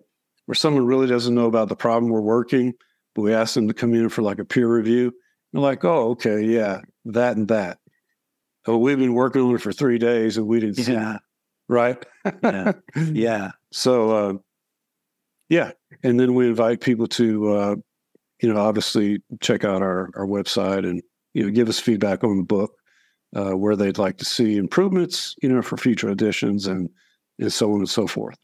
Where 0.46 0.56
someone 0.56 0.86
really 0.86 1.08
doesn't 1.08 1.34
know 1.36 1.48
about 1.48 1.70
the 1.70 1.76
problem 1.76 2.12
we're 2.12 2.22
working, 2.22 2.74
but 3.14 3.24
we 3.24 3.34
ask 3.34 3.54
them 3.56 3.68
to 3.68 3.74
come 3.74 3.94
in 3.94 4.10
for 4.10 4.22
like 4.22 4.40
a 4.40 4.46
peer 4.46 4.68
review. 4.68 5.12
They're 5.52 5.62
like, 5.62 5.84
oh, 5.84 6.12
okay, 6.12 6.44
yeah, 6.44 6.82
that 7.06 7.38
and 7.38 7.48
that. 7.48 7.78
Oh, 8.68 8.78
we've 8.78 8.98
been 9.00 9.14
working 9.14 9.42
on 9.42 9.56
it 9.56 9.62
for 9.62 9.72
three 9.72 9.98
days 9.98 10.38
and 10.38 10.48
we 10.48 10.60
didn't 10.60 10.76
see 10.76 10.94
Yeah. 10.94 11.16
it, 11.16 11.22
right? 11.70 12.06
Yeah. 12.44 12.72
Yeah. 13.12 13.52
So, 13.72 14.12
uh, 14.12 14.34
yeah, 15.50 15.72
and 16.02 16.18
then 16.20 16.34
we 16.34 16.48
invite 16.48 16.80
people 16.80 17.08
to, 17.08 17.54
uh, 17.54 17.76
you 18.42 18.54
know, 18.54 18.60
obviously 18.60 19.22
check 19.42 19.66
out 19.66 19.82
our 19.82 20.10
our 20.16 20.26
website 20.26 20.90
and 20.90 21.02
you 21.34 21.44
know 21.44 21.52
give 21.52 21.68
us 21.70 21.80
feedback 21.80 22.24
on 22.24 22.38
the 22.38 22.44
book, 22.44 22.72
uh, 23.36 23.52
where 23.52 23.76
they'd 23.76 23.98
like 23.98 24.18
to 24.18 24.26
see 24.26 24.58
improvements, 24.58 25.36
you 25.42 25.50
know, 25.50 25.62
for 25.62 25.78
future 25.78 26.10
editions 26.10 26.68
and 26.68 26.90
and 27.38 27.52
so 27.52 27.74
on 27.74 27.80
and 27.80 27.90
so 27.90 28.08
forth. 28.08 28.38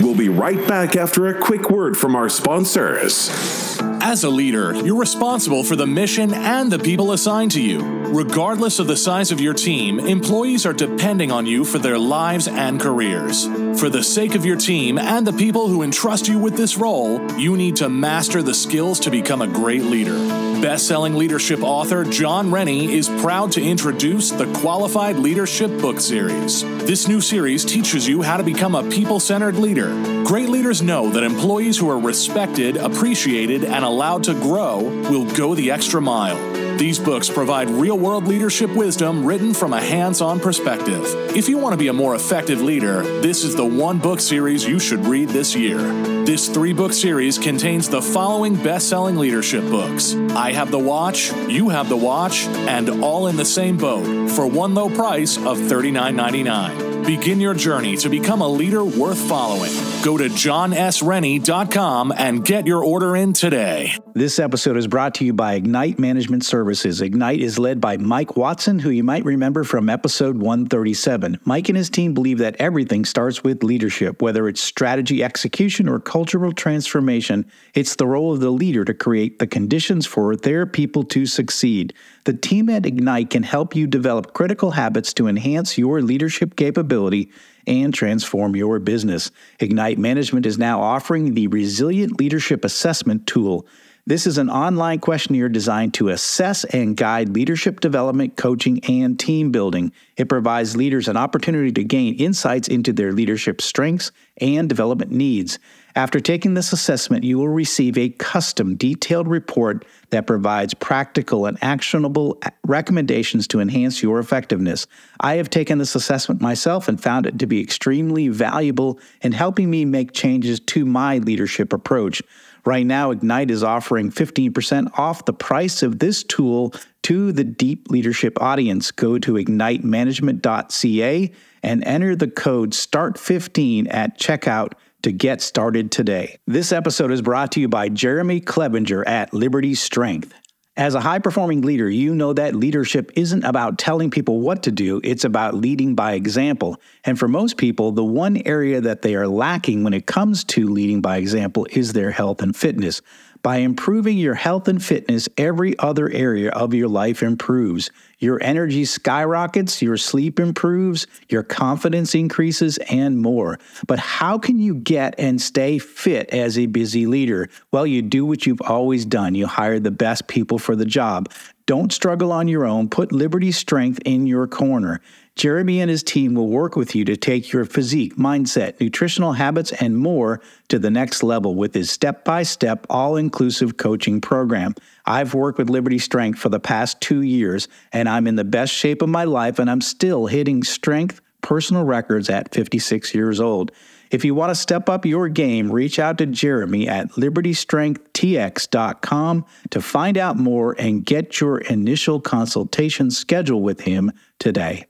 We'll 0.00 0.16
be 0.16 0.28
right 0.28 0.66
back 0.66 0.96
after 0.96 1.26
a 1.26 1.38
quick 1.38 1.70
word 1.70 1.96
from 1.96 2.16
our 2.16 2.28
sponsors. 2.28 3.65
As 4.08 4.22
a 4.22 4.30
leader, 4.30 4.72
you're 4.72 4.94
responsible 5.00 5.64
for 5.64 5.74
the 5.74 5.84
mission 5.84 6.32
and 6.32 6.70
the 6.70 6.78
people 6.78 7.10
assigned 7.10 7.50
to 7.50 7.60
you. 7.60 7.82
Regardless 7.82 8.78
of 8.78 8.86
the 8.86 8.96
size 8.96 9.32
of 9.32 9.40
your 9.40 9.52
team, 9.52 9.98
employees 9.98 10.64
are 10.64 10.72
depending 10.72 11.32
on 11.32 11.44
you 11.44 11.64
for 11.64 11.80
their 11.80 11.98
lives 11.98 12.46
and 12.46 12.80
careers. 12.80 13.46
For 13.80 13.88
the 13.88 14.04
sake 14.04 14.36
of 14.36 14.44
your 14.46 14.56
team 14.56 14.96
and 14.96 15.26
the 15.26 15.32
people 15.32 15.66
who 15.66 15.82
entrust 15.82 16.28
you 16.28 16.38
with 16.38 16.56
this 16.56 16.76
role, 16.76 17.20
you 17.32 17.56
need 17.56 17.74
to 17.76 17.88
master 17.88 18.44
the 18.44 18.54
skills 18.54 19.00
to 19.00 19.10
become 19.10 19.42
a 19.42 19.48
great 19.48 19.82
leader. 19.82 20.16
Best-selling 20.62 21.16
leadership 21.16 21.62
author 21.62 22.04
Jon 22.04 22.50
Rennie 22.50 22.94
is 22.94 23.08
proud 23.08 23.50
to 23.52 23.62
introduce 23.62 24.30
the 24.30 24.50
Qualified 24.60 25.16
Leadership 25.16 25.70
Book 25.80 26.00
Series. 26.00 26.62
This 26.86 27.08
new 27.08 27.20
series 27.20 27.64
teaches 27.64 28.06
you 28.08 28.22
how 28.22 28.36
to 28.36 28.44
become 28.44 28.74
a 28.74 28.88
people-centered 28.88 29.56
leader. 29.56 29.88
Great 30.24 30.48
leaders 30.48 30.80
know 30.80 31.10
that 31.10 31.24
employees 31.24 31.76
who 31.76 31.90
are 31.90 31.98
respected, 31.98 32.76
appreciated, 32.76 33.64
and 33.64 33.84
allowed 33.96 34.24
to 34.24 34.34
grow 34.34 34.82
will 35.08 35.24
go 35.36 35.54
the 35.54 35.70
extra 35.70 36.02
mile. 36.02 36.65
These 36.78 36.98
books 36.98 37.30
provide 37.30 37.70
real 37.70 37.98
world 37.98 38.26
leadership 38.26 38.68
wisdom 38.70 39.24
written 39.24 39.54
from 39.54 39.72
a 39.72 39.80
hands 39.80 40.20
on 40.20 40.38
perspective. 40.40 41.04
If 41.34 41.48
you 41.48 41.56
want 41.56 41.72
to 41.72 41.78
be 41.78 41.88
a 41.88 41.92
more 41.94 42.14
effective 42.14 42.60
leader, 42.60 43.02
this 43.22 43.44
is 43.44 43.56
the 43.56 43.64
one 43.64 43.98
book 43.98 44.20
series 44.20 44.66
you 44.68 44.78
should 44.78 45.06
read 45.06 45.30
this 45.30 45.56
year. 45.56 45.78
This 46.26 46.50
three 46.50 46.74
book 46.74 46.92
series 46.92 47.38
contains 47.38 47.88
the 47.88 48.02
following 48.02 48.56
best 48.56 48.90
selling 48.90 49.16
leadership 49.16 49.64
books 49.70 50.14
I 50.14 50.52
Have 50.52 50.70
the 50.70 50.78
Watch, 50.78 51.32
You 51.48 51.70
Have 51.70 51.88
the 51.88 51.96
Watch, 51.96 52.44
and 52.44 53.02
All 53.02 53.28
in 53.28 53.36
the 53.36 53.44
Same 53.46 53.78
Boat 53.78 54.30
for 54.30 54.46
one 54.46 54.74
low 54.74 54.90
price 54.90 55.38
of 55.38 55.56
$39.99. 55.56 57.06
Begin 57.06 57.40
your 57.40 57.54
journey 57.54 57.96
to 57.98 58.10
become 58.10 58.42
a 58.42 58.48
leader 58.48 58.84
worth 58.84 59.18
following. 59.28 59.72
Go 60.02 60.18
to 60.18 60.28
jonsrennie.com 60.28 62.12
and 62.14 62.44
get 62.44 62.66
your 62.66 62.84
order 62.84 63.16
in 63.16 63.32
today. 63.32 63.94
This 64.16 64.38
episode 64.38 64.78
is 64.78 64.86
brought 64.86 65.14
to 65.16 65.26
you 65.26 65.34
by 65.34 65.56
Ignite 65.56 65.98
Management 65.98 66.42
Services. 66.42 67.02
Ignite 67.02 67.42
is 67.42 67.58
led 67.58 67.82
by 67.82 67.98
Mike 67.98 68.34
Watson, 68.34 68.78
who 68.78 68.88
you 68.88 69.04
might 69.04 69.26
remember 69.26 69.62
from 69.62 69.90
episode 69.90 70.38
137. 70.38 71.38
Mike 71.44 71.68
and 71.68 71.76
his 71.76 71.90
team 71.90 72.14
believe 72.14 72.38
that 72.38 72.56
everything 72.58 73.04
starts 73.04 73.44
with 73.44 73.62
leadership, 73.62 74.22
whether 74.22 74.48
it's 74.48 74.62
strategy 74.62 75.22
execution 75.22 75.86
or 75.86 76.00
cultural 76.00 76.50
transformation. 76.50 77.44
It's 77.74 77.96
the 77.96 78.06
role 78.06 78.32
of 78.32 78.40
the 78.40 78.48
leader 78.48 78.86
to 78.86 78.94
create 78.94 79.38
the 79.38 79.46
conditions 79.46 80.06
for 80.06 80.34
their 80.34 80.64
people 80.64 81.02
to 81.02 81.26
succeed. 81.26 81.92
The 82.24 82.32
team 82.32 82.70
at 82.70 82.86
Ignite 82.86 83.28
can 83.28 83.42
help 83.42 83.76
you 83.76 83.86
develop 83.86 84.32
critical 84.32 84.70
habits 84.70 85.12
to 85.12 85.28
enhance 85.28 85.76
your 85.76 86.00
leadership 86.00 86.56
capability 86.56 87.30
and 87.66 87.92
transform 87.92 88.56
your 88.56 88.78
business. 88.78 89.30
Ignite 89.60 89.98
Management 89.98 90.46
is 90.46 90.56
now 90.56 90.80
offering 90.80 91.34
the 91.34 91.48
Resilient 91.48 92.18
Leadership 92.18 92.64
Assessment 92.64 93.26
Tool. 93.26 93.66
This 94.08 94.24
is 94.24 94.38
an 94.38 94.48
online 94.48 95.00
questionnaire 95.00 95.48
designed 95.48 95.94
to 95.94 96.10
assess 96.10 96.62
and 96.62 96.96
guide 96.96 97.30
leadership 97.30 97.80
development, 97.80 98.36
coaching, 98.36 98.78
and 98.84 99.18
team 99.18 99.50
building. 99.50 99.90
It 100.16 100.28
provides 100.28 100.76
leaders 100.76 101.08
an 101.08 101.16
opportunity 101.16 101.72
to 101.72 101.82
gain 101.82 102.14
insights 102.14 102.68
into 102.68 102.92
their 102.92 103.10
leadership 103.10 103.60
strengths 103.60 104.12
and 104.40 104.68
development 104.68 105.10
needs. 105.10 105.58
After 105.96 106.20
taking 106.20 106.54
this 106.54 106.72
assessment, 106.72 107.24
you 107.24 107.38
will 107.38 107.48
receive 107.48 107.98
a 107.98 108.10
custom, 108.10 108.76
detailed 108.76 109.26
report 109.26 109.84
that 110.10 110.28
provides 110.28 110.72
practical 110.72 111.46
and 111.46 111.58
actionable 111.60 112.40
recommendations 112.64 113.48
to 113.48 113.58
enhance 113.58 114.04
your 114.04 114.20
effectiveness. 114.20 114.86
I 115.18 115.34
have 115.34 115.50
taken 115.50 115.78
this 115.78 115.96
assessment 115.96 116.40
myself 116.40 116.86
and 116.86 117.02
found 117.02 117.26
it 117.26 117.40
to 117.40 117.46
be 117.48 117.60
extremely 117.60 118.28
valuable 118.28 119.00
in 119.22 119.32
helping 119.32 119.68
me 119.68 119.84
make 119.84 120.12
changes 120.12 120.60
to 120.60 120.84
my 120.84 121.18
leadership 121.18 121.72
approach. 121.72 122.22
Right 122.66 122.84
now, 122.84 123.12
Ignite 123.12 123.52
is 123.52 123.62
offering 123.62 124.10
15% 124.10 124.98
off 124.98 125.24
the 125.24 125.32
price 125.32 125.84
of 125.84 126.00
this 126.00 126.24
tool 126.24 126.74
to 127.04 127.30
the 127.30 127.44
deep 127.44 127.88
leadership 127.92 128.42
audience. 128.42 128.90
Go 128.90 129.18
to 129.20 129.34
ignitemanagement.ca 129.34 131.32
and 131.62 131.84
enter 131.84 132.16
the 132.16 132.28
code 132.28 132.72
START15 132.72 133.86
at 133.94 134.18
checkout 134.18 134.72
to 135.02 135.12
get 135.12 135.40
started 135.40 135.92
today. 135.92 136.38
This 136.48 136.72
episode 136.72 137.12
is 137.12 137.22
brought 137.22 137.52
to 137.52 137.60
you 137.60 137.68
by 137.68 137.88
Jeremy 137.88 138.40
Klebinger 138.40 139.06
at 139.06 139.32
Liberty 139.32 139.76
Strength. 139.76 140.34
As 140.78 140.94
a 140.94 141.00
high 141.00 141.20
performing 141.20 141.62
leader, 141.62 141.88
you 141.88 142.14
know 142.14 142.34
that 142.34 142.54
leadership 142.54 143.10
isn't 143.16 143.44
about 143.44 143.78
telling 143.78 144.10
people 144.10 144.40
what 144.40 144.62
to 144.64 144.70
do, 144.70 145.00
it's 145.02 145.24
about 145.24 145.54
leading 145.54 145.94
by 145.94 146.12
example. 146.12 146.78
And 147.02 147.18
for 147.18 147.28
most 147.28 147.56
people, 147.56 147.92
the 147.92 148.04
one 148.04 148.42
area 148.44 148.82
that 148.82 149.00
they 149.00 149.14
are 149.14 149.26
lacking 149.26 149.84
when 149.84 149.94
it 149.94 150.04
comes 150.04 150.44
to 150.44 150.68
leading 150.68 151.00
by 151.00 151.16
example 151.16 151.66
is 151.70 151.94
their 151.94 152.10
health 152.10 152.42
and 152.42 152.54
fitness. 152.54 153.00
By 153.46 153.58
improving 153.58 154.18
your 154.18 154.34
health 154.34 154.66
and 154.66 154.82
fitness, 154.82 155.28
every 155.38 155.78
other 155.78 156.10
area 156.10 156.50
of 156.50 156.74
your 156.74 156.88
life 156.88 157.22
improves. 157.22 157.92
Your 158.18 158.42
energy 158.42 158.84
skyrockets, 158.84 159.80
your 159.80 159.96
sleep 159.96 160.40
improves, 160.40 161.06
your 161.28 161.44
confidence 161.44 162.16
increases, 162.16 162.76
and 162.90 163.18
more. 163.18 163.60
But 163.86 164.00
how 164.00 164.36
can 164.36 164.58
you 164.58 164.74
get 164.74 165.14
and 165.16 165.40
stay 165.40 165.78
fit 165.78 166.30
as 166.30 166.58
a 166.58 166.66
busy 166.66 167.06
leader? 167.06 167.48
Well, 167.70 167.86
you 167.86 168.02
do 168.02 168.26
what 168.26 168.46
you've 168.46 168.62
always 168.62 169.06
done 169.06 169.36
you 169.36 169.46
hire 169.46 169.78
the 169.78 169.92
best 169.92 170.26
people 170.26 170.58
for 170.58 170.74
the 170.74 170.84
job. 170.84 171.30
Don't 171.66 171.92
struggle 171.92 172.32
on 172.32 172.48
your 172.48 172.66
own. 172.66 172.88
Put 172.88 173.12
Liberty 173.12 173.52
Strength 173.52 174.00
in 174.04 174.26
your 174.26 174.48
corner. 174.48 175.00
Jeremy 175.36 175.80
and 175.82 175.90
his 175.90 176.02
team 176.02 176.34
will 176.34 176.48
work 176.48 176.76
with 176.76 176.94
you 176.94 177.04
to 177.04 177.16
take 177.16 177.52
your 177.52 177.66
physique, 177.66 178.16
mindset, 178.16 178.80
nutritional 178.80 179.34
habits, 179.34 179.70
and 179.70 179.98
more 179.98 180.40
to 180.68 180.78
the 180.78 180.90
next 180.90 181.22
level 181.22 181.54
with 181.54 181.74
his 181.74 181.90
step 181.90 182.24
by 182.24 182.42
step, 182.42 182.86
all 182.88 183.16
inclusive 183.16 183.76
coaching 183.76 184.22
program. 184.22 184.74
I've 185.04 185.34
worked 185.34 185.58
with 185.58 185.68
Liberty 185.68 185.98
Strength 185.98 186.38
for 186.38 186.48
the 186.48 186.58
past 186.58 187.02
two 187.02 187.20
years, 187.20 187.68
and 187.92 188.08
I'm 188.08 188.26
in 188.26 188.36
the 188.36 188.44
best 188.44 188.72
shape 188.72 189.02
of 189.02 189.10
my 189.10 189.24
life, 189.24 189.58
and 189.58 189.70
I'm 189.70 189.82
still 189.82 190.24
hitting 190.26 190.64
strength 190.64 191.20
personal 191.42 191.84
records 191.84 192.30
at 192.30 192.52
56 192.52 193.14
years 193.14 193.38
old. 193.38 193.70
If 194.10 194.24
you 194.24 194.34
want 194.34 194.50
to 194.50 194.54
step 194.54 194.88
up 194.88 195.04
your 195.04 195.28
game, 195.28 195.70
reach 195.70 195.98
out 195.98 196.16
to 196.18 196.26
Jeremy 196.26 196.88
at 196.88 197.10
libertystrengthtx.com 197.12 199.44
to 199.70 199.80
find 199.80 200.18
out 200.18 200.36
more 200.36 200.74
and 200.78 201.04
get 201.04 201.40
your 201.40 201.58
initial 201.58 202.20
consultation 202.20 203.12
scheduled 203.12 203.62
with 203.62 203.82
him 203.82 204.10
today. 204.38 204.86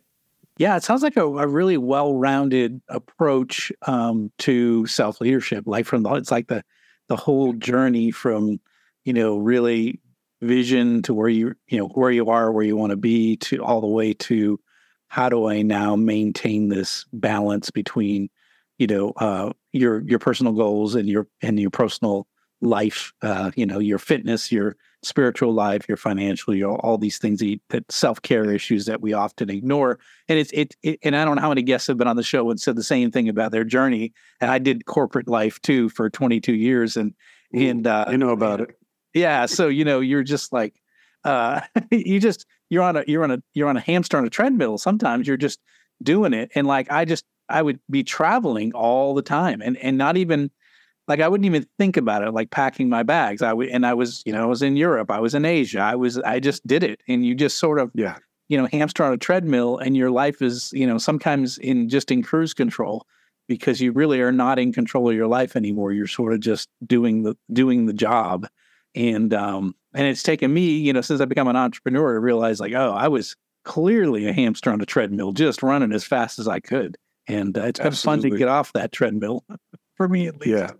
Yeah, 0.58 0.76
it 0.76 0.82
sounds 0.82 1.02
like 1.02 1.16
a, 1.16 1.24
a 1.26 1.46
really 1.46 1.76
well-rounded 1.76 2.80
approach 2.88 3.70
um, 3.86 4.30
to 4.38 4.86
self-leadership. 4.86 5.64
Like 5.66 5.84
from 5.86 6.02
the, 6.02 6.10
it's 6.14 6.30
like 6.30 6.48
the 6.48 6.64
the 7.08 7.16
whole 7.16 7.52
journey 7.52 8.10
from 8.10 8.58
you 9.04 9.12
know 9.12 9.36
really 9.38 10.00
vision 10.42 11.02
to 11.02 11.14
where 11.14 11.28
you 11.28 11.54
you 11.68 11.78
know 11.78 11.88
where 11.88 12.10
you 12.10 12.28
are, 12.30 12.50
where 12.52 12.64
you 12.64 12.76
want 12.76 12.90
to 12.90 12.96
be, 12.96 13.36
to 13.38 13.62
all 13.62 13.80
the 13.80 13.86
way 13.86 14.14
to 14.14 14.58
how 15.08 15.28
do 15.28 15.46
I 15.48 15.62
now 15.62 15.94
maintain 15.94 16.68
this 16.68 17.04
balance 17.12 17.70
between, 17.70 18.28
you 18.78 18.86
know, 18.86 19.12
uh, 19.18 19.52
your 19.72 20.00
your 20.08 20.18
personal 20.18 20.52
goals 20.54 20.94
and 20.94 21.08
your 21.08 21.28
and 21.42 21.60
your 21.60 21.70
personal 21.70 22.26
life, 22.62 23.12
uh, 23.22 23.50
you 23.56 23.66
know, 23.66 23.78
your 23.78 23.98
fitness, 23.98 24.50
your 24.50 24.76
spiritual 25.06 25.52
life, 25.52 25.88
your 25.88 25.96
financial, 25.96 26.54
your 26.54 26.78
all 26.84 26.98
these 26.98 27.18
things 27.18 27.40
that, 27.40 27.84
self 27.90 28.20
care 28.22 28.50
issues 28.50 28.86
that 28.86 29.00
we 29.00 29.12
often 29.12 29.50
ignore. 29.50 29.98
And 30.28 30.38
it's 30.38 30.50
it, 30.52 30.74
it, 30.82 30.98
and 31.02 31.16
I 31.16 31.24
don't 31.24 31.36
know 31.36 31.42
how 31.42 31.48
many 31.48 31.62
guests 31.62 31.86
have 31.88 31.96
been 31.96 32.08
on 32.08 32.16
the 32.16 32.22
show 32.22 32.50
and 32.50 32.60
said 32.60 32.76
the 32.76 32.82
same 32.82 33.10
thing 33.10 33.28
about 33.28 33.52
their 33.52 33.64
journey. 33.64 34.12
And 34.40 34.50
I 34.50 34.58
did 34.58 34.86
corporate 34.86 35.28
life 35.28 35.60
too 35.62 35.88
for 35.90 36.10
22 36.10 36.54
years, 36.54 36.96
and 36.96 37.14
Ooh, 37.54 37.68
and 37.68 37.86
uh, 37.86 38.04
I 38.08 38.16
know 38.16 38.30
about 38.30 38.60
it. 38.60 38.70
Yeah, 39.14 39.46
so 39.46 39.68
you 39.68 39.84
know, 39.84 40.00
you're 40.00 40.22
just 40.22 40.52
like, 40.52 40.74
uh, 41.24 41.60
you 41.90 42.20
just 42.20 42.46
you're 42.68 42.82
on 42.82 42.96
a 42.96 43.04
you're 43.06 43.24
on 43.24 43.30
a 43.30 43.42
you're 43.54 43.68
on 43.68 43.76
a 43.76 43.80
hamster 43.80 44.18
on 44.18 44.26
a 44.26 44.30
treadmill. 44.30 44.78
Sometimes 44.78 45.26
you're 45.26 45.36
just 45.36 45.60
doing 46.02 46.32
it, 46.32 46.50
and 46.54 46.66
like 46.66 46.90
I 46.90 47.04
just 47.04 47.24
I 47.48 47.62
would 47.62 47.80
be 47.90 48.02
traveling 48.02 48.72
all 48.72 49.14
the 49.14 49.22
time, 49.22 49.62
and 49.62 49.76
and 49.78 49.96
not 49.96 50.16
even 50.16 50.50
like 51.08 51.20
I 51.20 51.28
wouldn't 51.28 51.46
even 51.46 51.66
think 51.78 51.96
about 51.96 52.22
it, 52.22 52.32
like 52.32 52.50
packing 52.50 52.88
my 52.88 53.02
bags. 53.02 53.42
I 53.42 53.52
would, 53.52 53.68
and 53.68 53.86
I 53.86 53.94
was, 53.94 54.22
you 54.26 54.32
know, 54.32 54.42
I 54.42 54.46
was 54.46 54.62
in 54.62 54.76
Europe, 54.76 55.10
I 55.10 55.20
was 55.20 55.34
in 55.34 55.44
Asia, 55.44 55.80
I 55.80 55.94
was, 55.94 56.18
I 56.18 56.40
just 56.40 56.66
did 56.66 56.82
it, 56.82 57.00
and 57.08 57.24
you 57.24 57.34
just 57.34 57.58
sort 57.58 57.78
of, 57.78 57.90
yeah, 57.94 58.16
you 58.48 58.56
know, 58.56 58.68
hamster 58.72 59.04
on 59.04 59.12
a 59.12 59.16
treadmill, 59.16 59.78
and 59.78 59.96
your 59.96 60.10
life 60.10 60.42
is, 60.42 60.72
you 60.72 60.86
know, 60.86 60.98
sometimes 60.98 61.58
in 61.58 61.88
just 61.88 62.10
in 62.10 62.22
cruise 62.22 62.54
control 62.54 63.06
because 63.48 63.80
you 63.80 63.92
really 63.92 64.20
are 64.20 64.32
not 64.32 64.58
in 64.58 64.72
control 64.72 65.08
of 65.08 65.16
your 65.16 65.26
life 65.26 65.56
anymore. 65.56 65.92
You're 65.92 66.06
sort 66.06 66.32
of 66.32 66.40
just 66.40 66.68
doing 66.84 67.22
the 67.22 67.36
doing 67.52 67.86
the 67.86 67.92
job, 67.92 68.48
and 68.94 69.32
um, 69.32 69.74
and 69.94 70.06
it's 70.06 70.22
taken 70.22 70.52
me, 70.52 70.78
you 70.78 70.92
know, 70.92 71.00
since 71.00 71.20
I 71.20 71.24
become 71.24 71.48
an 71.48 71.56
entrepreneur 71.56 72.14
to 72.14 72.20
realize, 72.20 72.60
like, 72.60 72.72
oh, 72.74 72.92
I 72.92 73.08
was 73.08 73.36
clearly 73.64 74.26
a 74.26 74.32
hamster 74.32 74.70
on 74.70 74.80
a 74.80 74.86
treadmill, 74.86 75.32
just 75.32 75.62
running 75.62 75.92
as 75.92 76.04
fast 76.04 76.38
as 76.38 76.48
I 76.48 76.60
could, 76.60 76.96
and 77.28 77.56
uh, 77.56 77.62
it's 77.62 77.80
been 77.80 77.92
fun 77.92 78.22
to 78.22 78.30
get 78.30 78.48
off 78.48 78.72
that 78.72 78.92
treadmill 78.92 79.44
for 79.96 80.08
me 80.08 80.26
at 80.26 80.36
least. 80.40 80.48
Yeah. 80.48 80.70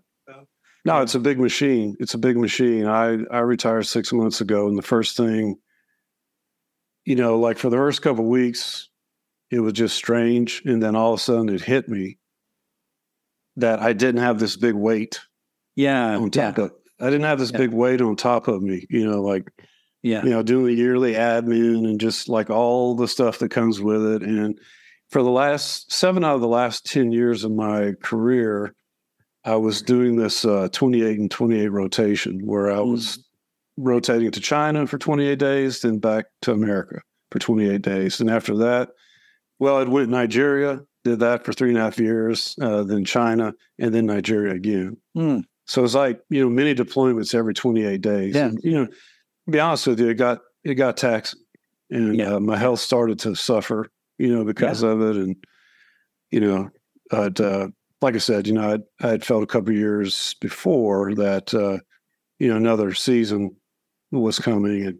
No, 0.87 1.01
it's 1.01 1.15
a 1.15 1.19
big 1.19 1.37
machine. 1.37 1.97
It's 1.99 2.13
a 2.13 2.17
big 2.17 2.37
machine. 2.37 2.87
I 2.87 3.17
I 3.29 3.39
retired 3.39 3.83
six 3.83 4.13
months 4.13 4.39
ago, 4.39 4.69
and 4.69 4.77
the 4.77 4.81
first 4.81 5.17
thing, 5.17 5.57
you 7.03 7.17
know, 7.17 7.37
like 7.37 7.57
for 7.57 7.69
the 7.69 7.75
first 7.75 8.01
couple 8.01 8.23
weeks, 8.23 8.87
it 9.51 9.59
was 9.59 9.73
just 9.73 9.97
strange, 9.97 10.61
and 10.63 10.81
then 10.81 10.95
all 10.95 11.13
of 11.13 11.19
a 11.19 11.21
sudden 11.21 11.49
it 11.49 11.59
hit 11.59 11.89
me 11.89 12.19
that 13.57 13.81
I 13.81 13.91
didn't 13.91 14.21
have 14.21 14.39
this 14.39 14.55
big 14.55 14.75
weight. 14.75 15.19
Yeah, 15.75 16.15
on 16.15 16.31
top 16.31 16.57
yeah. 16.57 16.63
of 16.63 16.71
I 17.01 17.05
didn't 17.07 17.25
have 17.25 17.39
this 17.39 17.51
yeah. 17.51 17.57
big 17.57 17.73
weight 17.73 17.99
on 17.99 18.15
top 18.15 18.47
of 18.47 18.61
me. 18.61 18.87
You 18.89 19.11
know, 19.11 19.21
like 19.21 19.51
yeah, 20.03 20.23
you 20.23 20.29
know, 20.29 20.41
doing 20.41 20.67
the 20.67 20.73
yearly 20.73 21.15
admin 21.15 21.83
and 21.83 21.99
just 21.99 22.29
like 22.29 22.49
all 22.49 22.95
the 22.95 23.09
stuff 23.09 23.39
that 23.39 23.51
comes 23.51 23.81
with 23.81 24.05
it. 24.05 24.21
And 24.21 24.57
for 25.09 25.21
the 25.21 25.31
last 25.31 25.91
seven 25.91 26.23
out 26.23 26.35
of 26.35 26.41
the 26.41 26.47
last 26.47 26.85
ten 26.85 27.11
years 27.11 27.43
of 27.43 27.51
my 27.51 27.91
career, 28.01 28.73
I 29.47 29.55
was 29.55 29.81
doing 29.81 30.17
this 30.17 30.43
uh, 30.43 30.67
28 30.73 31.19
and 31.19 31.31
28 31.31 31.69
rotation 31.69 32.45
where 32.45 32.69
I 32.69 32.81
was 32.81 33.17
mm. 33.17 33.21
rotating 33.77 34.29
to 34.31 34.41
China 34.41 34.85
for 34.85 34.97
28 34.97 35.39
days, 35.39 35.81
then 35.81 35.99
back 35.99 36.25
to 36.41 36.51
America 36.51 37.01
for 37.31 37.39
28 37.39 37.81
days. 37.81 38.19
And 38.19 38.29
after 38.29 38.57
that, 38.57 38.89
well, 39.57 39.77
I 39.77 39.83
went 39.83 40.09
Nigeria, 40.09 40.81
did 41.05 41.19
that 41.21 41.45
for 41.45 41.53
three 41.53 41.69
and 41.69 41.77
a 41.77 41.81
half 41.81 41.97
years, 41.97 42.57
uh, 42.61 42.83
then 42.83 43.05
China, 43.05 43.53
and 43.79 43.95
then 43.95 44.05
Nigeria 44.05 44.53
again. 44.53 44.97
Mm. 45.15 45.43
So 45.65 45.81
it's 45.85 45.95
like, 45.95 46.19
you 46.29 46.41
know, 46.41 46.49
many 46.49 46.75
deployments 46.75 47.33
every 47.33 47.53
28 47.53 48.01
days. 48.01 48.35
Yeah. 48.35 48.47
And, 48.47 48.59
you 48.63 48.71
know, 48.71 48.85
to 48.87 49.51
be 49.51 49.61
honest 49.61 49.87
with 49.87 50.01
you, 50.01 50.09
it 50.09 50.15
got, 50.15 50.39
it 50.65 50.75
got 50.75 50.97
taxing 50.97 51.39
and 51.89 52.17
yeah. 52.17 52.35
uh, 52.35 52.39
my 52.41 52.57
health 52.57 52.81
started 52.81 53.17
to 53.19 53.33
suffer, 53.33 53.89
you 54.17 54.27
know, 54.27 54.43
because 54.43 54.83
yeah. 54.83 54.89
of 54.89 55.01
it. 55.01 55.15
And, 55.15 55.35
you 56.31 56.41
know, 56.41 56.69
I'd, 57.13 57.39
uh, 57.39 57.69
like 58.01 58.15
I 58.15 58.19
said, 58.19 58.47
you 58.47 58.53
know, 58.53 58.73
I'd, 58.73 58.81
I 59.01 59.07
had 59.09 59.25
felt 59.25 59.43
a 59.43 59.47
couple 59.47 59.73
years 59.73 60.35
before 60.35 61.15
that, 61.15 61.53
uh, 61.53 61.79
you 62.39 62.47
know, 62.47 62.55
another 62.55 62.93
season 62.93 63.55
was 64.11 64.39
coming 64.39 64.85
and 64.85 64.99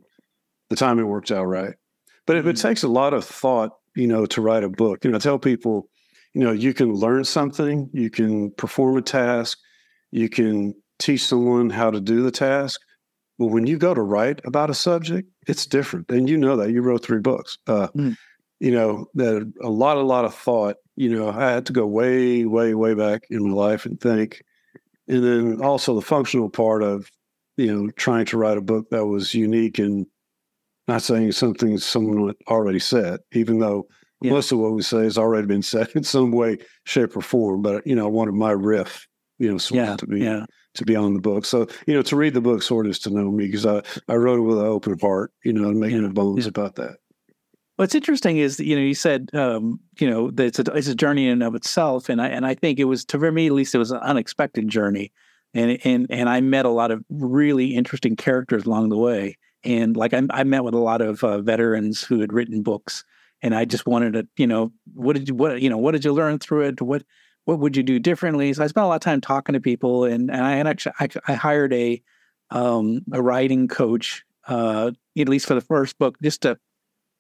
the 0.69 0.75
timing 0.75 1.07
worked 1.07 1.31
out 1.31 1.45
right. 1.45 1.75
But 2.25 2.37
it, 2.37 2.45
it, 2.45 2.55
mm-hmm. 2.55 2.67
takes 2.67 2.83
a 2.83 2.87
lot 2.87 3.13
of 3.13 3.23
thought, 3.23 3.71
you 3.95 4.07
know, 4.07 4.25
to 4.27 4.41
write 4.41 4.63
a 4.63 4.69
book. 4.69 5.03
You 5.03 5.11
know, 5.11 5.17
I 5.17 5.19
tell 5.19 5.39
people, 5.39 5.89
you 6.33 6.41
know, 6.41 6.51
you 6.51 6.73
can 6.73 6.93
learn 6.93 7.23
something, 7.23 7.89
you 7.93 8.09
can 8.09 8.51
perform 8.51 8.97
a 8.97 9.01
task, 9.01 9.59
you 10.11 10.29
can 10.29 10.73
teach 10.99 11.25
someone 11.25 11.69
how 11.69 11.91
to 11.91 12.01
do 12.01 12.23
the 12.23 12.31
task. 12.31 12.81
But 13.39 13.47
when 13.47 13.67
you 13.67 13.77
go 13.77 13.93
to 13.93 14.01
write 14.01 14.41
about 14.45 14.71
a 14.71 14.73
subject, 14.73 15.29
it's 15.47 15.65
different. 15.65 16.09
And 16.09 16.27
you 16.27 16.37
know 16.37 16.55
that 16.57 16.71
you 16.71 16.81
wrote 16.81 17.03
three 17.03 17.19
books. 17.19 17.59
Uh, 17.67 17.87
mm. 17.89 18.17
You 18.59 18.71
know, 18.71 19.05
that 19.15 19.53
a 19.61 19.69
lot, 19.69 19.97
a 19.97 20.01
lot 20.01 20.25
of 20.25 20.33
thought 20.33 20.77
you 20.97 21.09
know, 21.09 21.29
I 21.29 21.51
had 21.51 21.65
to 21.67 21.73
go 21.73 21.85
way, 21.85 22.43
way, 22.45 22.73
way 22.73 22.95
back 22.95 23.27
in 23.29 23.47
my 23.47 23.55
life 23.55 23.85
and 23.85 24.01
think. 24.01 24.43
And 25.07 25.23
then 25.23 25.61
also 25.61 25.93
the 25.93 26.01
functional 26.01 26.49
part 26.49 26.81
of, 26.83 27.09
you 27.55 27.73
know, 27.73 27.91
trying 27.91 28.25
to 28.25 28.37
write 28.37 28.57
a 28.57 28.61
book 28.61 28.89
that 28.89 29.05
was 29.05 29.33
unique 29.33 29.77
and 29.77 30.07
not 30.87 31.03
saying 31.03 31.31
something 31.33 31.77
someone 31.77 32.33
already 32.47 32.79
said, 32.79 33.19
even 33.31 33.59
though 33.59 33.87
yeah. 34.21 34.31
most 34.31 34.51
of 34.51 34.57
what 34.57 34.73
we 34.73 34.81
say 34.81 35.03
has 35.03 35.19
already 35.19 35.45
been 35.45 35.61
said 35.61 35.89
in 35.95 36.03
some 36.03 36.31
way, 36.31 36.57
shape, 36.85 37.15
or 37.15 37.21
form. 37.21 37.61
But 37.61 37.85
you 37.85 37.95
know, 37.95 38.07
I 38.07 38.09
wanted 38.09 38.33
my 38.33 38.51
riff, 38.51 39.07
you 39.37 39.51
know, 39.51 39.59
sort 39.59 39.77
yeah, 39.77 39.95
to 39.97 40.07
be 40.07 40.19
yeah. 40.21 40.45
to 40.73 40.85
be 40.85 40.95
on 40.95 41.13
the 41.13 41.21
book. 41.21 41.45
So 41.45 41.67
you 41.85 41.93
know, 41.93 42.01
to 42.01 42.15
read 42.15 42.33
the 42.33 42.41
book 42.41 42.63
sort 42.63 42.87
of 42.87 42.91
is 42.91 42.99
to 42.99 43.11
know 43.11 43.29
me 43.29 43.45
because 43.45 43.67
I 43.67 43.83
I 44.07 44.15
wrote 44.15 44.39
it 44.39 44.43
with 44.43 44.57
an 44.57 44.65
open 44.65 44.97
heart, 44.99 45.31
you 45.43 45.53
know, 45.53 45.69
and 45.69 45.79
making 45.79 46.01
no 46.01 46.09
bones 46.09 46.47
about 46.47 46.75
that. 46.75 46.97
What's 47.77 47.93
interesting 47.93 48.37
is, 48.37 48.59
you 48.59 48.75
know, 48.75 48.81
you 48.81 48.95
said, 48.95 49.29
um, 49.33 49.79
you 49.99 50.09
know, 50.09 50.31
that 50.31 50.45
it's 50.47 50.59
a, 50.59 50.63
it's 50.73 50.87
a 50.87 50.95
journey 50.95 51.27
in 51.27 51.33
and 51.33 51.43
of 51.43 51.53
itself, 51.53 52.09
and 52.09 52.19
I 52.19 52.27
and 52.27 52.45
I 52.45 52.55
think 52.55 52.79
it 52.79 52.85
was, 52.85 53.05
to 53.05 53.19
for 53.19 53.31
me 53.31 53.47
at 53.47 53.53
least, 53.53 53.75
it 53.75 53.77
was 53.77 53.91
an 53.91 53.99
unexpected 53.99 54.67
journey, 54.67 55.13
and 55.53 55.79
and 55.85 56.07
and 56.09 56.27
I 56.27 56.41
met 56.41 56.65
a 56.65 56.69
lot 56.69 56.89
of 56.89 57.03
really 57.09 57.75
interesting 57.75 58.15
characters 58.15 58.65
along 58.65 58.89
the 58.89 58.97
way, 58.97 59.37
and 59.63 59.95
like 59.95 60.15
I, 60.15 60.23
I 60.31 60.43
met 60.43 60.63
with 60.63 60.73
a 60.73 60.79
lot 60.79 61.01
of 61.01 61.23
uh, 61.23 61.39
veterans 61.41 62.03
who 62.03 62.19
had 62.19 62.33
written 62.33 62.63
books, 62.63 63.05
and 63.43 63.53
I 63.53 63.65
just 63.65 63.85
wanted 63.85 64.13
to, 64.13 64.27
you 64.37 64.47
know, 64.47 64.73
what 64.95 65.15
did 65.15 65.29
you 65.29 65.35
what 65.35 65.61
you 65.61 65.69
know 65.69 65.77
what 65.77 65.91
did 65.91 66.03
you 66.03 66.13
learn 66.13 66.39
through 66.39 66.63
it? 66.63 66.81
What 66.81 67.03
what 67.45 67.59
would 67.59 67.77
you 67.77 67.83
do 67.83 67.99
differently? 67.99 68.51
So 68.53 68.63
I 68.63 68.67
spent 68.67 68.85
a 68.85 68.87
lot 68.87 68.95
of 68.95 69.01
time 69.01 69.21
talking 69.21 69.53
to 69.53 69.59
people, 69.59 70.03
and 70.03 70.31
and 70.31 70.43
I 70.43 70.57
actually 70.57 70.93
I, 70.99 71.09
I 71.27 71.33
hired 71.33 71.73
a 71.73 72.01
um, 72.49 73.01
a 73.11 73.21
writing 73.21 73.67
coach, 73.67 74.25
uh, 74.47 74.91
at 75.15 75.29
least 75.29 75.45
for 75.45 75.53
the 75.53 75.61
first 75.61 75.99
book, 75.99 76.17
just 76.23 76.41
to 76.41 76.57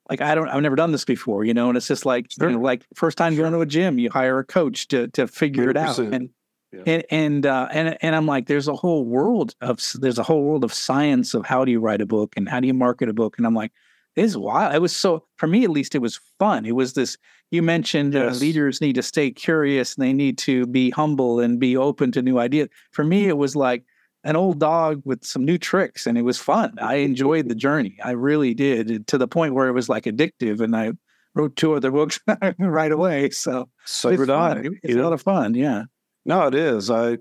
like 0.09 0.21
I 0.21 0.35
don't 0.35 0.47
I've 0.49 0.61
never 0.61 0.75
done 0.75 0.91
this 0.91 1.05
before, 1.05 1.43
you 1.43 1.53
know, 1.53 1.69
and 1.69 1.77
it's 1.77 1.87
just 1.87 2.05
like 2.05 2.27
sure. 2.31 2.49
you 2.49 2.55
know, 2.55 2.61
like 2.61 2.85
first 2.95 3.17
time 3.17 3.33
sure. 3.33 3.43
going 3.43 3.53
to 3.53 3.61
a 3.61 3.65
gym, 3.65 3.99
you 3.99 4.09
hire 4.09 4.39
a 4.39 4.45
coach 4.45 4.87
to 4.89 5.07
to 5.09 5.27
figure 5.27 5.67
100%. 5.67 5.69
it 5.69 5.77
out. 5.77 5.99
And 5.99 6.29
yeah. 6.71 6.81
and 6.85 7.03
and 7.09 7.45
uh, 7.45 7.67
and 7.71 7.97
and 8.01 8.15
I'm 8.15 8.25
like, 8.25 8.47
there's 8.47 8.67
a 8.67 8.75
whole 8.75 9.05
world 9.05 9.55
of 9.61 9.79
there's 9.95 10.17
a 10.17 10.23
whole 10.23 10.43
world 10.43 10.63
of 10.63 10.73
science 10.73 11.33
of 11.33 11.45
how 11.45 11.65
do 11.65 11.71
you 11.71 11.79
write 11.79 12.01
a 12.01 12.05
book 12.05 12.33
and 12.35 12.47
how 12.47 12.59
do 12.59 12.67
you 12.67 12.73
market 12.73 13.09
a 13.09 13.13
book, 13.13 13.37
and 13.37 13.47
I'm 13.47 13.53
like, 13.53 13.71
this 14.15 14.31
is 14.31 14.37
wild. 14.37 14.75
It 14.75 14.81
was 14.81 14.95
so 14.95 15.25
for 15.37 15.47
me 15.47 15.63
at 15.63 15.69
least, 15.69 15.95
it 15.95 16.01
was 16.01 16.19
fun. 16.39 16.65
It 16.65 16.75
was 16.75 16.93
this. 16.93 17.17
You 17.49 17.61
mentioned 17.61 18.13
uh, 18.15 18.25
yes. 18.25 18.35
uh, 18.35 18.39
leaders 18.39 18.81
need 18.81 18.95
to 18.95 19.03
stay 19.03 19.31
curious 19.31 19.95
and 19.95 20.03
they 20.03 20.11
need 20.11 20.37
to 20.39 20.65
be 20.65 20.89
humble 20.89 21.39
and 21.39 21.57
be 21.59 21.77
open 21.77 22.11
to 22.11 22.21
new 22.21 22.39
ideas. 22.39 22.67
For 22.91 23.05
me, 23.05 23.29
it 23.29 23.37
was 23.37 23.55
like 23.55 23.85
an 24.27 24.35
old 24.35 24.59
dog 24.59 25.01
with 25.05 25.23
some 25.23 25.45
new 25.45 25.57
tricks 25.57 26.05
and 26.05 26.17
it 26.17 26.21
was 26.21 26.37
fun. 26.37 26.77
I 26.81 26.95
enjoyed 26.95 27.47
the 27.47 27.55
journey. 27.55 27.97
I 28.03 28.11
really 28.11 28.53
did 28.53 29.07
to 29.07 29.17
the 29.17 29.27
point 29.27 29.53
where 29.53 29.69
it 29.69 29.71
was 29.71 29.87
like 29.87 30.03
addictive 30.03 30.59
and 30.59 30.75
I 30.75 30.91
wrote 31.33 31.55
two 31.55 31.73
other 31.75 31.91
books 31.91 32.19
right 32.59 32.91
away. 32.91 33.29
So, 33.29 33.69
so 33.85 34.09
it's, 34.09 34.25
fun. 34.25 34.79
it's 34.83 34.93
you 34.93 35.01
a 35.01 35.03
lot 35.03 35.13
of 35.13 35.21
fun. 35.21 35.53
Yeah. 35.53 35.83
No, 36.25 36.45
it 36.45 36.55
is. 36.55 36.91
I, 36.91 37.19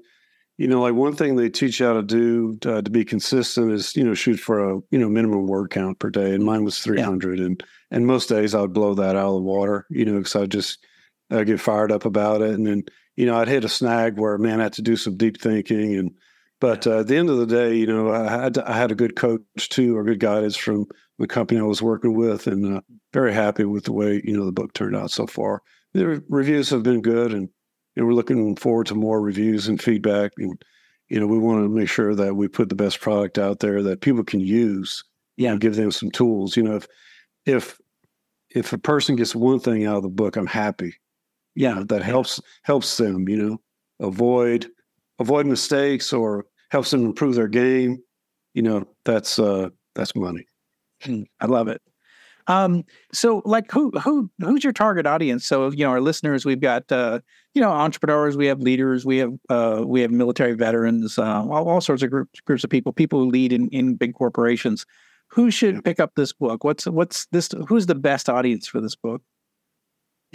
you 0.58 0.66
know, 0.66 0.80
like 0.80 0.94
one 0.94 1.14
thing 1.14 1.36
they 1.36 1.48
teach 1.48 1.78
you 1.78 1.86
how 1.86 1.92
to 1.92 2.02
do 2.02 2.56
to, 2.56 2.82
to, 2.82 2.90
be 2.90 3.04
consistent 3.04 3.70
is, 3.70 3.94
you 3.94 4.02
know, 4.02 4.14
shoot 4.14 4.38
for 4.40 4.68
a, 4.68 4.80
you 4.90 4.98
know, 4.98 5.08
minimum 5.08 5.46
word 5.46 5.70
count 5.70 6.00
per 6.00 6.10
day. 6.10 6.34
And 6.34 6.44
mine 6.44 6.64
was 6.64 6.80
300. 6.80 7.38
Yeah. 7.38 7.44
And, 7.46 7.64
and 7.92 8.06
most 8.08 8.28
days 8.28 8.52
I 8.52 8.62
would 8.62 8.72
blow 8.72 8.94
that 8.94 9.14
out 9.14 9.28
of 9.28 9.34
the 9.34 9.42
water, 9.42 9.86
you 9.90 10.04
know, 10.04 10.18
because 10.18 10.34
I 10.34 10.46
just, 10.46 10.84
I 11.30 11.44
get 11.44 11.60
fired 11.60 11.92
up 11.92 12.04
about 12.04 12.42
it. 12.42 12.50
And 12.50 12.66
then, 12.66 12.82
you 13.14 13.26
know, 13.26 13.36
I'd 13.36 13.46
hit 13.46 13.64
a 13.64 13.68
snag 13.68 14.18
where, 14.18 14.38
man, 14.38 14.58
I 14.58 14.64
had 14.64 14.72
to 14.72 14.82
do 14.82 14.96
some 14.96 15.16
deep 15.16 15.40
thinking 15.40 15.94
and, 15.94 16.10
but 16.60 16.86
uh, 16.86 17.00
at 17.00 17.08
the 17.08 17.16
end 17.16 17.28
of 17.28 17.38
the 17.38 17.46
day, 17.46 17.74
you 17.74 17.86
know, 17.86 18.12
I 18.12 18.30
had 18.30 18.58
I 18.58 18.76
had 18.76 18.90
a 18.90 18.96
good 18.96 19.16
coach 19.16 19.42
too, 19.68 19.96
or 19.96 20.04
good 20.04 20.20
guidance 20.20 20.56
from 20.56 20.86
the 21.18 21.26
company 21.26 21.60
I 21.60 21.64
was 21.64 21.82
working 21.82 22.14
with, 22.14 22.46
and 22.46 22.76
uh, 22.76 22.80
very 23.12 23.32
happy 23.32 23.64
with 23.64 23.84
the 23.84 23.92
way 23.92 24.22
you 24.24 24.36
know 24.36 24.46
the 24.46 24.52
book 24.52 24.72
turned 24.72 24.96
out 24.96 25.10
so 25.10 25.26
far. 25.26 25.62
The 25.92 26.22
reviews 26.28 26.70
have 26.70 26.82
been 26.82 27.02
good, 27.02 27.32
and 27.32 27.48
you 27.94 28.02
know, 28.02 28.06
we're 28.06 28.14
looking 28.14 28.56
forward 28.56 28.86
to 28.86 28.94
more 28.94 29.20
reviews 29.20 29.68
and 29.68 29.80
feedback. 29.80 30.32
And 30.38 30.60
you 31.08 31.20
know, 31.20 31.26
we 31.26 31.38
want 31.38 31.64
to 31.64 31.68
make 31.68 31.88
sure 31.88 32.14
that 32.14 32.34
we 32.34 32.48
put 32.48 32.68
the 32.68 32.74
best 32.74 33.00
product 33.00 33.38
out 33.38 33.60
there 33.60 33.82
that 33.82 34.00
people 34.00 34.24
can 34.24 34.40
use. 34.40 35.04
Yeah, 35.36 35.52
and 35.52 35.60
give 35.60 35.76
them 35.76 35.90
some 35.90 36.10
tools. 36.10 36.56
You 36.56 36.62
know, 36.62 36.76
if 36.76 36.86
if 37.44 37.78
if 38.50 38.72
a 38.72 38.78
person 38.78 39.16
gets 39.16 39.34
one 39.34 39.60
thing 39.60 39.84
out 39.84 39.98
of 39.98 40.02
the 40.02 40.08
book, 40.08 40.36
I'm 40.36 40.46
happy. 40.46 40.94
Yeah, 41.54 41.70
you 41.70 41.74
know, 41.76 41.84
that 41.84 42.02
helps 42.02 42.40
helps 42.62 42.96
them. 42.96 43.28
You 43.28 43.36
know, 43.36 43.60
avoid 44.00 44.70
avoid 45.18 45.46
mistakes 45.46 46.12
or 46.12 46.46
helps 46.70 46.90
them 46.90 47.04
improve 47.04 47.34
their 47.34 47.48
game, 47.48 47.98
you 48.54 48.62
know, 48.62 48.84
that's 49.04 49.38
uh 49.38 49.70
that's 49.94 50.14
money. 50.14 50.46
Hmm, 51.02 51.22
I 51.40 51.46
love 51.46 51.68
it. 51.68 51.80
Um, 52.48 52.84
so 53.12 53.42
like 53.44 53.70
who 53.70 53.90
who 53.98 54.30
who's 54.40 54.62
your 54.62 54.72
target 54.72 55.06
audience? 55.06 55.44
So 55.46 55.70
you 55.72 55.84
know, 55.84 55.90
our 55.90 56.00
listeners, 56.00 56.44
we've 56.44 56.60
got 56.60 56.90
uh, 56.92 57.20
you 57.54 57.60
know 57.60 57.70
entrepreneurs, 57.70 58.36
we 58.36 58.46
have 58.46 58.60
leaders, 58.60 59.04
we 59.04 59.18
have 59.18 59.32
uh, 59.48 59.82
we 59.84 60.00
have 60.00 60.10
military 60.10 60.54
veterans, 60.54 61.18
uh, 61.18 61.42
all, 61.42 61.68
all 61.68 61.80
sorts 61.80 62.02
of 62.02 62.10
groups 62.10 62.40
groups 62.40 62.64
of 62.64 62.70
people, 62.70 62.92
people 62.92 63.18
who 63.18 63.30
lead 63.30 63.52
in 63.52 63.68
in 63.70 63.96
big 63.96 64.14
corporations. 64.14 64.86
Who 65.30 65.50
should 65.50 65.84
pick 65.84 65.98
up 65.98 66.12
this 66.14 66.32
book? 66.32 66.62
What's 66.62 66.86
what's 66.86 67.26
this? 67.32 67.50
Who's 67.66 67.86
the 67.86 67.96
best 67.96 68.28
audience 68.28 68.68
for 68.68 68.80
this 68.80 68.94
book? 68.94 69.22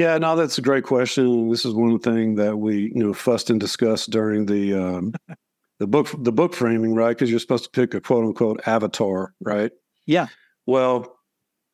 Yeah, 0.02 0.18
no, 0.18 0.36
that's 0.36 0.58
a 0.58 0.64
great 0.64 0.84
question. 0.84 1.52
This 1.52 1.64
is 1.64 1.76
one 1.76 2.00
thing 2.00 2.34
that 2.34 2.58
we 2.58 2.92
you 2.96 3.04
know 3.04 3.14
fussed 3.14 3.52
and 3.52 3.60
discussed 3.60 4.10
during 4.10 4.48
the 4.48 4.74
um, 4.74 5.14
the 5.80 5.86
book 5.86 6.10
the 6.24 6.32
book 6.32 6.56
framing, 6.56 6.96
right? 6.96 7.10
Because 7.10 7.30
you're 7.30 7.40
supposed 7.40 7.66
to 7.66 7.70
pick 7.70 7.94
a 7.94 8.02
quote 8.02 8.26
unquote 8.26 8.62
avatar, 8.66 9.36
right? 9.42 9.72
Yeah. 10.08 10.26
Well, 10.66 11.20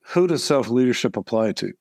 who 0.08 0.28
does 0.28 0.44
self 0.44 0.68
leadership 0.68 1.16
apply 1.16 1.54
to? 1.54 1.72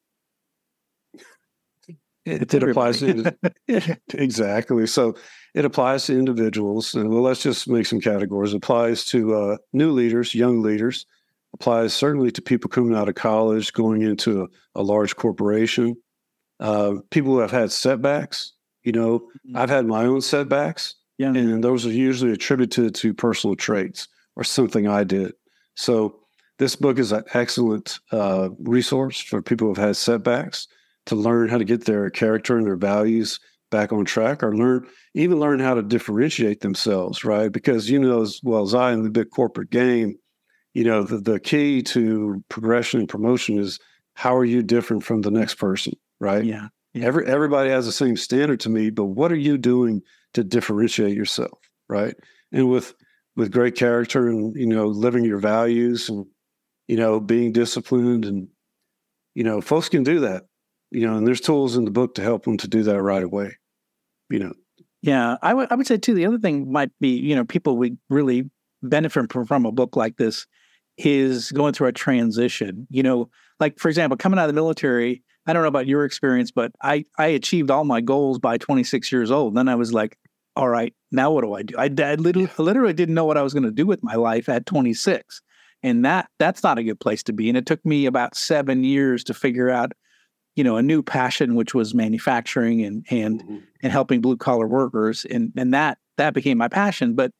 It, 2.24 2.54
it 2.54 2.62
applies 2.62 3.00
to 3.00 3.36
exactly. 4.14 4.86
So 4.86 5.16
it 5.52 5.64
applies 5.64 6.06
to 6.06 6.16
individuals, 6.16 6.94
and 6.94 7.10
well, 7.10 7.22
let's 7.22 7.42
just 7.42 7.68
make 7.68 7.86
some 7.86 8.00
categories. 8.00 8.52
It 8.52 8.58
applies 8.58 9.04
to 9.06 9.34
uh, 9.34 9.56
new 9.72 9.90
leaders, 9.90 10.32
young 10.32 10.62
leaders. 10.62 11.06
Applies 11.54 11.92
certainly 11.92 12.30
to 12.30 12.40
people 12.40 12.70
coming 12.70 12.96
out 12.96 13.08
of 13.08 13.16
college, 13.16 13.72
going 13.72 14.02
into 14.02 14.42
a, 14.42 14.46
a 14.76 14.82
large 14.82 15.16
corporation. 15.16 15.96
Uh, 16.60 16.94
people 17.10 17.32
who 17.32 17.38
have 17.38 17.50
had 17.50 17.72
setbacks. 17.72 18.52
You 18.82 18.92
know, 18.92 19.18
mm-hmm. 19.18 19.56
I've 19.56 19.70
had 19.70 19.86
my 19.86 20.04
own 20.04 20.20
setbacks, 20.20 20.94
yeah. 21.18 21.28
and 21.28 21.62
those 21.62 21.84
are 21.84 21.92
usually 21.92 22.32
attributed 22.32 22.94
to 22.96 23.12
personal 23.12 23.56
traits 23.56 24.06
or 24.36 24.44
something 24.44 24.86
I 24.86 25.02
did. 25.02 25.32
So 25.74 26.20
this 26.58 26.76
book 26.76 26.98
is 26.98 27.12
an 27.12 27.24
excellent 27.34 27.98
uh, 28.12 28.50
resource 28.60 29.20
for 29.20 29.42
people 29.42 29.66
who 29.66 29.74
have 29.74 29.88
had 29.88 29.96
setbacks 29.96 30.68
to 31.06 31.14
learn 31.14 31.48
how 31.48 31.58
to 31.58 31.64
get 31.64 31.84
their 31.84 32.10
character 32.10 32.56
and 32.56 32.66
their 32.66 32.76
values 32.76 33.40
back 33.70 33.92
on 33.92 34.04
track 34.04 34.42
or 34.42 34.56
learn 34.56 34.86
even 35.14 35.40
learn 35.40 35.58
how 35.58 35.74
to 35.74 35.82
differentiate 35.82 36.60
themselves 36.60 37.24
right 37.24 37.50
because 37.50 37.90
you 37.90 37.98
know 37.98 38.22
as 38.22 38.40
well 38.44 38.62
as 38.62 38.74
i 38.74 38.92
in 38.92 39.02
the 39.02 39.10
big 39.10 39.28
corporate 39.30 39.70
game 39.70 40.16
you 40.72 40.84
know 40.84 41.02
the, 41.02 41.18
the 41.18 41.40
key 41.40 41.82
to 41.82 42.42
progression 42.48 43.00
and 43.00 43.08
promotion 43.08 43.58
is 43.58 43.80
how 44.14 44.36
are 44.36 44.44
you 44.44 44.62
different 44.62 45.02
from 45.02 45.22
the 45.22 45.32
next 45.32 45.56
person 45.56 45.92
right 46.20 46.44
yeah, 46.44 46.68
yeah. 46.94 47.06
Every, 47.06 47.26
everybody 47.26 47.70
has 47.70 47.86
the 47.86 47.92
same 47.92 48.16
standard 48.16 48.60
to 48.60 48.68
me 48.68 48.90
but 48.90 49.04
what 49.04 49.32
are 49.32 49.36
you 49.36 49.58
doing 49.58 50.02
to 50.34 50.44
differentiate 50.44 51.16
yourself 51.16 51.58
right 51.88 52.14
and 52.52 52.70
with 52.70 52.94
with 53.36 53.52
great 53.52 53.76
character 53.76 54.28
and 54.28 54.54
you 54.56 54.66
know 54.66 54.86
living 54.86 55.24
your 55.24 55.38
values 55.38 56.08
and 56.08 56.26
you 56.88 56.96
know, 56.96 57.20
being 57.20 57.52
disciplined 57.52 58.24
and, 58.24 58.48
you 59.34 59.44
know, 59.44 59.60
folks 59.60 59.88
can 59.88 60.02
do 60.02 60.20
that, 60.20 60.44
you 60.90 61.06
know, 61.06 61.16
and 61.16 61.26
there's 61.26 61.40
tools 61.40 61.76
in 61.76 61.84
the 61.84 61.90
book 61.90 62.14
to 62.14 62.22
help 62.22 62.44
them 62.44 62.56
to 62.58 62.68
do 62.68 62.82
that 62.84 63.02
right 63.02 63.22
away, 63.22 63.56
you 64.30 64.38
know. 64.38 64.52
Yeah, 65.02 65.36
I 65.42 65.54
would 65.54 65.70
I 65.70 65.74
would 65.74 65.86
say 65.86 65.98
too. 65.98 66.14
The 66.14 66.26
other 66.26 66.38
thing 66.38 66.72
might 66.72 66.90
be, 67.00 67.10
you 67.10 67.36
know, 67.36 67.44
people 67.44 67.76
would 67.78 67.98
really 68.08 68.50
benefit 68.82 69.30
from, 69.30 69.46
from 69.46 69.66
a 69.66 69.72
book 69.72 69.94
like 69.94 70.16
this 70.16 70.46
is 70.96 71.52
going 71.52 71.74
through 71.74 71.88
a 71.88 71.92
transition. 71.92 72.86
You 72.90 73.02
know, 73.02 73.30
like 73.60 73.78
for 73.78 73.88
example, 73.88 74.16
coming 74.16 74.38
out 74.38 74.48
of 74.48 74.48
the 74.48 74.60
military. 74.60 75.22
I 75.46 75.52
don't 75.52 75.62
know 75.62 75.68
about 75.68 75.86
your 75.86 76.04
experience, 76.04 76.50
but 76.50 76.72
I 76.82 77.04
I 77.18 77.26
achieved 77.28 77.70
all 77.70 77.84
my 77.84 78.00
goals 78.00 78.38
by 78.38 78.58
26 78.58 79.12
years 79.12 79.30
old. 79.30 79.54
Then 79.54 79.68
I 79.68 79.74
was 79.74 79.92
like, 79.92 80.18
all 80.56 80.68
right, 80.68 80.92
now 81.12 81.30
what 81.30 81.42
do 81.42 81.54
I 81.54 81.62
do? 81.62 81.76
I, 81.76 81.84
I 81.84 82.14
literally, 82.14 82.50
literally 82.58 82.92
didn't 82.92 83.14
know 83.14 83.24
what 83.24 83.36
I 83.36 83.42
was 83.42 83.52
going 83.52 83.62
to 83.62 83.70
do 83.70 83.86
with 83.86 84.02
my 84.02 84.14
life 84.14 84.48
at 84.48 84.66
26 84.66 85.42
and 85.82 86.04
that 86.04 86.28
that's 86.38 86.62
not 86.62 86.78
a 86.78 86.82
good 86.82 87.00
place 87.00 87.22
to 87.24 87.32
be. 87.32 87.48
And 87.48 87.56
it 87.56 87.66
took 87.66 87.84
me 87.84 88.06
about 88.06 88.36
seven 88.36 88.84
years 88.84 89.22
to 89.24 89.34
figure 89.34 89.70
out 89.70 89.92
you 90.54 90.64
know 90.64 90.76
a 90.76 90.82
new 90.82 91.02
passion 91.02 91.54
which 91.54 91.74
was 91.74 91.94
manufacturing 91.94 92.82
and 92.82 93.06
and 93.10 93.42
mm-hmm. 93.42 93.56
and 93.82 93.92
helping 93.92 94.20
blue 94.20 94.36
collar 94.36 94.66
workers. 94.66 95.24
And 95.26 95.52
and 95.56 95.72
that 95.74 95.98
that 96.16 96.34
became 96.34 96.58
my 96.58 96.68
passion. 96.68 97.14
But 97.14 97.30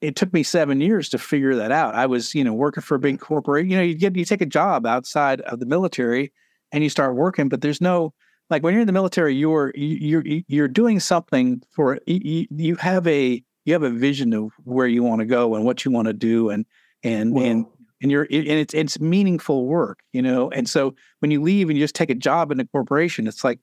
it 0.00 0.16
took 0.16 0.32
me 0.32 0.42
seven 0.42 0.80
years 0.80 1.08
to 1.10 1.18
figure 1.18 1.54
that 1.56 1.70
out. 1.70 1.94
I 1.94 2.06
was 2.06 2.34
you 2.34 2.44
know 2.44 2.54
working 2.54 2.82
for 2.82 2.94
a 2.94 3.00
big 3.00 3.20
corporation 3.20 3.70
you 3.70 3.76
know 3.76 3.82
you 3.82 3.94
get 3.94 4.16
you 4.16 4.24
take 4.24 4.40
a 4.40 4.46
job 4.46 4.86
outside 4.86 5.40
of 5.42 5.60
the 5.60 5.66
military 5.66 6.32
and 6.72 6.82
you 6.82 6.90
start 6.90 7.14
working 7.14 7.48
but 7.48 7.60
there's 7.60 7.80
no 7.80 8.12
like 8.50 8.62
when 8.62 8.72
you're 8.72 8.80
in 8.80 8.86
the 8.86 8.92
military 8.92 9.34
you're 9.34 9.72
you're 9.74 10.24
you're 10.24 10.68
doing 10.68 11.00
something 11.00 11.62
for 11.70 11.98
you, 12.06 12.46
you 12.50 12.76
have 12.76 13.06
a 13.06 13.42
you 13.64 13.74
have 13.74 13.82
a 13.82 13.90
vision 13.90 14.32
of 14.32 14.52
where 14.64 14.86
you 14.86 15.02
want 15.02 15.20
to 15.20 15.26
go 15.26 15.54
and 15.54 15.64
what 15.64 15.84
you 15.84 15.90
want 15.90 16.06
to 16.06 16.14
do 16.14 16.48
and 16.48 16.64
and 17.02 17.36
and 17.36 17.66
and 18.00 18.10
you're 18.10 18.26
and 18.30 18.48
it's 18.48 18.74
it's 18.74 19.00
meaningful 19.00 19.66
work, 19.66 20.00
you 20.12 20.22
know. 20.22 20.50
And 20.50 20.68
so 20.68 20.94
when 21.18 21.30
you 21.30 21.42
leave 21.42 21.68
and 21.68 21.76
you 21.76 21.84
just 21.84 21.94
take 21.94 22.10
a 22.10 22.14
job 22.14 22.50
in 22.50 22.60
a 22.60 22.64
corporation, 22.66 23.26
it's 23.26 23.44
like, 23.44 23.58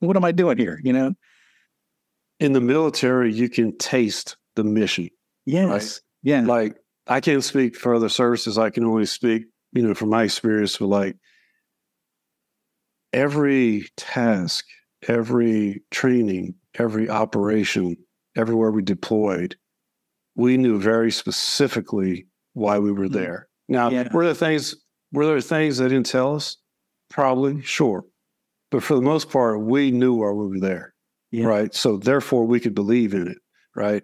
what 0.00 0.16
am 0.16 0.24
I 0.24 0.32
doing 0.32 0.58
here? 0.58 0.80
You 0.82 0.92
know. 0.92 1.14
In 2.40 2.52
the 2.52 2.60
military, 2.60 3.32
you 3.32 3.48
can 3.48 3.76
taste 3.78 4.36
the 4.56 4.64
mission. 4.64 5.10
Yes. 5.46 5.70
Right? 5.70 6.00
Yeah. 6.22 6.40
Like 6.40 6.76
I 7.06 7.20
can't 7.20 7.44
speak 7.44 7.76
for 7.76 7.94
other 7.94 8.08
services. 8.08 8.58
I 8.58 8.70
can 8.70 8.84
only 8.84 9.06
speak, 9.06 9.44
you 9.72 9.86
know, 9.86 9.94
from 9.94 10.10
my 10.10 10.24
experience. 10.24 10.80
with 10.80 10.90
like 10.90 11.16
every 13.12 13.86
task, 13.96 14.64
every 15.08 15.82
training, 15.90 16.54
every 16.74 17.08
operation, 17.08 17.96
everywhere 18.36 18.70
we 18.70 18.82
deployed, 18.82 19.56
we 20.34 20.56
knew 20.56 20.78
very 20.80 21.10
specifically 21.10 22.26
why 22.54 22.78
we 22.78 22.92
were 22.92 23.06
mm-hmm. 23.06 23.14
there. 23.14 23.48
Now, 23.68 23.90
yeah. 23.90 24.08
were 24.12 24.24
there 24.24 24.34
things 24.34 24.74
were 25.12 25.26
there 25.26 25.40
things 25.40 25.78
they 25.78 25.88
didn't 25.88 26.06
tell 26.06 26.34
us? 26.34 26.56
Probably, 27.10 27.60
sure. 27.62 28.04
But 28.70 28.82
for 28.82 28.94
the 28.94 29.02
most 29.02 29.30
part, 29.30 29.60
we 29.60 29.90
knew 29.90 30.14
why 30.14 30.30
we 30.30 30.48
were 30.48 30.60
there. 30.60 30.94
Yeah. 31.30 31.46
Right. 31.46 31.74
So 31.74 31.98
therefore 31.98 32.46
we 32.46 32.60
could 32.60 32.74
believe 32.74 33.12
in 33.14 33.28
it. 33.28 33.38
Right. 33.74 34.02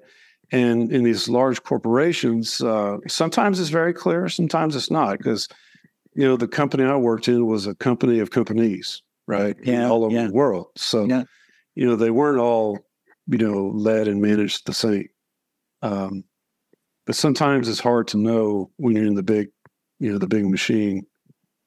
And 0.51 0.90
in 0.92 1.05
these 1.05 1.29
large 1.29 1.62
corporations, 1.62 2.61
uh, 2.62 2.97
sometimes 3.07 3.61
it's 3.61 3.68
very 3.68 3.92
clear, 3.92 4.29
sometimes 4.29 4.77
it's 4.77 4.90
not, 4.90 5.18
because 5.18 5.49
you 6.19 6.27
know, 6.27 6.37
the 6.37 6.49
company 6.49 6.83
I 6.83 6.97
worked 6.97 7.29
in 7.29 7.47
was 7.47 7.69
a 7.69 7.77
company 7.77 8.19
of 8.19 8.33
companies, 8.33 9.03
right? 9.29 9.55
Yeah. 9.63 9.89
All 9.89 10.05
over 10.05 10.13
yeah. 10.13 10.27
the 10.27 10.33
world. 10.33 10.67
So 10.75 11.05
yeah. 11.05 11.23
you 11.77 11.87
know, 11.87 11.95
they 11.95 12.11
weren't 12.11 12.41
all, 12.41 12.81
you 13.29 13.39
know, 13.39 13.69
led 13.69 14.09
and 14.09 14.21
managed 14.21 14.67
the 14.67 14.75
same. 14.75 15.07
Um, 15.81 16.25
but 17.07 17.15
sometimes 17.15 17.69
it's 17.69 17.79
hard 17.79 18.09
to 18.09 18.17
know 18.17 18.69
when 18.79 18.97
you're 18.97 19.07
in 19.07 19.15
the 19.15 19.23
big, 19.23 19.51
you 20.01 20.11
know, 20.11 20.19
the 20.19 20.27
big 20.27 20.45
machine. 20.45 21.07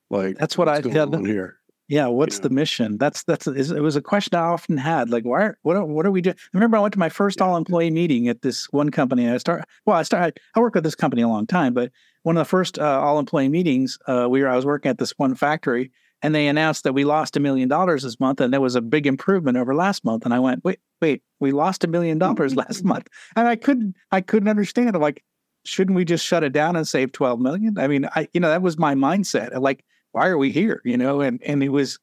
Like 0.10 0.38
that's 0.38 0.58
what 0.58 0.68
I 0.68 0.82
the, 0.82 0.90
here. 1.26 1.56
Yeah, 1.92 2.08
what's 2.08 2.40
the 2.40 2.50
mission? 2.50 2.98
That's 2.98 3.24
that's 3.24 3.48
it 3.48 3.82
was 3.82 3.98
a 3.98 4.02
question 4.02 4.34
I 4.38 4.44
often 4.44 4.78
had. 4.78 5.10
Like, 5.10 5.26
why? 5.26 5.50
What 5.64 5.76
are, 5.76 5.84
what 5.84 6.06
are 6.06 6.12
we 6.12 6.22
doing? 6.22 6.38
I 6.40 6.48
remember 6.58 6.78
I 6.78 6.80
went 6.80 6.94
to 6.94 7.00
my 7.00 7.10
first 7.10 7.42
all 7.42 7.58
employee 7.58 7.92
meeting 7.92 8.30
at 8.30 8.44
this 8.44 8.66
one 8.72 8.92
company. 8.92 9.30
I 9.30 9.36
start 9.36 9.66
well, 9.86 9.98
I 9.98 10.04
started. 10.04 10.40
I 10.56 10.62
worked 10.62 10.76
with 10.76 10.86
this 10.86 10.96
company 10.96 11.22
a 11.22 11.28
long 11.28 11.46
time, 11.46 11.74
but 11.74 11.92
one 12.24 12.38
of 12.38 12.40
the 12.40 12.50
first 12.50 12.80
uh, 12.80 13.02
all 13.02 13.20
employee 13.20 13.50
meetings, 13.50 13.98
uh, 14.08 14.28
we 14.30 14.42
were 14.42 14.48
I 14.48 14.56
was 14.56 14.66
working 14.66 14.90
at 14.90 15.00
this 15.00 15.12
one 15.18 15.36
factory, 15.36 15.92
and 16.22 16.34
they 16.34 16.48
announced 16.48 16.86
that 16.86 16.94
we 16.94 17.04
lost 17.04 17.36
a 17.36 17.42
million 17.42 17.68
dollars 17.68 18.04
this 18.04 18.22
month, 18.22 18.40
and 18.40 18.54
there 18.54 18.62
was 18.62 18.76
a 18.76 18.82
big 18.82 19.06
improvement 19.06 19.58
over 19.58 19.76
last 19.76 20.06
month. 20.06 20.24
And 20.24 20.34
I 20.34 20.40
went, 20.40 20.64
wait, 20.64 20.80
wait, 21.02 21.24
we 21.42 21.52
lost 21.52 21.84
a 21.84 21.88
million 21.88 22.18
dollars 22.18 22.56
last 22.64 22.86
month, 22.86 23.10
and 23.36 23.50
I 23.50 23.58
couldn't 23.58 23.98
I 24.14 24.22
couldn't 24.22 24.48
understand. 24.48 24.96
I'm 24.96 25.02
like, 25.02 25.26
shouldn't 25.66 25.98
we 25.98 26.06
just 26.06 26.26
shut 26.26 26.46
it 26.46 26.54
down 26.54 26.78
and 26.78 26.88
save 26.88 27.12
12 27.12 27.42
million? 27.42 27.78
I 27.78 27.88
mean, 27.90 28.08
I, 28.16 28.30
you 28.34 28.40
know, 28.40 28.48
that 28.48 28.62
was 28.62 28.78
my 28.80 28.96
mindset. 28.96 29.60
Like, 29.60 29.84
why 30.12 30.28
are 30.28 30.38
we 30.38 30.52
here? 30.52 30.82
You 30.84 30.98
know, 30.98 31.22
and, 31.22 31.42
and 31.44 31.64
it 31.64 31.70
was, 31.70 32.00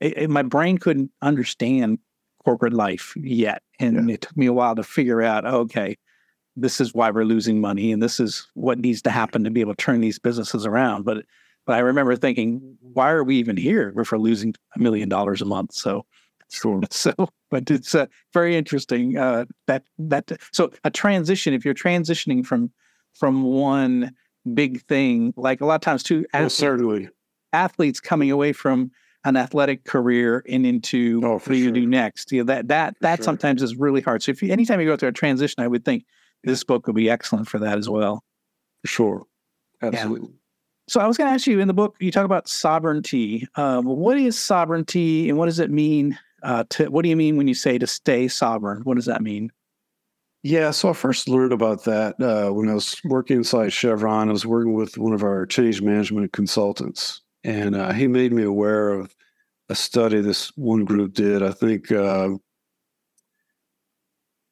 it, 0.00 0.16
it, 0.16 0.30
my 0.30 0.42
brain 0.42 0.78
couldn't 0.78 1.10
understand 1.22 1.98
corporate 2.44 2.72
life 2.72 3.14
yet. 3.16 3.62
And 3.78 4.08
yeah. 4.08 4.14
it 4.14 4.22
took 4.22 4.36
me 4.36 4.46
a 4.46 4.52
while 4.52 4.74
to 4.74 4.82
figure 4.82 5.22
out, 5.22 5.44
okay, 5.44 5.96
this 6.56 6.80
is 6.80 6.92
why 6.92 7.10
we're 7.10 7.24
losing 7.24 7.60
money 7.60 7.92
and 7.92 8.02
this 8.02 8.20
is 8.20 8.46
what 8.54 8.78
needs 8.78 9.02
to 9.02 9.10
happen 9.10 9.44
to 9.44 9.50
be 9.50 9.60
able 9.60 9.74
to 9.74 9.82
turn 9.82 10.00
these 10.00 10.18
businesses 10.18 10.66
around. 10.66 11.04
But, 11.04 11.24
but 11.66 11.76
I 11.76 11.78
remember 11.78 12.16
thinking, 12.16 12.76
why 12.80 13.10
are 13.10 13.24
we 13.24 13.36
even 13.36 13.56
here 13.56 13.94
if 13.96 14.12
we're 14.12 14.18
losing 14.18 14.54
a 14.76 14.78
million 14.78 15.08
dollars 15.08 15.40
a 15.40 15.46
month? 15.46 15.72
So, 15.72 16.04
Sure. 16.50 16.82
So, 16.90 17.14
but 17.50 17.70
it's 17.70 17.94
uh, 17.94 18.06
very 18.34 18.56
interesting 18.56 19.16
uh, 19.16 19.46
that 19.68 19.84
that 19.98 20.32
so 20.52 20.70
a 20.84 20.90
transition. 20.90 21.54
If 21.54 21.64
you're 21.64 21.72
transitioning 21.72 22.44
from 22.44 22.70
from 23.14 23.42
one 23.42 24.14
big 24.54 24.82
thing. 24.86 25.32
Like 25.36 25.60
a 25.60 25.66
lot 25.66 25.76
of 25.76 25.80
times, 25.80 26.02
too, 26.02 26.26
athletes, 26.32 26.54
certainly 26.54 27.08
athletes 27.52 28.00
coming 28.00 28.30
away 28.30 28.52
from 28.52 28.90
an 29.24 29.36
athletic 29.36 29.84
career 29.84 30.44
and 30.48 30.66
into 30.66 31.20
oh, 31.24 31.34
what 31.34 31.44
do 31.44 31.56
you 31.56 31.70
do 31.70 31.86
next? 31.86 32.32
You 32.32 32.40
know, 32.40 32.46
that 32.46 32.68
that 32.68 32.96
for 32.96 33.02
that 33.02 33.18
sure. 33.18 33.24
sometimes 33.24 33.62
is 33.62 33.76
really 33.76 34.00
hard. 34.00 34.22
So 34.22 34.32
if 34.32 34.42
you, 34.42 34.52
anytime 34.52 34.80
you 34.80 34.86
go 34.86 34.96
through 34.96 35.10
a 35.10 35.12
transition, 35.12 35.62
I 35.62 35.68
would 35.68 35.84
think 35.84 36.04
this 36.42 36.64
book 36.64 36.86
would 36.86 36.96
be 36.96 37.08
excellent 37.08 37.48
for 37.48 37.58
that 37.60 37.78
as 37.78 37.88
well. 37.88 38.24
Sure, 38.84 39.24
absolutely. 39.80 40.28
Yeah. 40.28 40.36
So 40.88 41.00
I 41.00 41.06
was 41.06 41.16
going 41.16 41.28
to 41.28 41.34
ask 41.34 41.46
you 41.46 41.60
in 41.60 41.68
the 41.68 41.74
book, 41.74 41.96
you 42.00 42.10
talk 42.10 42.24
about 42.24 42.48
sovereignty. 42.48 43.46
Um, 43.54 43.84
what 43.84 44.18
is 44.18 44.38
sovereignty, 44.38 45.28
and 45.28 45.38
what 45.38 45.46
does 45.46 45.60
it 45.60 45.70
mean? 45.70 46.18
Uh, 46.42 46.64
to 46.70 46.88
what 46.88 47.04
do 47.04 47.08
you 47.08 47.16
mean 47.16 47.36
when 47.36 47.46
you 47.46 47.54
say 47.54 47.78
to 47.78 47.86
stay 47.86 48.26
sovereign? 48.26 48.82
What 48.82 48.96
does 48.96 49.06
that 49.06 49.22
mean? 49.22 49.52
Yeah, 50.42 50.72
so 50.72 50.88
I 50.88 50.92
first 50.92 51.28
learned 51.28 51.52
about 51.52 51.84
that 51.84 52.20
uh, 52.20 52.50
when 52.50 52.68
I 52.68 52.74
was 52.74 53.00
working 53.04 53.36
inside 53.36 53.72
Chevron. 53.72 54.28
I 54.28 54.32
was 54.32 54.44
working 54.44 54.74
with 54.74 54.98
one 54.98 55.12
of 55.12 55.22
our 55.22 55.46
change 55.46 55.80
management 55.80 56.32
consultants, 56.32 57.20
and 57.44 57.74
uh, 57.74 57.92
he 57.92 58.06
made 58.06 58.32
me 58.32 58.42
aware 58.42 58.90
of 58.90 59.14
a 59.68 59.74
study 59.74 60.20
this 60.20 60.48
one 60.56 60.84
group 60.84 61.14
did. 61.14 61.42
I 61.42 61.52
think 61.52 61.90
uh, 61.90 62.30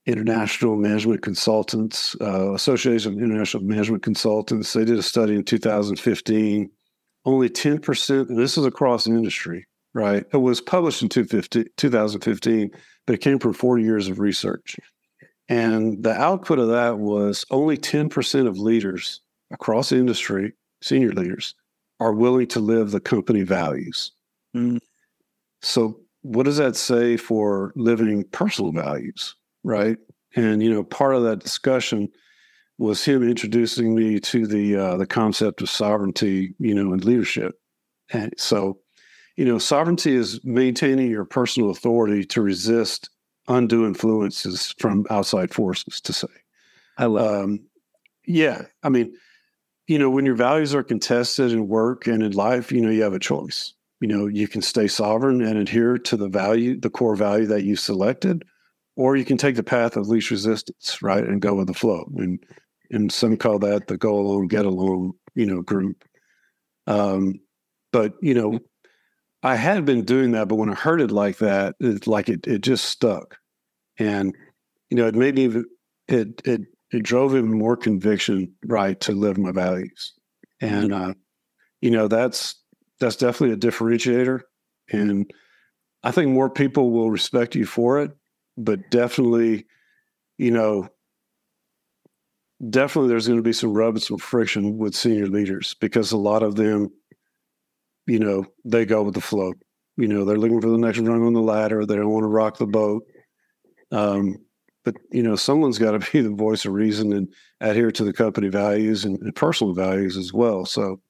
International 0.06 0.76
Management 0.76 1.22
Consultants, 1.22 2.16
uh, 2.20 2.54
Association 2.54 3.12
of 3.12 3.18
International 3.18 3.62
Management 3.62 4.02
Consultants, 4.02 4.72
they 4.72 4.84
did 4.84 4.98
a 4.98 5.02
study 5.02 5.34
in 5.34 5.44
2015. 5.44 6.70
Only 7.26 7.50
10%, 7.50 8.28
and 8.30 8.38
this 8.38 8.56
is 8.56 8.64
across 8.64 9.04
the 9.04 9.10
industry, 9.10 9.66
right? 9.92 10.24
It 10.32 10.38
was 10.38 10.62
published 10.62 11.02
in 11.02 11.10
2015, 11.10 12.70
but 13.06 13.14
it 13.14 13.20
came 13.20 13.38
from 13.38 13.52
40 13.52 13.82
years 13.82 14.08
of 14.08 14.18
research. 14.20 14.76
And 15.50 16.02
the 16.02 16.14
output 16.14 16.58
of 16.58 16.68
that 16.68 16.98
was 16.98 17.44
only 17.50 17.76
10% 17.76 18.46
of 18.46 18.58
leaders 18.58 19.20
across 19.52 19.90
the 19.90 19.96
industry, 19.96 20.54
senior 20.80 21.12
leaders, 21.12 21.54
are 22.00 22.12
willing 22.12 22.46
to 22.48 22.60
live 22.60 22.90
the 22.90 23.00
company 23.00 23.42
values. 23.42 24.12
Mm. 24.56 24.80
So, 25.62 26.00
what 26.22 26.44
does 26.44 26.56
that 26.56 26.76
say 26.76 27.16
for 27.16 27.72
living 27.76 28.24
personal 28.24 28.72
values, 28.72 29.36
right? 29.62 29.96
And 30.34 30.62
you 30.62 30.72
know, 30.72 30.82
part 30.82 31.14
of 31.14 31.22
that 31.24 31.40
discussion 31.40 32.08
was 32.78 33.04
him 33.04 33.22
introducing 33.22 33.94
me 33.94 34.18
to 34.20 34.46
the 34.46 34.76
uh, 34.76 34.96
the 34.96 35.06
concept 35.06 35.60
of 35.60 35.68
sovereignty, 35.68 36.54
you 36.58 36.74
know, 36.74 36.92
and 36.92 37.04
leadership. 37.04 37.54
And 38.12 38.32
so, 38.38 38.78
you 39.36 39.44
know, 39.44 39.58
sovereignty 39.58 40.14
is 40.14 40.40
maintaining 40.44 41.10
your 41.10 41.24
personal 41.24 41.70
authority 41.70 42.24
to 42.24 42.40
resist 42.40 43.10
undue 43.48 43.86
influences 43.86 44.74
from 44.78 45.06
outside 45.10 45.52
forces. 45.52 46.00
To 46.00 46.12
say, 46.12 46.28
I 46.98 47.06
love. 47.06 47.44
Um, 47.44 47.60
yeah, 48.26 48.62
I 48.82 48.88
mean, 48.88 49.14
you 49.90 49.98
know, 49.98 50.08
when 50.08 50.24
your 50.24 50.36
values 50.36 50.72
are 50.72 50.84
contested 50.84 51.50
in 51.50 51.66
work 51.66 52.06
and 52.06 52.22
in 52.22 52.30
life, 52.30 52.70
you 52.70 52.80
know, 52.80 52.90
you 52.90 53.02
have 53.02 53.12
a 53.12 53.18
choice. 53.18 53.74
You 54.00 54.06
know, 54.06 54.28
you 54.28 54.46
can 54.46 54.62
stay 54.62 54.86
sovereign 54.86 55.42
and 55.42 55.58
adhere 55.58 55.98
to 55.98 56.16
the 56.16 56.28
value, 56.28 56.78
the 56.78 56.88
core 56.88 57.16
value 57.16 57.46
that 57.46 57.64
you 57.64 57.74
selected, 57.74 58.44
or 58.94 59.16
you 59.16 59.24
can 59.24 59.36
take 59.36 59.56
the 59.56 59.64
path 59.64 59.96
of 59.96 60.06
least 60.06 60.30
resistance, 60.30 61.02
right, 61.02 61.24
and 61.24 61.42
go 61.42 61.56
with 61.56 61.66
the 61.66 61.74
flow. 61.74 62.08
And 62.16 62.38
and 62.92 63.10
some 63.10 63.36
call 63.36 63.58
that 63.58 63.88
the 63.88 63.96
go 63.96 64.16
along, 64.16 64.46
get 64.46 64.64
along, 64.64 65.14
you 65.34 65.46
know, 65.46 65.60
group. 65.60 66.04
Um, 66.86 67.40
but 67.92 68.14
you 68.22 68.34
know, 68.34 68.60
I 69.42 69.56
had 69.56 69.84
been 69.84 70.04
doing 70.04 70.30
that, 70.32 70.46
but 70.46 70.54
when 70.54 70.70
I 70.70 70.74
heard 70.74 71.00
it 71.00 71.10
like 71.10 71.38
that, 71.38 71.74
it's 71.80 72.06
like 72.06 72.28
it 72.28 72.46
it 72.46 72.60
just 72.60 72.84
stuck, 72.84 73.38
and 73.98 74.36
you 74.88 74.96
know, 74.96 75.08
it 75.08 75.16
made 75.16 75.34
me 75.34 75.64
it 76.06 76.42
it 76.44 76.60
it 76.92 77.02
drove 77.02 77.34
even 77.34 77.52
more 77.52 77.76
conviction, 77.76 78.52
right, 78.66 78.98
to 79.00 79.12
live 79.12 79.38
my 79.38 79.52
values. 79.52 80.12
And 80.60 80.92
uh, 80.92 81.14
you 81.80 81.90
know, 81.90 82.08
that's 82.08 82.56
that's 82.98 83.16
definitely 83.16 83.54
a 83.54 83.70
differentiator. 83.70 84.40
And 84.92 85.30
I 86.02 86.10
think 86.10 86.30
more 86.30 86.50
people 86.50 86.90
will 86.90 87.10
respect 87.10 87.54
you 87.54 87.64
for 87.64 88.00
it, 88.00 88.10
but 88.56 88.90
definitely, 88.90 89.66
you 90.38 90.50
know, 90.50 90.88
definitely 92.68 93.08
there's 93.08 93.26
going 93.26 93.38
to 93.38 93.42
be 93.42 93.52
some 93.52 93.72
rub 93.72 93.94
and 93.94 94.02
some 94.02 94.18
friction 94.18 94.78
with 94.78 94.94
senior 94.94 95.26
leaders 95.26 95.74
because 95.80 96.12
a 96.12 96.16
lot 96.16 96.42
of 96.42 96.56
them, 96.56 96.90
you 98.06 98.18
know, 98.18 98.44
they 98.64 98.84
go 98.84 99.02
with 99.02 99.14
the 99.14 99.20
flow. 99.20 99.52
You 99.96 100.08
know, 100.08 100.24
they're 100.24 100.38
looking 100.38 100.60
for 100.60 100.68
the 100.70 100.78
next 100.78 100.98
rung 100.98 101.26
on 101.26 101.32
the 101.32 101.40
ladder. 101.40 101.84
They 101.84 101.96
don't 101.96 102.10
want 102.10 102.24
to 102.24 102.28
rock 102.28 102.58
the 102.58 102.66
boat. 102.66 103.04
Um, 103.92 104.36
but 104.84 104.96
you 105.12 105.22
know 105.22 105.36
someone's 105.36 105.78
got 105.78 105.92
to 105.92 106.12
be 106.12 106.20
the 106.20 106.30
voice 106.30 106.64
of 106.64 106.72
reason 106.72 107.12
and 107.12 107.32
adhere 107.60 107.90
to 107.90 108.04
the 108.04 108.12
company 108.12 108.48
values 108.48 109.04
and, 109.04 109.20
and, 109.20 109.34
personal 109.34 109.74
values 109.74 110.16
as 110.16 110.32
well 110.32 110.64
so 110.64 111.00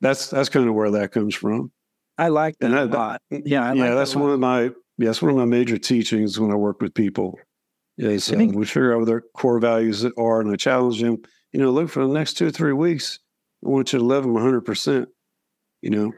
that's 0.00 0.28
that's 0.28 0.48
kind 0.48 0.68
of 0.68 0.74
where 0.74 0.90
that 0.90 1.12
comes 1.12 1.34
from. 1.34 1.70
I 2.18 2.28
like 2.28 2.58
that 2.58 2.66
and 2.66 2.74
a 2.74 2.84
lot. 2.84 3.22
Yeah 3.30 3.64
I 3.64 3.72
yeah 3.74 3.84
like 3.84 3.94
that's 3.94 4.12
that 4.14 4.18
one 4.18 4.30
of 4.30 4.40
my 4.40 4.62
yeah 4.62 4.70
that's 4.98 5.22
one 5.22 5.30
of 5.30 5.36
my 5.36 5.44
major 5.44 5.78
teachings 5.78 6.38
when 6.38 6.50
i 6.50 6.54
work 6.54 6.80
with 6.80 6.94
people 6.94 7.38
is 7.96 8.30
uh, 8.30 8.36
think, 8.36 8.54
we 8.54 8.66
figure 8.66 8.92
out 8.92 9.00
what 9.00 9.06
their 9.06 9.22
core 9.36 9.58
values 9.58 10.04
are 10.04 10.40
and 10.40 10.50
i 10.50 10.56
challenge 10.56 11.00
them 11.00 11.18
you 11.52 11.60
know 11.60 11.70
look 11.70 11.88
for 11.88 12.06
the 12.06 12.12
next 12.12 12.34
two 12.34 12.46
or 12.46 12.50
three 12.50 12.72
weeks 12.72 13.18
i 13.64 13.68
want 13.68 13.92
you 13.92 13.98
to 13.98 14.04
live 14.04 14.24
them 14.24 14.34
100% 14.34 15.06
you 15.82 15.90
know 15.90 16.12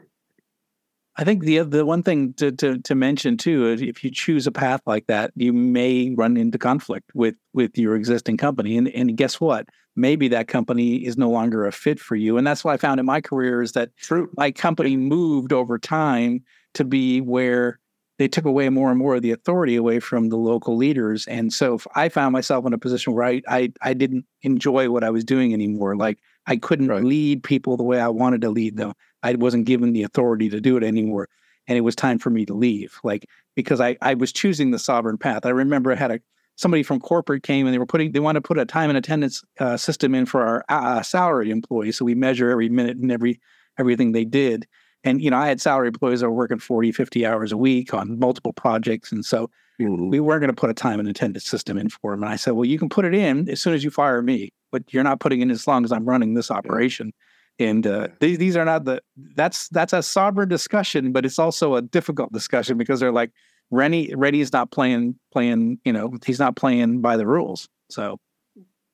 I 1.15 1.23
think 1.23 1.43
the 1.43 1.59
uh, 1.59 1.63
the 1.65 1.85
one 1.85 2.01
thing 2.01 2.33
to, 2.35 2.51
to 2.53 2.79
to 2.79 2.95
mention 2.95 3.37
too 3.37 3.67
is 3.69 3.81
if 3.81 4.03
you 4.03 4.09
choose 4.09 4.47
a 4.47 4.51
path 4.51 4.81
like 4.85 5.05
that, 5.07 5.31
you 5.35 5.53
may 5.53 6.13
run 6.17 6.37
into 6.37 6.57
conflict 6.57 7.11
with 7.13 7.35
with 7.53 7.77
your 7.77 7.95
existing 7.95 8.37
company, 8.37 8.77
and 8.77 8.87
and 8.89 9.15
guess 9.15 9.39
what? 9.39 9.67
Maybe 9.95 10.27
that 10.29 10.47
company 10.47 11.05
is 11.05 11.17
no 11.17 11.29
longer 11.29 11.67
a 11.67 11.71
fit 11.71 11.99
for 11.99 12.15
you, 12.15 12.37
and 12.37 12.47
that's 12.47 12.63
what 12.63 12.73
I 12.73 12.77
found 12.77 12.99
in 12.99 13.05
my 13.05 13.21
career 13.21 13.61
is 13.61 13.73
that 13.73 13.95
True. 13.97 14.29
my 14.37 14.51
company 14.51 14.97
moved 14.97 15.53
over 15.53 15.77
time 15.77 16.43
to 16.73 16.83
be 16.83 17.21
where 17.21 17.79
they 18.17 18.27
took 18.27 18.45
away 18.45 18.69
more 18.69 18.89
and 18.89 18.97
more 18.97 19.15
of 19.15 19.21
the 19.21 19.31
authority 19.31 19.75
away 19.75 19.99
from 19.99 20.29
the 20.29 20.37
local 20.37 20.75
leaders, 20.75 21.27
and 21.27 21.53
so 21.53 21.77
I 21.93 22.09
found 22.09 22.33
myself 22.33 22.65
in 22.65 22.73
a 22.73 22.79
position 22.79 23.13
where 23.13 23.25
I 23.25 23.41
I, 23.47 23.71
I 23.83 23.93
didn't 23.93 24.25
enjoy 24.41 24.89
what 24.89 25.03
I 25.03 25.11
was 25.11 25.23
doing 25.23 25.53
anymore. 25.53 25.95
Like 25.95 26.17
I 26.47 26.57
couldn't 26.57 26.87
right. 26.87 27.03
lead 27.03 27.43
people 27.43 27.77
the 27.77 27.83
way 27.83 28.01
I 28.01 28.07
wanted 28.07 28.41
to 28.41 28.49
lead 28.49 28.77
them. 28.77 28.93
I 29.23 29.33
wasn't 29.35 29.65
given 29.65 29.93
the 29.93 30.03
authority 30.03 30.49
to 30.49 30.61
do 30.61 30.77
it 30.77 30.83
anymore. 30.83 31.29
And 31.67 31.77
it 31.77 31.81
was 31.81 31.95
time 31.95 32.19
for 32.19 32.29
me 32.29 32.45
to 32.45 32.53
leave, 32.53 32.99
like 33.03 33.25
because 33.55 33.79
I, 33.79 33.97
I 34.01 34.15
was 34.15 34.33
choosing 34.33 34.71
the 34.71 34.79
sovereign 34.79 35.17
path. 35.17 35.45
I 35.45 35.49
remember 35.49 35.91
I 35.91 35.95
had 35.95 36.11
a 36.11 36.19
somebody 36.55 36.83
from 36.83 36.99
corporate 36.99 37.43
came 37.43 37.65
and 37.65 37.73
they 37.73 37.79
were 37.79 37.85
putting 37.85 38.11
they 38.11 38.19
wanted 38.19 38.41
to 38.41 38.47
put 38.47 38.59
a 38.59 38.65
time 38.65 38.89
and 38.89 38.97
attendance 38.97 39.43
uh, 39.59 39.77
system 39.77 40.13
in 40.13 40.25
for 40.25 40.43
our 40.43 40.65
uh, 40.69 41.01
salary 41.01 41.49
employees. 41.51 41.97
So 41.97 42.05
we 42.05 42.15
measure 42.15 42.49
every 42.49 42.69
minute 42.69 42.97
and 42.97 43.11
every 43.11 43.39
everything 43.79 44.11
they 44.11 44.25
did. 44.25 44.67
And 45.03 45.21
you 45.21 45.29
know, 45.29 45.37
I 45.37 45.47
had 45.47 45.61
salary 45.61 45.87
employees 45.87 46.21
that 46.21 46.29
were 46.29 46.35
working 46.35 46.59
40, 46.59 46.91
50 46.91 47.25
hours 47.25 47.51
a 47.51 47.57
week 47.57 47.93
on 47.93 48.19
multiple 48.19 48.53
projects. 48.53 49.11
And 49.11 49.25
so 49.25 49.49
mm-hmm. 49.79 50.09
we 50.09 50.19
weren't 50.19 50.41
going 50.41 50.53
to 50.53 50.59
put 50.59 50.69
a 50.69 50.73
time 50.73 50.99
and 50.99 51.09
attendance 51.09 51.45
system 51.45 51.77
in 51.77 51.89
for 51.89 52.11
them. 52.11 52.23
And 52.23 52.31
I 52.31 52.35
said, 52.35 52.51
well, 52.51 52.65
you 52.65 52.79
can 52.79 52.89
put 52.89 53.05
it 53.05 53.13
in 53.13 53.49
as 53.49 53.61
soon 53.61 53.73
as 53.73 53.83
you 53.83 53.89
fire 53.89 54.21
me, 54.21 54.51
but 54.71 54.93
you're 54.93 55.03
not 55.03 55.19
putting 55.19 55.39
it 55.39 55.43
in 55.43 55.51
as 55.51 55.67
long 55.67 55.83
as 55.83 55.91
I'm 55.91 56.05
running 56.05 56.33
this 56.33 56.51
operation. 56.51 57.13
And 57.59 57.85
uh, 57.85 58.07
these 58.19 58.37
these 58.37 58.57
are 58.57 58.65
not 58.65 58.85
the 58.85 59.01
that's 59.35 59.69
that's 59.69 59.93
a 59.93 60.01
sovereign 60.01 60.49
discussion, 60.49 61.11
but 61.11 61.25
it's 61.25 61.37
also 61.37 61.75
a 61.75 61.81
difficult 61.81 62.31
discussion 62.33 62.77
because 62.77 62.99
they're 62.99 63.11
like 63.11 63.31
Rennie 63.69 64.13
Rennie's 64.15 64.51
not 64.51 64.71
playing 64.71 65.19
playing 65.31 65.79
you 65.85 65.93
know 65.93 66.13
he's 66.25 66.39
not 66.39 66.55
playing 66.55 67.01
by 67.01 67.15
the 67.15 67.27
rules. 67.27 67.69
So, 67.89 68.19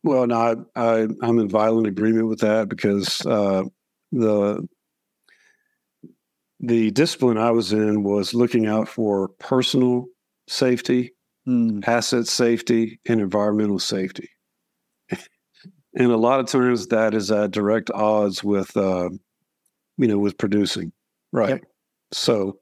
well, 0.03 0.27
no, 0.27 0.67
I, 0.75 0.81
I 0.81 0.99
am 1.01 1.39
in 1.39 1.47
violent 1.47 1.87
agreement 1.87 2.27
with 2.27 2.39
that 2.39 2.67
because 2.67 3.25
uh, 3.25 3.63
the 4.11 4.67
the 6.59 6.91
discipline 6.91 7.37
I 7.37 7.51
was 7.51 7.71
in 7.71 8.03
was 8.03 8.33
looking 8.33 8.67
out 8.67 8.89
for 8.89 9.29
personal 9.39 10.07
safety, 10.49 11.13
mm. 11.47 11.87
asset 11.87 12.27
safety, 12.27 12.99
and 13.07 13.21
environmental 13.21 13.79
safety 13.79 14.29
and 15.95 16.11
a 16.11 16.17
lot 16.17 16.39
of 16.39 16.47
times 16.47 16.87
that 16.87 17.13
is 17.13 17.31
at 17.31 17.51
direct 17.51 17.89
odds 17.91 18.43
with 18.43 18.75
uh, 18.77 19.09
you 19.97 20.07
know 20.07 20.17
with 20.17 20.37
producing 20.37 20.91
right 21.31 21.49
yep. 21.49 21.63
so 22.11 22.57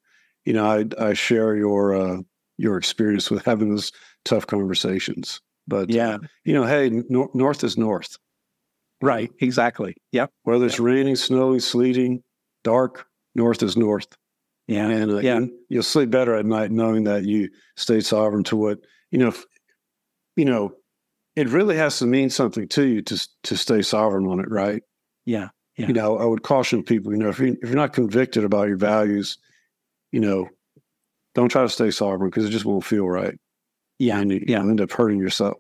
you 0.46 0.54
know 0.54 0.66
i 0.66 0.86
i 1.04 1.14
share 1.14 1.56
your 1.56 1.96
uh, 1.96 2.18
your 2.58 2.78
experience 2.78 3.30
with 3.30 3.44
having 3.46 3.70
those 3.70 3.92
tough 4.26 4.48
conversations 4.48 5.42
but 5.68 5.90
yeah 5.90 6.18
you 6.46 6.54
know 6.54 6.66
hey 6.66 6.90
nor- 7.10 7.30
north 7.34 7.64
is 7.64 7.78
north 7.78 8.18
right 9.02 9.32
exactly 9.40 9.96
yep 10.12 10.32
whether 10.44 10.66
it's 10.66 10.76
yep. 10.76 10.86
raining 10.86 11.16
snowing 11.16 11.60
sleeting 11.60 12.24
dark 12.64 13.06
north 13.36 13.62
is 13.62 13.78
north 13.78 14.08
yeah 14.68 14.88
and 14.90 15.12
uh, 15.12 15.18
yeah. 15.18 15.42
you'll 15.70 15.84
sleep 15.84 16.10
better 16.10 16.36
at 16.36 16.46
night 16.46 16.72
knowing 16.72 17.04
that 17.04 17.24
you 17.24 17.48
stay 17.76 18.00
sovereign 18.00 18.44
to 18.44 18.58
what 18.58 18.80
you 19.12 19.20
know 19.20 19.28
if, 19.28 19.46
you 20.36 20.46
know 20.46 20.74
it 21.38 21.50
really 21.50 21.78
has 21.78 22.00
to 22.00 22.08
mean 22.08 22.32
something 22.32 22.68
to 22.68 22.84
you 22.88 23.04
to 23.04 23.28
to 23.44 23.56
stay 23.56 23.84
sovereign 23.84 24.26
on 24.26 24.40
it, 24.40 24.50
right? 24.50 24.82
Yeah. 25.24 25.50
Yeah. 25.78 25.86
You 25.86 25.94
know, 25.94 26.18
I 26.18 26.26
would 26.26 26.42
caution 26.42 26.82
people, 26.82 27.12
you 27.12 27.20
know, 27.20 27.30
if, 27.30 27.38
you, 27.38 27.56
if 27.62 27.70
you're 27.70 27.78
not 27.78 27.94
convicted 27.94 28.44
about 28.44 28.68
your 28.68 28.78
values, 28.78 29.38
you 30.12 30.20
know, 30.20 30.50
don't 31.36 31.50
try 31.50 31.62
to 31.62 31.70
stay 31.70 31.92
sovereign 31.92 32.32
because 32.32 32.46
it 32.46 32.50
just 32.50 32.66
won't 32.66 32.84
feel 32.84 33.08
right. 33.08 33.38
Yeah. 34.00 34.20
And 34.20 34.32
you, 34.32 34.44
yeah. 34.48 34.62
end 34.62 34.82
up 34.82 34.92
hurting 34.92 35.20
yourself. 35.20 35.58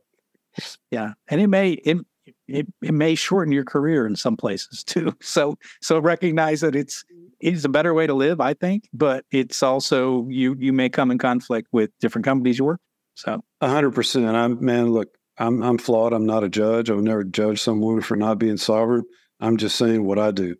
Yeah. 0.90 1.14
And 1.28 1.40
it 1.40 1.48
may, 1.48 1.74
it, 1.74 2.00
it, 2.48 2.66
it 2.82 2.94
may 2.96 3.14
shorten 3.14 3.52
your 3.52 3.64
career 3.64 4.08
in 4.08 4.16
some 4.16 4.36
places 4.36 4.84
too. 4.84 5.16
So, 5.22 5.60
so 5.84 6.00
recognize 6.00 6.62
that 6.62 6.76
it's, 6.76 7.06
it's 7.40 7.66
a 7.66 7.70
better 7.70 7.94
way 7.94 8.08
to 8.08 8.16
live, 8.16 8.42
I 8.42 8.56
think, 8.56 8.90
but 8.94 9.26
it's 9.30 9.62
also, 9.62 10.26
you, 10.30 10.56
you 10.58 10.74
may 10.74 10.90
come 10.90 11.12
in 11.12 11.20
conflict 11.20 11.68
with 11.72 11.92
different 12.00 12.26
companies 12.26 12.58
you 12.58 12.66
work. 12.66 12.82
So 13.14 13.44
a 13.62 13.68
hundred 13.68 13.92
percent. 13.96 14.28
I'm 14.28 14.64
man, 14.64 14.92
look, 14.92 15.17
I'm 15.38 15.62
I'm 15.62 15.78
flawed. 15.78 16.14
I'm 16.14 16.26
not 16.26 16.44
a 16.44 16.50
judge. 16.50 16.90
I 16.90 16.94
would 16.94 17.04
never 17.04 17.24
judge 17.24 17.62
someone 17.62 18.02
for 18.02 18.16
not 18.16 18.40
being 18.40 18.58
sovereign. 18.58 19.04
I'm 19.40 19.58
just 19.58 19.76
saying 19.76 20.04
what 20.04 20.18
I 20.18 20.32
do, 20.32 20.56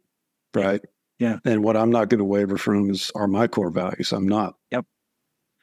right? 0.54 0.82
Yeah. 1.20 1.40
And 1.46 1.64
what 1.64 1.76
I'm 1.76 1.90
not 1.90 2.10
going 2.10 2.20
to 2.20 2.26
waver 2.26 2.58
from 2.58 2.92
is 2.92 3.12
are 3.16 3.28
my 3.28 3.48
core 3.48 3.72
values. 3.72 4.12
I'm 4.12 4.28
not. 4.28 4.56
Yep. 4.72 4.86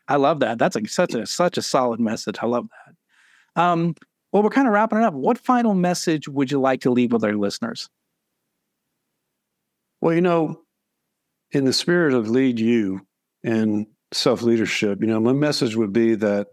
I 0.09 0.17
love 0.17 0.41
that. 0.41 0.59
That's 0.59 0.77
a, 0.77 0.87
such 0.87 1.15
a 1.15 1.27
such 1.27 1.57
a 1.57 1.63
solid 1.63 2.01
message. 2.01 2.37
I 2.43 2.47
love 2.47 2.67
that. 2.69 3.63
Um, 3.63 3.95
well, 4.33 4.43
we're 4.43 4.51
kind 4.51 4.67
of 4.67 4.75
wrapping 4.75 4.99
it 4.99 5.05
up. 5.05 5.15
What 5.15 5.39
final 5.39 5.75
message 5.75 6.29
would 6.29 6.51
you 6.51 6.61
like 6.61 6.81
to 6.81 6.91
leave 6.91 7.13
with 7.13 7.23
our 7.23 7.35
listeners? 7.35 7.89
Well, 10.01 10.13
you 10.13 10.21
know, 10.21 10.61
in 11.53 11.65
the 11.65 11.73
spirit 11.73 12.15
of 12.15 12.29
lead 12.29 12.59
you 12.59 13.07
and 13.45 13.87
self 14.13 14.43
leadership, 14.43 15.01
you 15.01 15.07
know, 15.07 15.21
my 15.21 15.33
message 15.33 15.77
would 15.77 15.93
be 15.93 16.17
that 16.17 16.49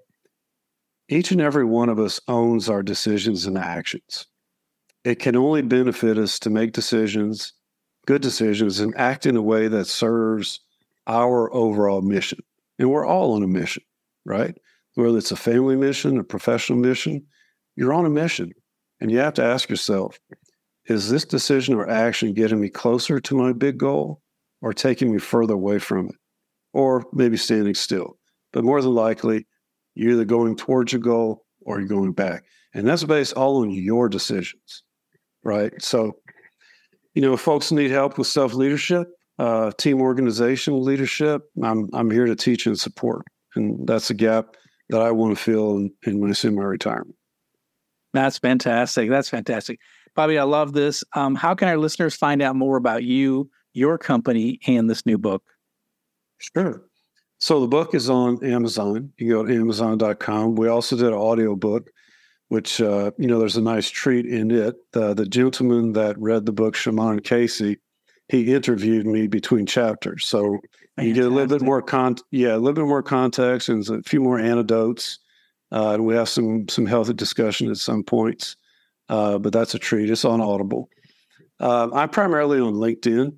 each 1.11 1.31
and 1.31 1.41
every 1.41 1.65
one 1.65 1.89
of 1.89 1.99
us 1.99 2.21
owns 2.29 2.69
our 2.69 2.81
decisions 2.81 3.45
and 3.45 3.57
actions. 3.57 4.27
It 5.03 5.15
can 5.15 5.35
only 5.35 5.61
benefit 5.61 6.17
us 6.17 6.39
to 6.39 6.49
make 6.49 6.71
decisions, 6.71 7.53
good 8.05 8.21
decisions, 8.21 8.79
and 8.79 8.95
act 8.95 9.25
in 9.25 9.35
a 9.35 9.41
way 9.41 9.67
that 9.67 9.85
serves 9.85 10.61
our 11.07 11.53
overall 11.53 12.01
mission. 12.01 12.39
And 12.79 12.89
we're 12.89 13.05
all 13.05 13.33
on 13.33 13.43
a 13.43 13.47
mission, 13.47 13.83
right? 14.25 14.57
Whether 14.95 15.17
it's 15.17 15.31
a 15.31 15.35
family 15.35 15.75
mission, 15.75 16.17
a 16.17 16.23
professional 16.23 16.79
mission, 16.79 17.25
you're 17.75 17.93
on 17.93 18.05
a 18.05 18.09
mission. 18.09 18.53
And 19.01 19.11
you 19.11 19.17
have 19.17 19.33
to 19.33 19.43
ask 19.43 19.69
yourself, 19.69 20.17
is 20.85 21.09
this 21.09 21.25
decision 21.25 21.75
or 21.75 21.89
action 21.89 22.33
getting 22.33 22.61
me 22.61 22.69
closer 22.69 23.19
to 23.19 23.35
my 23.35 23.51
big 23.51 23.77
goal 23.77 24.21
or 24.61 24.73
taking 24.73 25.11
me 25.11 25.17
further 25.19 25.55
away 25.55 25.79
from 25.79 26.07
it? 26.07 26.15
Or 26.73 27.05
maybe 27.11 27.35
standing 27.35 27.73
still. 27.73 28.17
But 28.53 28.63
more 28.63 28.81
than 28.81 28.93
likely, 28.93 29.45
you're 29.95 30.13
either 30.13 30.25
going 30.25 30.55
towards 30.55 30.91
your 30.91 31.01
goal 31.01 31.45
or 31.61 31.79
you're 31.79 31.87
going 31.87 32.13
back. 32.13 32.43
And 32.73 32.87
that's 32.87 33.03
based 33.03 33.33
all 33.33 33.61
on 33.61 33.69
your 33.69 34.09
decisions, 34.09 34.83
right? 35.43 35.73
So, 35.81 36.13
you 37.13 37.21
know, 37.21 37.33
if 37.33 37.41
folks 37.41 37.71
need 37.71 37.91
help 37.91 38.17
with 38.17 38.27
self 38.27 38.53
leadership, 38.53 39.07
uh, 39.37 39.71
team 39.77 40.01
organizational 40.01 40.81
leadership, 40.81 41.41
I'm, 41.61 41.89
I'm 41.93 42.09
here 42.09 42.25
to 42.25 42.35
teach 42.35 42.65
and 42.65 42.79
support. 42.79 43.25
And 43.55 43.85
that's 43.87 44.09
a 44.09 44.13
gap 44.13 44.55
that 44.89 45.01
I 45.01 45.11
want 45.11 45.35
to 45.35 45.41
fill 45.41 45.77
in, 45.77 45.91
in 46.05 46.19
when 46.19 46.29
I 46.29 46.33
assume 46.33 46.55
my 46.55 46.63
retirement. 46.63 47.15
That's 48.13 48.37
fantastic. 48.37 49.09
That's 49.09 49.29
fantastic. 49.29 49.79
Bobby, 50.15 50.37
I 50.37 50.43
love 50.43 50.73
this. 50.73 51.03
Um, 51.15 51.35
how 51.35 51.55
can 51.55 51.69
our 51.69 51.77
listeners 51.77 52.15
find 52.15 52.41
out 52.41 52.55
more 52.55 52.77
about 52.77 53.03
you, 53.03 53.49
your 53.73 53.97
company, 53.97 54.59
and 54.67 54.89
this 54.89 55.05
new 55.05 55.17
book? 55.17 55.43
Sure. 56.37 56.83
So 57.41 57.59
the 57.59 57.67
book 57.67 57.95
is 57.95 58.07
on 58.07 58.43
Amazon. 58.45 59.11
You 59.17 59.29
go 59.33 59.43
to 59.43 59.53
amazon.com. 59.53 60.55
We 60.55 60.67
also 60.67 60.95
did 60.95 61.07
an 61.07 61.13
audio 61.13 61.55
book, 61.55 61.89
which, 62.49 62.79
uh, 62.79 63.11
you 63.17 63.27
know, 63.27 63.39
there's 63.39 63.57
a 63.57 63.61
nice 63.61 63.89
treat 63.89 64.27
in 64.27 64.51
it. 64.51 64.75
Uh, 64.93 65.15
the 65.15 65.25
gentleman 65.25 65.93
that 65.93 66.19
read 66.19 66.45
the 66.45 66.51
book, 66.51 66.75
Shimon 66.75 67.19
Casey, 67.19 67.79
he 68.27 68.53
interviewed 68.53 69.07
me 69.07 69.25
between 69.25 69.65
chapters. 69.65 70.27
So 70.27 70.59
Fantastic. 70.95 71.07
you 71.07 71.13
get 71.15 71.25
a 71.25 71.29
little 71.29 71.57
bit 71.57 71.65
more 71.65 71.81
con, 71.81 72.17
yeah, 72.29 72.53
a 72.53 72.57
little 72.57 72.73
bit 72.73 72.85
more 72.85 73.01
context 73.01 73.69
and 73.69 73.89
a 73.89 74.03
few 74.03 74.21
more 74.21 74.37
anecdotes. 74.37 75.17
Uh, 75.71 75.95
and 75.95 76.05
we 76.05 76.13
have 76.13 76.29
some 76.29 76.67
some 76.67 76.85
healthy 76.85 77.13
discussion 77.13 77.71
at 77.71 77.77
some 77.77 78.03
points. 78.03 78.55
Uh, 79.09 79.39
but 79.39 79.51
that's 79.51 79.73
a 79.73 79.79
treat. 79.79 80.11
It's 80.11 80.25
on 80.25 80.41
Audible. 80.41 80.89
Uh, 81.59 81.89
I'm 81.91 82.09
primarily 82.09 82.59
on 82.59 82.73
LinkedIn. 82.73 83.35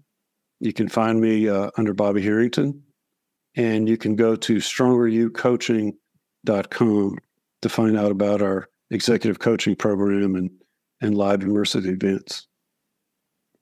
You 0.60 0.74
can 0.74 0.89
find 0.89 1.22
me 1.22 1.47
uh, 1.47 1.72
under 1.78 1.93
Bobby 1.93 2.22
Harrington, 2.22 2.84
and 3.56 3.88
you 3.88 3.97
can 3.97 4.16
go 4.16 4.36
to 4.36 4.56
strongeryoucoaching.com 4.58 7.18
to 7.62 7.70
find 7.70 7.97
out 7.97 8.12
about 8.12 8.41
our 8.41 8.68
executive 8.91 9.39
coaching 9.39 9.76
program 9.76 10.36
and 10.36 10.51
and 11.01 11.18
live 11.18 11.41
immersive 11.41 11.86
events. 11.86 12.47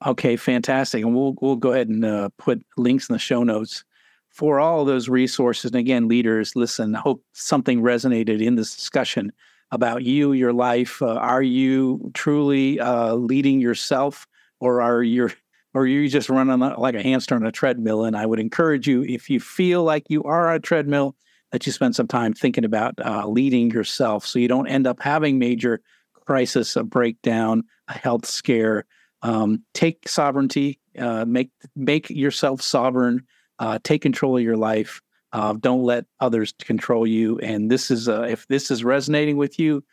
Okay, 0.06 0.36
fantastic. 0.36 1.04
And 1.04 1.14
we'll 1.14 1.34
we'll 1.40 1.56
go 1.56 1.72
ahead 1.72 1.88
and 1.88 2.04
uh, 2.04 2.28
put 2.38 2.64
links 2.76 3.08
in 3.08 3.12
the 3.12 3.18
show 3.18 3.42
notes 3.42 3.84
for 4.28 4.60
all 4.60 4.84
those 4.84 5.08
resources. 5.08 5.70
And 5.70 5.76
again, 5.76 6.08
leaders, 6.08 6.56
listen, 6.56 6.96
I 6.96 7.00
hope 7.00 7.22
something 7.32 7.82
resonated 7.82 8.40
in 8.40 8.56
this 8.56 8.74
discussion 8.74 9.32
about 9.70 10.04
you, 10.04 10.32
your 10.32 10.52
life. 10.52 11.00
Uh, 11.02 11.14
are 11.14 11.42
you 11.42 12.10
truly 12.14 12.80
uh, 12.80 13.14
leading 13.14 13.60
yourself, 13.60 14.26
or 14.60 14.80
are 14.80 15.02
you 15.02 15.30
or 15.74 15.86
you 15.86 16.08
just 16.08 16.28
running 16.28 16.58
like 16.58 16.94
a 16.94 17.02
hamster 17.02 17.34
on 17.34 17.46
a 17.46 17.52
treadmill? 17.52 18.04
And 18.04 18.16
I 18.16 18.26
would 18.26 18.40
encourage 18.40 18.86
you, 18.86 19.02
if 19.02 19.30
you 19.30 19.40
feel 19.40 19.84
like 19.84 20.04
you 20.08 20.22
are 20.24 20.50
on 20.50 20.56
a 20.56 20.60
treadmill, 20.60 21.16
that 21.50 21.66
you 21.66 21.72
spend 21.72 21.94
some 21.94 22.08
time 22.08 22.32
thinking 22.32 22.64
about 22.64 22.94
uh, 23.04 23.26
leading 23.28 23.70
yourself, 23.70 24.24
so 24.24 24.38
you 24.38 24.48
don't 24.48 24.68
end 24.68 24.86
up 24.86 25.00
having 25.00 25.38
major 25.38 25.82
crisis, 26.24 26.76
a 26.76 26.82
breakdown, 26.82 27.62
a 27.88 27.92
health 27.92 28.26
scare. 28.26 28.86
Um, 29.20 29.62
take 29.74 30.08
sovereignty, 30.08 30.80
uh, 30.98 31.24
make 31.26 31.50
make 31.76 32.10
yourself 32.10 32.60
sovereign 32.62 33.26
uh, 33.58 33.78
take 33.84 34.02
control 34.02 34.36
of 34.36 34.42
your 34.42 34.56
life. 34.56 35.00
Uh, 35.32 35.54
don't 35.54 35.84
let 35.84 36.04
others 36.20 36.52
control 36.60 37.06
you. 37.06 37.38
And 37.38 37.70
this 37.70 37.90
is, 37.90 38.08
uh, 38.08 38.22
if 38.22 38.46
this 38.48 38.70
is 38.70 38.84
resonating 38.84 39.36
with 39.36 39.58
you, 39.58 39.84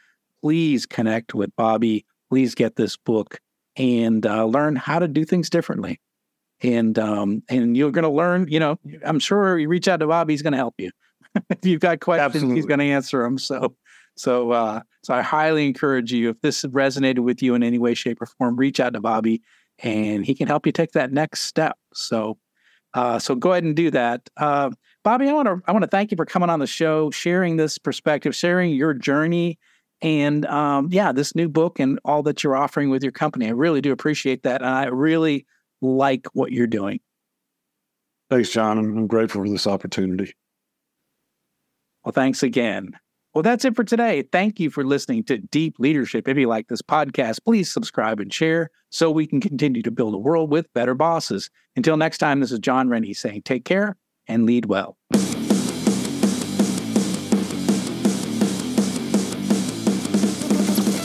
please 0.41 0.85
connect 0.85 1.33
with 1.35 1.55
Bobby. 1.55 2.05
Please 2.29 2.55
get 2.55 2.75
this 2.75 2.97
book 2.97 3.39
and 3.79 4.25
uh, 4.25 4.45
learn 4.45 4.75
how 4.75 4.99
to 4.99 5.07
do 5.07 5.25
things 5.25 5.49
differently. 5.49 5.99
And 6.61 6.99
um, 6.99 7.41
and 7.49 7.75
you're 7.75 7.91
going 7.91 8.03
to 8.03 8.09
learn. 8.09 8.47
You 8.49 8.59
know, 8.59 8.79
I'm 9.03 9.19
sure 9.19 9.57
you 9.57 9.69
reach 9.69 9.87
out 9.87 10.01
to 10.01 10.07
Bobby, 10.07 10.33
he's 10.33 10.41
going 10.41 10.51
to 10.51 10.57
help 10.57 10.75
you. 10.77 10.91
if 11.49 11.65
you've 11.65 11.79
got 11.79 12.01
questions, 12.01 12.35
Absolutely. 12.35 12.55
he's 12.57 12.65
going 12.65 12.79
to 12.79 12.85
answer 12.85 13.23
them. 13.23 13.37
So, 13.37 13.75
so, 14.17 14.51
uh, 14.51 14.81
so 15.03 15.13
I 15.13 15.21
highly 15.21 15.65
encourage 15.65 16.11
you. 16.11 16.29
If 16.29 16.41
this 16.41 16.65
resonated 16.65 17.19
with 17.19 17.41
you 17.41 17.55
in 17.55 17.63
any 17.63 17.79
way, 17.79 17.93
shape, 17.93 18.21
or 18.21 18.25
form, 18.25 18.57
reach 18.57 18.81
out 18.81 18.93
to 18.93 18.99
Bobby, 18.99 19.41
and 19.79 20.25
he 20.25 20.35
can 20.35 20.47
help 20.47 20.65
you 20.65 20.73
take 20.73 20.91
that 20.91 21.13
next 21.13 21.43
step. 21.43 21.77
So, 21.93 22.37
uh, 22.93 23.19
so 23.19 23.35
go 23.35 23.53
ahead 23.53 23.63
and 23.63 23.75
do 23.75 23.89
that. 23.91 24.29
Uh, 24.35 24.71
Bobby, 25.05 25.29
I 25.29 25.33
want 25.33 25.47
to 25.47 25.61
I 25.65 25.71
want 25.71 25.83
to 25.83 25.89
thank 25.89 26.11
you 26.11 26.17
for 26.17 26.25
coming 26.25 26.49
on 26.49 26.59
the 26.59 26.67
show, 26.67 27.09
sharing 27.11 27.55
this 27.55 27.77
perspective, 27.77 28.35
sharing 28.35 28.73
your 28.73 28.93
journey, 28.93 29.57
and 30.01 30.45
um, 30.45 30.89
yeah, 30.91 31.11
this 31.11 31.35
new 31.35 31.49
book 31.49 31.79
and 31.79 31.99
all 32.05 32.23
that 32.23 32.43
you're 32.43 32.55
offering 32.55 32.89
with 32.89 33.03
your 33.03 33.11
company. 33.11 33.47
I 33.47 33.51
really 33.51 33.81
do 33.81 33.91
appreciate 33.91 34.43
that, 34.43 34.61
and 34.61 34.69
I 34.69 34.85
really 34.85 35.45
like 35.81 36.27
what 36.33 36.51
you're 36.51 36.67
doing. 36.67 36.99
Thanks, 38.29 38.49
Jon. 38.49 38.77
I'm 38.77 39.07
grateful 39.07 39.43
for 39.43 39.49
this 39.49 39.67
opportunity. 39.67 40.33
Well, 42.03 42.11
thanks 42.13 42.43
again. 42.43 42.91
Well, 43.33 43.43
that's 43.43 43.63
it 43.63 43.75
for 43.75 43.83
today. 43.83 44.23
Thank 44.31 44.59
you 44.59 44.69
for 44.69 44.83
listening 44.83 45.23
to 45.25 45.37
Deep 45.37 45.75
Leadership. 45.77 46.27
If 46.27 46.37
you 46.37 46.47
like 46.47 46.67
this 46.67 46.81
podcast, 46.81 47.43
please 47.45 47.71
subscribe 47.71 48.19
and 48.19 48.33
share 48.33 48.71
so 48.89 49.11
we 49.11 49.27
can 49.27 49.39
continue 49.39 49.83
to 49.83 49.91
build 49.91 50.15
a 50.15 50.17
world 50.17 50.49
with 50.49 50.71
better 50.73 50.95
bosses. 50.95 51.49
Until 51.75 51.97
next 51.97 52.17
time, 52.17 52.39
this 52.39 52.51
is 52.51 52.59
Jon 52.59 52.89
Rennie 52.89 53.13
saying 53.13 53.43
take 53.43 53.65
care 53.65 53.97
and 54.27 54.45
lead 54.45 54.65
well. 54.65 54.97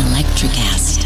Electric 0.00 0.56
Acid. 0.58 0.97